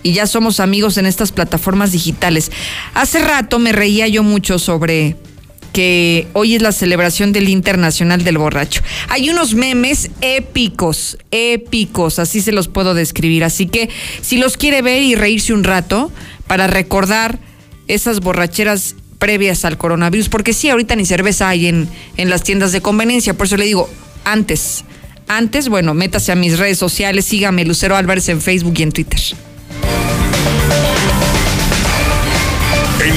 y 0.02 0.14
ya 0.14 0.26
somos 0.26 0.58
amigos 0.58 0.98
en 0.98 1.06
estas 1.06 1.30
plataformas 1.30 1.92
digitales. 1.92 2.50
Hace 2.94 3.20
rato 3.20 3.60
me 3.60 3.70
reía 3.70 4.08
yo 4.08 4.24
mucho 4.24 4.58
sobre 4.58 5.14
que 5.74 6.28
hoy 6.34 6.54
es 6.54 6.62
la 6.62 6.70
celebración 6.70 7.32
del 7.32 7.48
Internacional 7.48 8.22
del 8.22 8.38
Borracho. 8.38 8.80
Hay 9.08 9.28
unos 9.28 9.54
memes 9.54 10.08
épicos, 10.20 11.18
épicos, 11.32 12.20
así 12.20 12.40
se 12.40 12.52
los 12.52 12.68
puedo 12.68 12.94
describir. 12.94 13.42
Así 13.42 13.66
que 13.66 13.90
si 14.22 14.38
los 14.38 14.56
quiere 14.56 14.82
ver 14.82 15.02
y 15.02 15.16
reírse 15.16 15.52
un 15.52 15.64
rato 15.64 16.12
para 16.46 16.68
recordar 16.68 17.40
esas 17.88 18.20
borracheras 18.20 18.94
previas 19.18 19.64
al 19.64 19.76
coronavirus, 19.76 20.28
porque 20.28 20.52
sí, 20.52 20.70
ahorita 20.70 20.94
ni 20.94 21.06
cerveza 21.06 21.48
hay 21.48 21.66
en, 21.66 21.88
en 22.16 22.30
las 22.30 22.44
tiendas 22.44 22.70
de 22.70 22.80
conveniencia, 22.80 23.34
por 23.34 23.46
eso 23.46 23.56
le 23.56 23.64
digo, 23.64 23.90
antes, 24.24 24.84
antes, 25.26 25.68
bueno, 25.68 25.92
métase 25.92 26.30
a 26.30 26.36
mis 26.36 26.56
redes 26.56 26.78
sociales, 26.78 27.24
sígame 27.24 27.64
Lucero 27.64 27.96
Álvarez 27.96 28.28
en 28.28 28.40
Facebook 28.40 28.74
y 28.76 28.82
en 28.84 28.92
Twitter. 28.92 29.20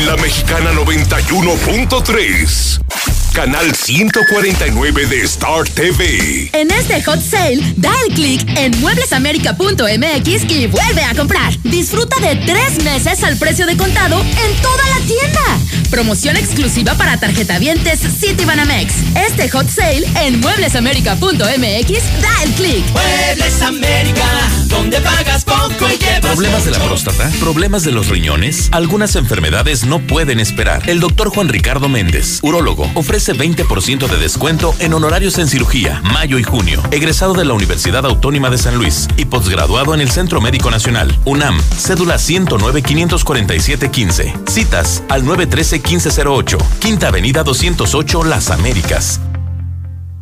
La 0.08 0.16
Mexicana 0.16 0.72
91.3 0.72 3.17
canal 3.38 3.72
149 3.72 5.06
de 5.06 5.22
Star 5.22 5.70
TV. 5.70 6.50
En 6.54 6.72
este 6.72 7.04
hot 7.04 7.22
sale, 7.22 7.62
da 7.76 7.92
el 8.08 8.16
clic 8.16 8.42
en 8.58 8.72
mueblesamerica.mx 8.82 10.52
y 10.52 10.66
vuelve 10.66 11.04
a 11.04 11.14
comprar. 11.14 11.56
Disfruta 11.62 12.20
de 12.20 12.36
tres 12.48 12.84
meses 12.84 13.24
al 13.24 13.38
precio 13.38 13.68
de 13.68 13.78
contado 13.78 14.20
en 14.20 14.62
toda 14.64 14.84
la 14.90 15.06
tienda. 15.06 15.60
Promoción 15.92 16.36
exclusiva 16.36 16.96
para 16.96 17.20
tarjetavientes 17.20 18.00
Citibanamex. 18.00 18.96
Este 19.16 19.50
hot 19.50 19.70
sale 19.70 20.08
en 20.26 20.40
mueblesamerica.mx, 20.40 22.22
da 22.22 22.44
el 22.44 22.52
clic. 22.54 22.84
Muebles 22.92 23.62
América, 23.62 24.26
donde 24.68 25.00
pagas 25.00 25.46
poco 25.46 25.88
y 25.94 25.98
llevas 26.00 26.34
¿Problemas 26.34 26.66
de 26.66 26.72
la 26.72 26.80
próstata? 26.80 27.30
¿Problemas 27.40 27.84
de 27.84 27.92
los 27.92 28.10
riñones? 28.10 28.70
Algunas 28.72 29.16
enfermedades 29.16 29.86
no 29.86 30.00
pueden 30.00 30.40
esperar. 30.40 30.90
El 30.90 31.00
doctor 31.00 31.30
Juan 31.30 31.50
Ricardo 31.50 31.88
Méndez, 31.88 32.40
urólogo, 32.42 32.90
ofrece 32.96 33.27
20% 33.36 34.08
de 34.08 34.18
descuento 34.18 34.76
en 34.80 34.94
honorarios 34.94 35.38
en 35.38 35.48
cirugía, 35.48 36.02
mayo 36.14 36.38
y 36.40 36.44
junio. 36.44 36.82
Egresado 36.92 37.34
de 37.34 37.46
la 37.46 37.54
Universidad 37.54 38.06
Autónoma 38.06 38.50
de 38.50 38.58
San 38.58 38.78
Luis 38.78 39.08
y 39.18 39.26
posgraduado 39.26 39.94
en 39.94 40.02
el 40.02 40.10
Centro 40.10 40.42
Médico 40.42 40.72
Nacional, 40.72 41.18
UNAM, 41.26 41.60
cédula 41.78 42.18
109 42.18 42.82
547 42.82 43.92
15. 43.92 44.34
Citas 44.48 45.04
al 45.10 45.26
913 45.26 45.80
1508, 45.80 46.58
Quinta 46.80 47.08
Avenida 47.08 47.44
208 47.44 48.24
Las 48.24 48.52
Américas. 48.52 49.20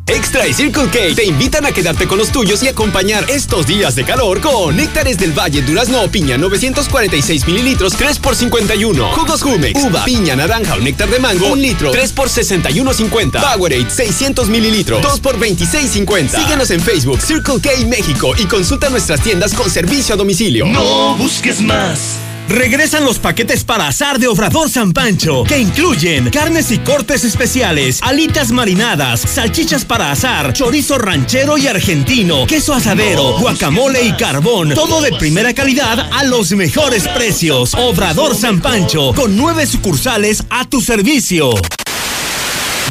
Extra 0.08 0.46
y 0.46 0.54
Circle 0.54 0.86
K 0.86 1.16
te 1.16 1.24
invitan 1.24 1.66
a 1.66 1.72
quedarte 1.72 2.06
con 2.06 2.18
los 2.18 2.30
tuyos 2.30 2.62
y 2.62 2.68
acompañar 2.68 3.28
estos 3.28 3.66
días 3.66 3.96
de 3.96 4.04
calor 4.04 4.40
con 4.40 4.76
Néctares 4.76 5.18
del 5.18 5.32
Valle 5.32 5.62
Durazno 5.62 6.08
Piña 6.08 6.38
946 6.38 7.46
mililitros 7.46 7.94
3 7.94 8.20
por 8.20 8.36
51. 8.36 9.12
Jugos 9.12 9.42
Jumex, 9.42 9.82
uva, 9.82 10.04
piña, 10.04 10.36
naranja 10.36 10.76
o 10.76 10.78
néctar 10.78 11.10
de 11.10 11.18
mango 11.18 11.46
1 11.48 11.56
litro 11.56 11.90
3 11.90 12.12
por 12.12 12.28
61.50. 12.28 13.40
Powerade 13.40 13.90
600 13.90 14.48
mililitros 14.48 15.02
2 15.02 15.20
por 15.20 15.40
26.50. 15.40 16.28
Síguenos 16.28 16.70
en 16.70 16.80
Facebook 16.80 17.20
Circle 17.20 17.60
K 17.60 17.70
México 17.86 18.32
y 18.38 18.46
consulta 18.46 18.88
nuestras 18.88 19.20
tiendas 19.22 19.54
con 19.54 19.68
servicio 19.68 20.14
a 20.14 20.18
domicilio. 20.18 20.66
No 20.66 21.16
busques 21.16 21.60
más. 21.60 22.20
Regresan 22.48 23.04
los 23.04 23.18
paquetes 23.18 23.64
para 23.64 23.88
asar 23.88 24.20
de 24.20 24.28
Obrador 24.28 24.70
San 24.70 24.92
Pancho, 24.92 25.42
que 25.44 25.58
incluyen 25.58 26.30
carnes 26.30 26.70
y 26.70 26.78
cortes 26.78 27.24
especiales, 27.24 28.00
alitas 28.02 28.52
marinadas, 28.52 29.20
salchichas 29.20 29.84
para 29.84 30.12
asar, 30.12 30.52
chorizo 30.52 30.96
ranchero 30.96 31.58
y 31.58 31.66
argentino, 31.66 32.46
queso 32.46 32.72
asadero, 32.72 33.38
guacamole 33.38 34.02
y 34.02 34.12
carbón. 34.12 34.70
Todo 34.74 35.00
de 35.00 35.12
primera 35.12 35.54
calidad 35.54 36.08
a 36.12 36.24
los 36.24 36.52
mejores 36.52 37.08
precios. 37.08 37.74
Obrador 37.74 38.36
San 38.36 38.60
Pancho, 38.60 39.12
con 39.14 39.36
nueve 39.36 39.66
sucursales 39.66 40.44
a 40.48 40.64
tu 40.66 40.80
servicio. 40.80 41.50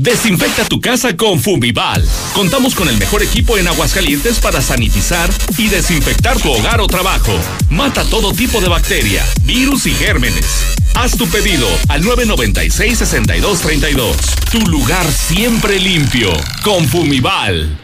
Desinfecta 0.01 0.65
tu 0.65 0.81
casa 0.81 1.15
con 1.15 1.39
Fumival. 1.39 2.05
Contamos 2.33 2.75
con 2.75 2.89
el 2.89 2.97
mejor 2.97 3.23
equipo 3.23 3.57
en 3.57 3.67
Aguascalientes 3.67 4.39
para 4.39 4.61
sanitizar 4.61 5.29
y 5.57 5.69
desinfectar 5.69 6.37
tu 6.39 6.51
hogar 6.51 6.81
o 6.81 6.87
trabajo. 6.87 7.31
Mata 7.69 8.03
todo 8.03 8.33
tipo 8.33 8.59
de 8.59 8.67
bacteria, 8.67 9.23
virus 9.43 9.85
y 9.85 9.91
gérmenes. 9.91 10.75
Haz 10.95 11.15
tu 11.17 11.27
pedido 11.27 11.67
al 11.87 12.03
996-6232. 12.03 14.15
Tu 14.51 14.59
lugar 14.67 15.09
siempre 15.11 15.79
limpio 15.79 16.33
con 16.63 16.85
Fumival. 16.87 17.77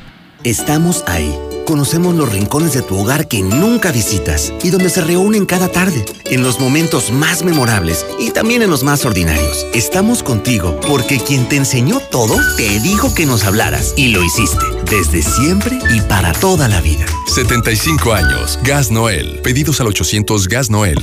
Estamos 0.43 1.03
ahí 1.07 1.33
Conocemos 1.65 2.15
los 2.15 2.31
rincones 2.31 2.73
de 2.73 2.81
tu 2.81 2.97
hogar 2.97 3.27
que 3.27 3.41
nunca 3.41 3.91
visitas 3.91 4.53
y 4.63 4.69
donde 4.69 4.89
se 4.89 5.01
reúnen 5.01 5.45
cada 5.45 5.69
tarde, 5.69 6.03
en 6.25 6.43
los 6.43 6.59
momentos 6.59 7.11
más 7.11 7.43
memorables 7.43 8.05
y 8.19 8.31
también 8.31 8.61
en 8.61 8.69
los 8.69 8.83
más 8.83 9.05
ordinarios. 9.05 9.65
Estamos 9.73 10.23
contigo 10.23 10.79
porque 10.87 11.19
quien 11.19 11.47
te 11.47 11.57
enseñó 11.57 11.99
todo 11.99 12.35
te 12.57 12.79
dijo 12.79 13.13
que 13.13 13.25
nos 13.25 13.45
hablaras 13.45 13.93
y 13.95 14.09
lo 14.09 14.23
hiciste 14.23 14.65
desde 14.91 15.21
siempre 15.21 15.79
y 15.95 16.01
para 16.01 16.33
toda 16.33 16.67
la 16.67 16.81
vida. 16.81 17.05
75 17.33 18.13
años. 18.13 18.59
Gas 18.63 18.91
Noel. 18.91 19.39
Pedidos 19.41 19.79
al 19.79 19.87
800 19.87 20.49
Gas 20.49 20.69
Noel. 20.69 20.97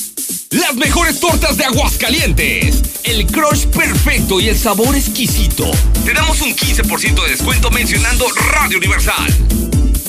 Las 0.51 0.75
mejores 0.77 1.21
tortas 1.21 1.59
de 1.59 1.65
Aguascalientes. 1.65 2.83
El 3.05 3.27
crush 3.27 3.67
perfecto 3.67 4.41
y 4.41 4.49
el 4.49 4.57
sabor 4.57 4.97
exquisito. 4.97 5.71
Te 6.07 6.15
damos 6.15 6.41
un 6.41 6.57
15% 6.57 7.23
de 7.23 7.31
descuento 7.31 7.71
mencionando 7.71 8.27
Radio 8.53 8.79
Universal. 8.79 9.27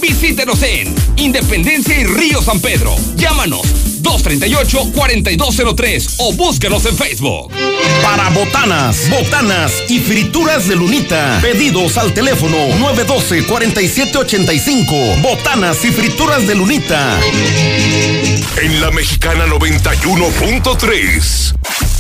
Visítenos 0.02 0.64
en 0.64 0.96
Independencia 1.18 2.00
y 2.00 2.06
Río 2.06 2.42
San 2.42 2.62
Pedro. 2.62 2.96
Llámanos 3.18 3.89
238-4203 4.10 6.16
o 6.18 6.34
búsquenos 6.34 6.86
en 6.86 6.98
Facebook. 6.98 7.54
Para 8.02 8.30
botanas, 8.30 9.08
botanas 9.10 9.72
y 9.88 10.00
frituras 10.00 10.68
de 10.68 10.76
lunita. 10.76 11.38
Pedidos 11.42 11.98
al 11.98 12.14
teléfono 12.14 12.58
912-4785. 12.80 15.22
Botanas 15.22 15.86
y 15.86 15.92
frituras 15.92 16.48
de 16.48 16.56
lunita. 16.56 17.20
En 18.62 18.82
la 18.82 18.90
mexicana 18.92 19.46
91.3. 19.46 21.54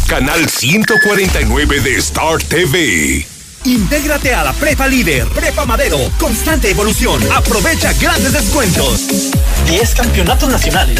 Canal 0.07 0.49
149 0.49 1.80
de 1.82 1.95
Star 1.97 2.41
TV. 2.41 3.28
Intégrate 3.66 4.34
a 4.34 4.45
la 4.45 4.53
Prepa 4.53 4.88
Líder, 4.88 5.28
Prepa 5.28 5.66
Madero, 5.66 5.99
constante 6.18 6.72
evolución. 6.72 7.22
Aprovecha 7.32 7.93
grandes 7.93 8.34
descuentos. 8.34 9.32
10 9.68 9.93
campeonatos 9.95 10.49
nacionales. 10.49 10.99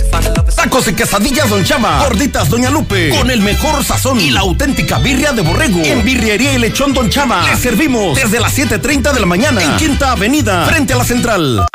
Tacos 0.81 1.31
y 1.31 1.49
Don 1.49 1.63
Chama. 1.63 1.99
Gorditas 1.99 2.49
Doña 2.49 2.69
Lupe. 2.69 3.09
Con 3.09 3.29
el 3.29 3.41
mejor 3.41 3.83
sazón 3.83 4.19
y 4.19 4.31
la 4.31 4.39
auténtica 4.39 4.97
birria 4.97 5.31
de 5.31 5.41
borrego. 5.41 5.79
En 5.83 6.03
Birriería 6.03 6.53
y 6.53 6.57
Lechón 6.57 6.93
Don 6.93 7.09
Chama. 7.09 7.45
Le 7.45 7.55
servimos 7.55 8.15
desde 8.15 8.39
las 8.39 8.57
7.30 8.57 9.13
de 9.13 9.19
la 9.19 9.25
mañana. 9.25 9.61
En 9.61 9.75
Quinta 9.77 10.11
Avenida, 10.11 10.65
frente 10.65 10.93
a 10.93 10.97
la 10.97 11.03
Central. 11.03 11.65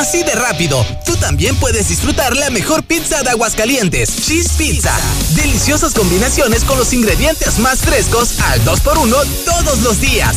Así 0.00 0.22
de 0.22 0.34
rápido, 0.34 0.84
tú 1.04 1.16
también 1.16 1.54
puedes 1.56 1.88
disfrutar 1.88 2.34
la 2.34 2.48
mejor 2.50 2.82
pizza 2.84 3.22
de 3.22 3.30
Aguascalientes, 3.30 4.24
Cheese 4.26 4.52
Pizza. 4.56 4.94
Deliciosas 5.34 5.92
combinaciones 5.92 6.64
con 6.64 6.78
los 6.78 6.92
ingredientes 6.92 7.58
más 7.58 7.80
frescos 7.80 8.40
al 8.40 8.64
2x1 8.64 9.26
todos 9.44 9.80
los 9.80 10.00
días. 10.00 10.36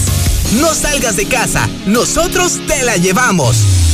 No 0.59 0.73
salgas 0.73 1.15
de 1.15 1.25
casa, 1.25 1.69
nosotros 1.85 2.59
te 2.67 2.83
la 2.83 2.97
llevamos. 2.97 3.90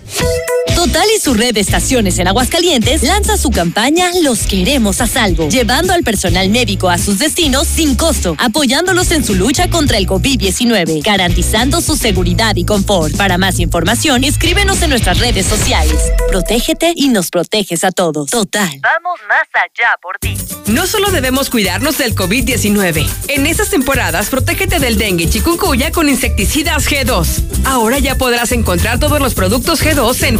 Total 0.97 1.11
y 1.15 1.19
su 1.19 1.35
red 1.35 1.53
de 1.53 1.59
estaciones 1.59 2.17
en 2.17 2.27
Aguascalientes 2.27 3.03
lanza 3.03 3.37
su 3.37 3.51
campaña 3.51 4.09
Los 4.23 4.47
queremos 4.47 4.99
a 4.99 5.05
salvo, 5.05 5.47
llevando 5.47 5.93
al 5.93 6.01
personal 6.01 6.49
médico 6.49 6.89
a 6.89 6.97
sus 6.97 7.19
destinos 7.19 7.67
sin 7.67 7.93
costo, 7.93 8.35
apoyándolos 8.39 9.11
en 9.11 9.23
su 9.23 9.35
lucha 9.35 9.69
contra 9.69 9.99
el 9.99 10.07
COVID-19, 10.07 11.03
garantizando 11.03 11.81
su 11.81 11.95
seguridad 11.95 12.55
y 12.55 12.65
confort. 12.65 13.15
Para 13.15 13.37
más 13.37 13.59
información, 13.59 14.23
escríbenos 14.23 14.81
en 14.81 14.89
nuestras 14.89 15.19
redes 15.19 15.45
sociales. 15.45 16.01
Protégete 16.29 16.93
y 16.95 17.09
nos 17.09 17.29
proteges 17.29 17.83
a 17.83 17.91
todos. 17.91 18.31
Total. 18.31 18.81
Vamos 18.81 19.19
más 19.29 19.47
allá 19.53 19.95
por 20.01 20.17
ti. 20.17 20.35
No 20.65 20.85
solo 20.85 21.11
debemos 21.11 21.49
cuidarnos 21.49 21.97
del 21.97 22.15
COVID-19. 22.15 23.07
En 23.29 23.45
estas 23.45 23.69
temporadas, 23.69 24.29
protégete 24.29 24.79
del 24.79 24.97
dengue 24.97 25.25
y 25.25 25.29
chikungunya 25.29 25.91
con 25.91 26.09
insecticidas 26.09 26.89
G2. 26.89 27.65
Ahora 27.65 27.99
ya 27.99 28.15
podrás 28.15 28.51
encontrar 28.51 28.99
todos 28.99 29.21
los 29.21 29.33
productos 29.33 29.81
G2 29.81 30.23
en 30.23 30.39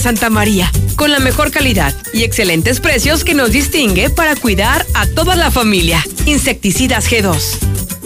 Santa 0.00 0.30
María, 0.30 0.70
con 0.96 1.10
la 1.10 1.18
mejor 1.18 1.50
calidad 1.50 1.94
y 2.12 2.22
excelentes 2.22 2.80
precios 2.80 3.24
que 3.24 3.34
nos 3.34 3.52
distingue 3.52 4.10
para 4.10 4.36
cuidar 4.36 4.86
a 4.94 5.06
toda 5.06 5.36
la 5.36 5.50
familia. 5.50 6.04
Insecticidas 6.26 7.10
G2. 7.10 8.05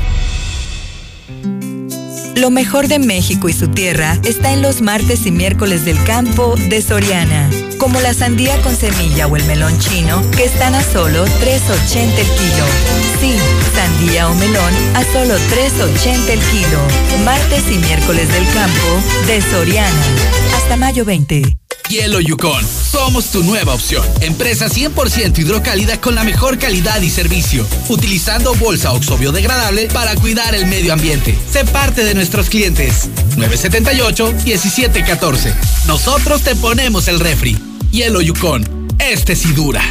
Lo 2.35 2.49
mejor 2.49 2.87
de 2.87 2.99
México 2.99 3.49
y 3.49 3.53
su 3.53 3.67
tierra 3.67 4.17
está 4.23 4.53
en 4.53 4.61
los 4.61 4.81
martes 4.81 5.25
y 5.25 5.31
miércoles 5.31 5.85
del 5.85 6.01
campo 6.03 6.55
de 6.55 6.81
Soriana, 6.81 7.49
como 7.77 7.99
la 7.99 8.13
sandía 8.13 8.59
con 8.61 8.75
semilla 8.75 9.27
o 9.27 9.35
el 9.35 9.43
melón 9.45 9.77
chino, 9.79 10.21
que 10.31 10.45
están 10.45 10.73
a 10.73 10.81
solo 10.81 11.25
3.80 11.25 12.17
el 12.17 12.27
kilo. 12.27 12.65
Sí, 13.19 13.35
sandía 13.75 14.29
o 14.29 14.35
melón 14.35 14.73
a 14.95 15.03
solo 15.03 15.35
3.80 15.35 16.29
el 16.29 16.39
kilo. 16.39 16.79
Martes 17.25 17.63
y 17.69 17.77
miércoles 17.77 18.31
del 18.33 18.45
campo 18.53 19.27
de 19.27 19.41
Soriana. 19.41 20.03
Hasta 20.55 20.77
mayo 20.77 21.05
20. 21.05 21.60
Hielo 21.91 22.19
Yukon. 22.21 22.65
Somos 22.65 23.31
tu 23.31 23.43
nueva 23.43 23.73
opción. 23.73 24.05
Empresa 24.21 24.69
100% 24.69 25.37
hidrocálida 25.39 25.99
con 25.99 26.15
la 26.15 26.23
mejor 26.23 26.57
calidad 26.57 27.01
y 27.01 27.09
servicio. 27.09 27.67
Utilizando 27.89 28.55
bolsa 28.55 28.93
oxo 28.93 29.17
biodegradable 29.17 29.89
para 29.89 30.15
cuidar 30.15 30.55
el 30.55 30.67
medio 30.67 30.93
ambiente. 30.93 31.37
Sé 31.51 31.65
parte 31.65 32.05
de 32.05 32.13
nuestros 32.13 32.49
clientes. 32.49 33.09
978-1714. 33.35 35.53
Nosotros 35.85 36.43
te 36.43 36.55
ponemos 36.55 37.09
el 37.09 37.19
refri. 37.19 37.57
Hielo 37.91 38.21
Yukon. 38.21 38.87
Este 38.97 39.35
sí 39.35 39.51
dura. 39.51 39.83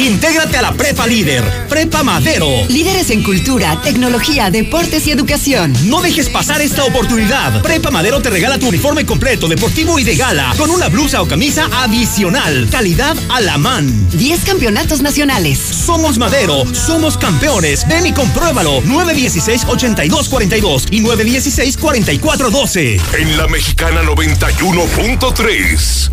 Intégrate 0.00 0.56
a 0.56 0.62
la 0.62 0.72
Prepa 0.72 1.06
Líder, 1.06 1.44
Prepa 1.68 2.02
Madero. 2.02 2.48
Líderes 2.70 3.10
en 3.10 3.22
cultura, 3.22 3.78
tecnología, 3.82 4.50
deportes 4.50 5.06
y 5.06 5.10
educación. 5.10 5.74
No 5.90 6.00
dejes 6.00 6.30
pasar 6.30 6.62
esta 6.62 6.84
oportunidad. 6.84 7.60
Prepa 7.60 7.90
Madero 7.90 8.22
te 8.22 8.30
regala 8.30 8.58
tu 8.58 8.68
uniforme 8.68 9.04
completo, 9.04 9.46
deportivo 9.46 9.98
y 9.98 10.04
de 10.04 10.16
gala, 10.16 10.54
con 10.56 10.70
una 10.70 10.88
blusa 10.88 11.20
o 11.20 11.28
camisa 11.28 11.68
adicional. 11.70 12.66
Calidad 12.70 13.14
a 13.28 13.42
la 13.42 13.58
man. 13.58 14.08
10 14.12 14.46
campeonatos 14.46 15.02
nacionales. 15.02 15.58
Somos 15.58 16.16
Madero, 16.16 16.64
somos 16.74 17.18
campeones. 17.18 17.86
Ven 17.86 18.06
y 18.06 18.14
compruébalo. 18.14 18.80
916-8242 18.84 20.86
y 20.92 21.02
916-4412. 21.02 22.98
En 23.18 23.36
la 23.36 23.46
Mexicana 23.48 24.00
91.3. 24.02 26.10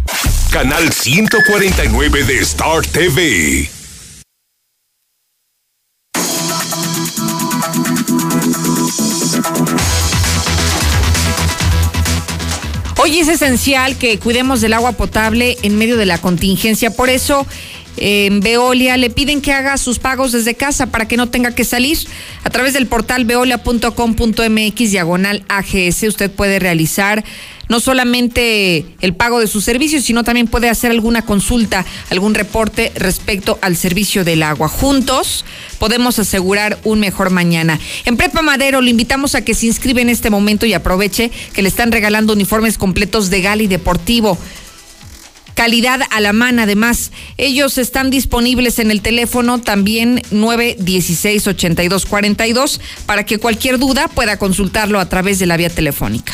Canal 0.51 0.91
149 0.91 2.25
de 2.25 2.39
Star 2.39 2.85
TV. 2.85 3.76
Hoy 13.07 13.19
es 13.19 13.29
esencial 13.29 13.97
que 13.97 14.19
cuidemos 14.19 14.59
del 14.59 14.73
agua 14.73 14.91
potable 14.91 15.57
en 15.61 15.77
medio 15.77 15.95
de 15.95 16.05
la 16.05 16.17
contingencia. 16.17 16.91
Por 16.91 17.07
eso, 17.07 17.47
en 17.97 18.39
Veolia 18.39 18.97
le 18.97 19.09
piden 19.09 19.41
que 19.41 19.51
haga 19.51 19.77
sus 19.77 19.99
pagos 19.99 20.31
desde 20.31 20.55
casa 20.55 20.87
para 20.87 21.07
que 21.07 21.17
no 21.17 21.29
tenga 21.29 21.53
que 21.53 21.63
salir. 21.63 21.97
A 22.43 22.49
través 22.49 22.73
del 22.73 22.87
portal 22.87 23.25
veolia.com.mx 23.25 24.91
diagonal 24.91 25.43
AGS 25.49 26.03
usted 26.03 26.31
puede 26.31 26.59
realizar 26.59 27.23
no 27.69 27.79
solamente 27.79 28.85
el 29.01 29.13
pago 29.13 29.39
de 29.39 29.47
sus 29.47 29.63
servicios, 29.63 30.03
sino 30.03 30.23
también 30.23 30.47
puede 30.47 30.69
hacer 30.69 30.91
alguna 30.91 31.23
consulta, 31.23 31.85
algún 32.09 32.33
reporte 32.33 32.91
respecto 32.95 33.59
al 33.61 33.75
servicio 33.75 34.23
del 34.23 34.43
agua. 34.43 34.69
Juntos 34.69 35.43
podemos 35.79 36.19
asegurar 36.19 36.77
un 36.83 36.99
mejor 36.99 37.29
mañana. 37.29 37.79
En 38.05 38.17
Prepa 38.17 38.41
Madero 38.41 38.81
le 38.81 38.91
invitamos 38.91 39.35
a 39.35 39.43
que 39.43 39.53
se 39.53 39.65
inscriba 39.65 40.01
en 40.01 40.09
este 40.09 40.29
momento 40.29 40.65
y 40.65 40.73
aproveche 40.73 41.31
que 41.53 41.61
le 41.61 41.69
están 41.69 41.91
regalando 41.91 42.33
uniformes 42.33 42.77
completos 42.77 43.29
de 43.29 43.41
gal 43.41 43.61
y 43.61 43.67
deportivo 43.67 44.37
calidad 45.57 45.99
a 46.11 46.21
la 46.21 46.31
mano. 46.33 46.61
Además, 46.61 47.11
ellos 47.37 47.79
están 47.79 48.11
disponibles 48.11 48.77
en 48.79 48.91
el 48.91 49.01
teléfono 49.01 49.59
también 49.59 50.21
916-8242 50.31 52.79
para 53.07 53.25
que 53.25 53.39
cualquier 53.39 53.79
duda 53.79 54.07
pueda 54.07 54.37
consultarlo 54.37 54.99
a 54.99 55.09
través 55.09 55.39
de 55.39 55.47
la 55.47 55.57
vía 55.57 55.71
telefónica. 55.71 56.33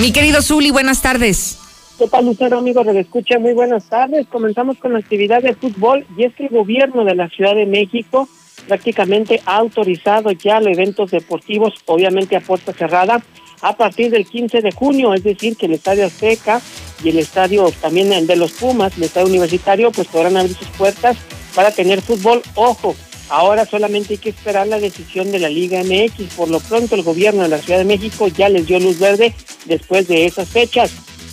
Mi 0.00 0.10
querido 0.12 0.42
Zuli, 0.42 0.72
buenas 0.72 1.02
tardes. 1.02 1.58
¿Qué 1.98 2.08
tal, 2.08 2.26
Lucero, 2.26 2.58
amigos 2.58 2.84
de 2.86 2.98
Escucha? 3.00 3.38
Muy 3.38 3.52
buenas 3.52 3.88
tardes. 3.88 4.26
Comenzamos 4.26 4.76
con 4.78 4.92
la 4.92 4.98
actividad 4.98 5.40
de 5.42 5.54
fútbol 5.54 6.04
y 6.16 6.24
es 6.24 6.34
que 6.34 6.46
el 6.46 6.50
gobierno 6.50 7.04
de 7.04 7.14
la 7.14 7.28
Ciudad 7.28 7.54
de 7.54 7.66
México 7.66 8.28
prácticamente 8.66 9.40
ha 9.46 9.54
autorizado 9.56 10.32
ya 10.32 10.58
los 10.60 10.76
eventos 10.76 11.12
deportivos, 11.12 11.74
obviamente 11.86 12.34
a 12.36 12.40
puerta 12.40 12.72
cerrada, 12.72 13.22
a 13.60 13.76
partir 13.76 14.10
del 14.10 14.26
15 14.26 14.60
de 14.60 14.72
junio, 14.72 15.14
es 15.14 15.22
decir, 15.22 15.56
que 15.56 15.66
el 15.66 15.72
Estadio 15.72 16.06
Azteca 16.06 16.60
y 17.02 17.10
el 17.10 17.18
estadio 17.18 17.72
también 17.80 18.26
de 18.26 18.36
los 18.36 18.52
Pumas, 18.52 18.96
el 18.96 19.04
estadio 19.04 19.28
universitario, 19.28 19.92
pues 19.92 20.08
podrán 20.08 20.36
abrir 20.36 20.56
sus 20.56 20.68
puertas 20.68 21.16
para 21.54 21.70
tener 21.70 22.02
fútbol. 22.02 22.42
Ojo, 22.54 22.94
Ahora 23.30 23.66
solamente 23.66 24.14
hay 24.14 24.18
que 24.18 24.30
esperar 24.30 24.66
la 24.66 24.80
decisión 24.80 25.30
de 25.30 25.38
la 25.38 25.50
Liga 25.50 25.82
MX. 25.82 26.34
Por 26.34 26.48
lo 26.48 26.60
pronto 26.60 26.94
el 26.94 27.02
gobierno 27.02 27.42
de 27.42 27.48
la 27.48 27.58
Ciudad 27.58 27.78
de 27.78 27.84
México 27.84 28.28
ya 28.28 28.48
les 28.48 28.66
dio 28.66 28.80
luz 28.80 28.98
verde 28.98 29.34
después 29.66 30.08
de 30.08 30.24
esas 30.24 30.48
fechas. 30.48 30.92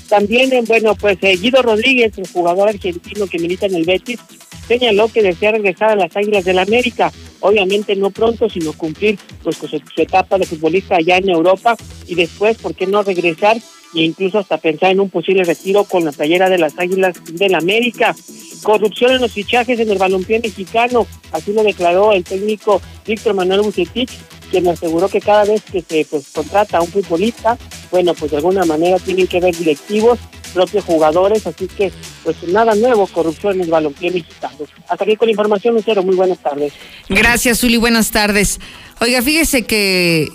También, 0.10 0.54
eh, 0.54 0.64
bueno, 0.66 0.96
pues 0.96 1.18
eh, 1.22 1.36
Guido 1.38 1.62
Rodríguez, 1.62 2.18
el 2.18 2.28
jugador 2.28 2.70
argentino 2.70 3.28
que 3.28 3.40
milita 3.40 3.66
en 3.66 3.76
el 3.76 3.86
Betis, 3.86 4.20
señaló 4.68 5.08
que 5.08 5.22
desea 5.22 5.52
regresar 5.52 5.92
a 5.92 5.96
las 5.96 6.16
Águilas 6.16 6.46
del 6.46 6.60
América. 6.60 7.12
Obviamente 7.40 7.96
no 7.96 8.10
pronto, 8.10 8.50
sino 8.50 8.74
cumplir 8.74 9.20
pues 9.44 9.58
su, 9.58 9.68
etapa 9.98 10.38
de 10.38 10.46
futbolista 10.46 10.96
allá 10.96 11.18
en 11.18 11.30
Europa 11.30 11.76
y 12.08 12.16
después, 12.16 12.58
¿por 12.58 12.76
qué 12.76 12.88
no 12.88 13.04
regresar 13.04 13.58
e 13.58 14.02
incluso 14.02 14.40
hasta 14.40 14.58
pensar 14.58 14.92
en 14.92 15.00
un 15.00 15.10
posible 15.10 15.44
retiro 15.44 15.84
con 15.86 16.04
la 16.04 16.12
playera 16.12 16.50
de 16.50 16.58
las 16.58 16.78
Águilas 16.78 17.16
del 17.32 17.52
la 17.52 17.60
América? 17.60 18.16
Corrupción 18.64 19.12
en 19.12 19.22
los 19.22 19.32
fichajes 19.32 19.80
en 19.80 19.92
el 19.92 19.98
balompié 19.98 20.40
mexicano, 20.40 21.06
así 21.32 21.54
lo 21.54 21.64
declaró 21.64 22.14
el 22.14 22.24
técnico 22.24 22.82
Víctor 23.06 23.36
Manuel 23.36 23.62
Bucetich, 23.62 24.10
quien 24.46 24.68
aseguró 24.68 25.10
que 25.10 25.20
cada 25.20 25.46
vez 25.46 25.62
que 25.64 25.82
se 25.82 26.06
pues 26.10 26.30
contrata 26.34 26.78
a 26.78 26.82
un 26.82 26.88
futbolista, 26.88 27.58
bueno, 27.92 28.14
pues 28.14 28.32
de 28.32 28.38
alguna 28.38 28.66
manera 28.66 28.98
tienen 29.00 29.28
que 29.28 29.40
ver 29.40 29.56
directivos, 29.56 30.20
propios 30.54 30.84
jugadores, 30.86 31.46
así 31.46 31.68
que 31.68 31.92
pues 32.24 32.42
nada 32.48 32.76
nuevo, 32.76 33.08
corrupción 33.08 33.56
en 33.56 33.62
el 33.62 33.70
balompié 33.70 34.12
mexicano. 34.12 34.58
Hasta 34.88 35.04
aquí 35.04 35.16
con 35.16 35.28
la 35.28 35.32
información, 35.32 35.76
Lucero, 35.76 36.04
muy 36.04 36.16
buenas 36.16 36.40
tardes. 36.40 36.74
Gracias, 37.10 37.64
Uli, 37.64 37.78
buenas 37.78 38.12
tardes. 38.12 38.60
Oiga, 39.02 39.22
fíjese 39.22 39.64
que, 39.64 40.30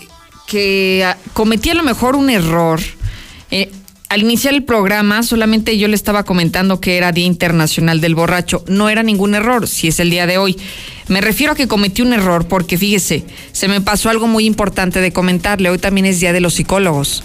que 0.47 1.05
ah, 1.05 1.17
cometí 1.33 1.71
a 1.71 1.75
lo 1.75 1.83
mejor 1.83 2.17
un 2.17 2.31
error. 2.31 2.81
Eh, 3.51 3.71
al 4.11 4.23
iniciar 4.23 4.55
el 4.55 4.65
programa, 4.65 5.23
solamente 5.23 5.79
yo 5.79 5.87
le 5.87 5.95
estaba 5.95 6.25
comentando 6.25 6.81
que 6.81 6.97
era 6.97 7.13
Día 7.13 7.27
Internacional 7.27 8.01
del 8.01 8.17
Borracho. 8.17 8.65
No 8.67 8.89
era 8.89 9.05
ningún 9.05 9.37
error, 9.37 9.69
si 9.69 9.87
es 9.87 10.01
el 10.01 10.11
día 10.11 10.27
de 10.27 10.37
hoy. 10.37 10.59
Me 11.07 11.21
refiero 11.21 11.53
a 11.53 11.57
que 11.57 11.69
cometí 11.69 12.03
un 12.03 12.13
error 12.13 12.49
porque, 12.49 12.77
fíjese, 12.77 13.23
se 13.53 13.69
me 13.69 13.81
pasó 13.81 14.11
algo 14.11 14.27
muy 14.27 14.47
importante 14.47 15.01
de 15.01 15.13
comentarle. 15.13 15.71
Hoy 15.71 15.79
también 15.79 16.07
es 16.07 16.19
Día 16.19 16.33
de 16.33 16.41
los 16.41 16.55
Psicólogos. 16.55 17.23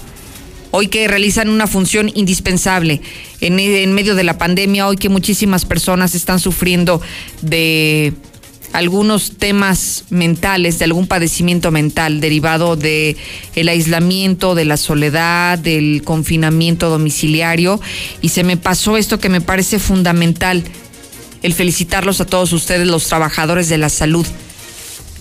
Hoy 0.69 0.87
que 0.87 1.07
realizan 1.07 1.49
una 1.49 1.65
función 1.65 2.11
indispensable 2.13 3.01
en, 3.41 3.59
en 3.59 3.91
medio 3.93 4.13
de 4.13 4.23
la 4.23 4.37
pandemia, 4.37 4.87
hoy 4.87 4.97
que 4.97 5.09
muchísimas 5.09 5.65
personas 5.65 6.13
están 6.13 6.39
sufriendo 6.39 7.01
de 7.41 8.13
algunos 8.75 9.37
temas 9.37 10.03
mentales, 10.09 10.79
de 10.79 10.85
algún 10.85 11.07
padecimiento 11.07 11.71
mental 11.71 12.19
derivado 12.19 12.75
de 12.75 13.15
el 13.55 13.69
aislamiento, 13.69 14.53
de 14.53 14.65
la 14.65 14.75
soledad, 14.75 15.57
del 15.57 16.01
confinamiento 16.03 16.89
domiciliario 16.89 17.79
y 18.21 18.29
se 18.29 18.43
me 18.43 18.57
pasó 18.57 18.97
esto 18.97 19.17
que 19.17 19.29
me 19.29 19.39
parece 19.39 19.79
fundamental, 19.79 20.63
el 21.41 21.53
felicitarlos 21.53 22.19
a 22.19 22.25
todos 22.25 22.51
ustedes 22.51 22.85
los 22.87 23.07
trabajadores 23.07 23.69
de 23.69 23.77
la 23.77 23.89
salud. 23.89 24.27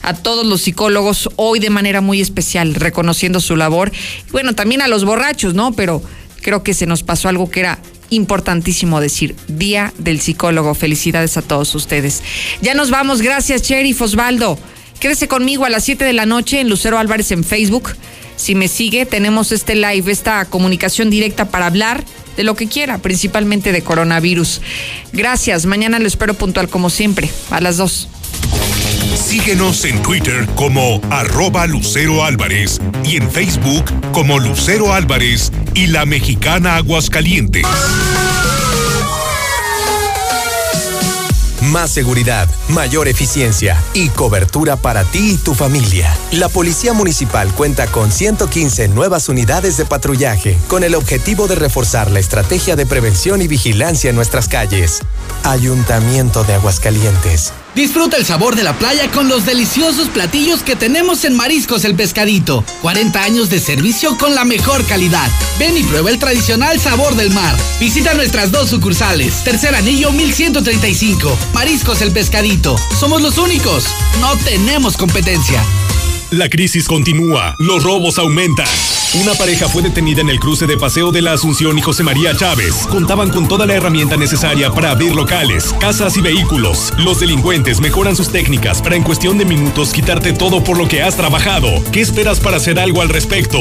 A 0.02 0.14
todos 0.14 0.44
los 0.44 0.62
psicólogos 0.62 1.30
hoy 1.36 1.60
de 1.60 1.70
manera 1.70 2.00
muy 2.00 2.20
especial, 2.20 2.74
reconociendo 2.74 3.40
su 3.40 3.56
labor. 3.56 3.92
Bueno, 4.32 4.54
también 4.54 4.82
a 4.82 4.88
los 4.88 5.04
borrachos, 5.04 5.54
¿no? 5.54 5.72
Pero 5.72 6.02
creo 6.42 6.62
que 6.62 6.74
se 6.74 6.86
nos 6.86 7.02
pasó 7.02 7.28
algo 7.28 7.50
que 7.50 7.60
era 7.60 7.78
importantísimo 8.10 9.00
decir, 9.00 9.34
Día 9.48 9.92
del 9.98 10.20
Psicólogo. 10.20 10.74
Felicidades 10.74 11.36
a 11.36 11.42
todos 11.42 11.74
ustedes. 11.74 12.22
Ya 12.62 12.74
nos 12.74 12.90
vamos, 12.90 13.22
gracias 13.22 13.62
Sheriff 13.62 14.00
Osvaldo. 14.02 14.58
Quédese 15.00 15.28
conmigo 15.28 15.64
a 15.64 15.70
las 15.70 15.84
7 15.84 16.04
de 16.04 16.12
la 16.12 16.26
noche 16.26 16.60
en 16.60 16.68
Lucero 16.68 16.98
Álvarez 16.98 17.30
en 17.30 17.44
Facebook. 17.44 17.90
Si 18.36 18.54
me 18.54 18.68
sigue, 18.68 19.06
tenemos 19.06 19.52
este 19.52 19.74
live, 19.74 20.10
esta 20.10 20.44
comunicación 20.46 21.10
directa 21.10 21.46
para 21.46 21.66
hablar 21.66 22.04
de 22.36 22.44
lo 22.44 22.56
que 22.56 22.66
quiera, 22.66 22.98
principalmente 22.98 23.72
de 23.72 23.82
coronavirus. 23.82 24.60
Gracias, 25.12 25.66
mañana 25.66 25.98
lo 25.98 26.06
espero 26.06 26.34
puntual 26.34 26.68
como 26.68 26.90
siempre, 26.90 27.30
a 27.50 27.60
las 27.60 27.76
2. 27.76 28.08
Síguenos 29.34 29.84
en 29.84 30.00
Twitter 30.00 30.46
como 30.54 31.00
arroba 31.10 31.66
Lucero 31.66 32.24
Álvarez 32.24 32.80
y 33.02 33.16
en 33.16 33.28
Facebook 33.28 33.84
como 34.12 34.38
Lucero 34.38 34.94
Álvarez 34.94 35.50
y 35.74 35.88
la 35.88 36.06
mexicana 36.06 36.76
Aguascalientes. 36.76 37.64
Más 41.62 41.90
seguridad, 41.90 42.48
mayor 42.68 43.08
eficiencia 43.08 43.76
y 43.92 44.08
cobertura 44.10 44.76
para 44.76 45.02
ti 45.02 45.32
y 45.32 45.36
tu 45.36 45.54
familia. 45.54 46.16
La 46.30 46.48
Policía 46.48 46.92
Municipal 46.92 47.52
cuenta 47.54 47.88
con 47.88 48.12
115 48.12 48.86
nuevas 48.86 49.28
unidades 49.28 49.76
de 49.76 49.84
patrullaje 49.84 50.56
con 50.68 50.84
el 50.84 50.94
objetivo 50.94 51.48
de 51.48 51.56
reforzar 51.56 52.08
la 52.12 52.20
estrategia 52.20 52.76
de 52.76 52.86
prevención 52.86 53.42
y 53.42 53.48
vigilancia 53.48 54.10
en 54.10 54.16
nuestras 54.16 54.46
calles. 54.46 55.00
Ayuntamiento 55.42 56.44
de 56.44 56.54
Aguascalientes. 56.54 57.52
Disfruta 57.74 58.16
el 58.16 58.24
sabor 58.24 58.54
de 58.54 58.62
la 58.62 58.78
playa 58.78 59.10
con 59.10 59.28
los 59.28 59.44
deliciosos 59.44 60.08
platillos 60.08 60.62
que 60.62 60.76
tenemos 60.76 61.24
en 61.24 61.34
Mariscos 61.34 61.84
el 61.84 61.96
Pescadito. 61.96 62.64
40 62.82 63.22
años 63.22 63.50
de 63.50 63.58
servicio 63.58 64.16
con 64.16 64.34
la 64.34 64.44
mejor 64.44 64.84
calidad. 64.86 65.28
Ven 65.58 65.76
y 65.76 65.82
prueba 65.82 66.10
el 66.10 66.20
tradicional 66.20 66.78
sabor 66.78 67.16
del 67.16 67.30
mar. 67.30 67.56
Visita 67.80 68.14
nuestras 68.14 68.52
dos 68.52 68.70
sucursales. 68.70 69.42
Tercer 69.42 69.74
anillo 69.74 70.12
1135. 70.12 71.36
Mariscos 71.52 72.00
el 72.00 72.12
Pescadito. 72.12 72.76
Somos 72.98 73.22
los 73.22 73.38
únicos. 73.38 73.86
No 74.20 74.36
tenemos 74.38 74.96
competencia. 74.96 75.64
La 76.30 76.48
crisis 76.48 76.86
continúa, 76.86 77.56
los 77.58 77.82
robos 77.82 78.18
aumentan. 78.18 78.66
Una 79.20 79.32
pareja 79.34 79.68
fue 79.68 79.80
detenida 79.80 80.22
en 80.22 80.28
el 80.28 80.40
cruce 80.40 80.66
de 80.66 80.76
Paseo 80.76 81.12
de 81.12 81.22
la 81.22 81.34
Asunción 81.34 81.78
y 81.78 81.82
José 81.82 82.02
María 82.02 82.36
Chávez. 82.36 82.84
Contaban 82.88 83.30
con 83.30 83.46
toda 83.46 83.64
la 83.64 83.74
herramienta 83.74 84.16
necesaria 84.16 84.72
para 84.72 84.90
abrir 84.90 85.14
locales, 85.14 85.72
casas 85.78 86.16
y 86.16 86.20
vehículos. 86.20 86.92
Los 86.98 87.20
delincuentes 87.20 87.80
mejoran 87.80 88.16
sus 88.16 88.30
técnicas 88.30 88.82
para 88.82 88.96
en 88.96 89.04
cuestión 89.04 89.38
de 89.38 89.44
minutos 89.44 89.92
quitarte 89.92 90.32
todo 90.32 90.64
por 90.64 90.76
lo 90.76 90.88
que 90.88 91.02
has 91.02 91.16
trabajado. 91.16 91.68
¿Qué 91.92 92.00
esperas 92.00 92.40
para 92.40 92.56
hacer 92.56 92.80
algo 92.80 93.02
al 93.02 93.08
respecto? 93.08 93.58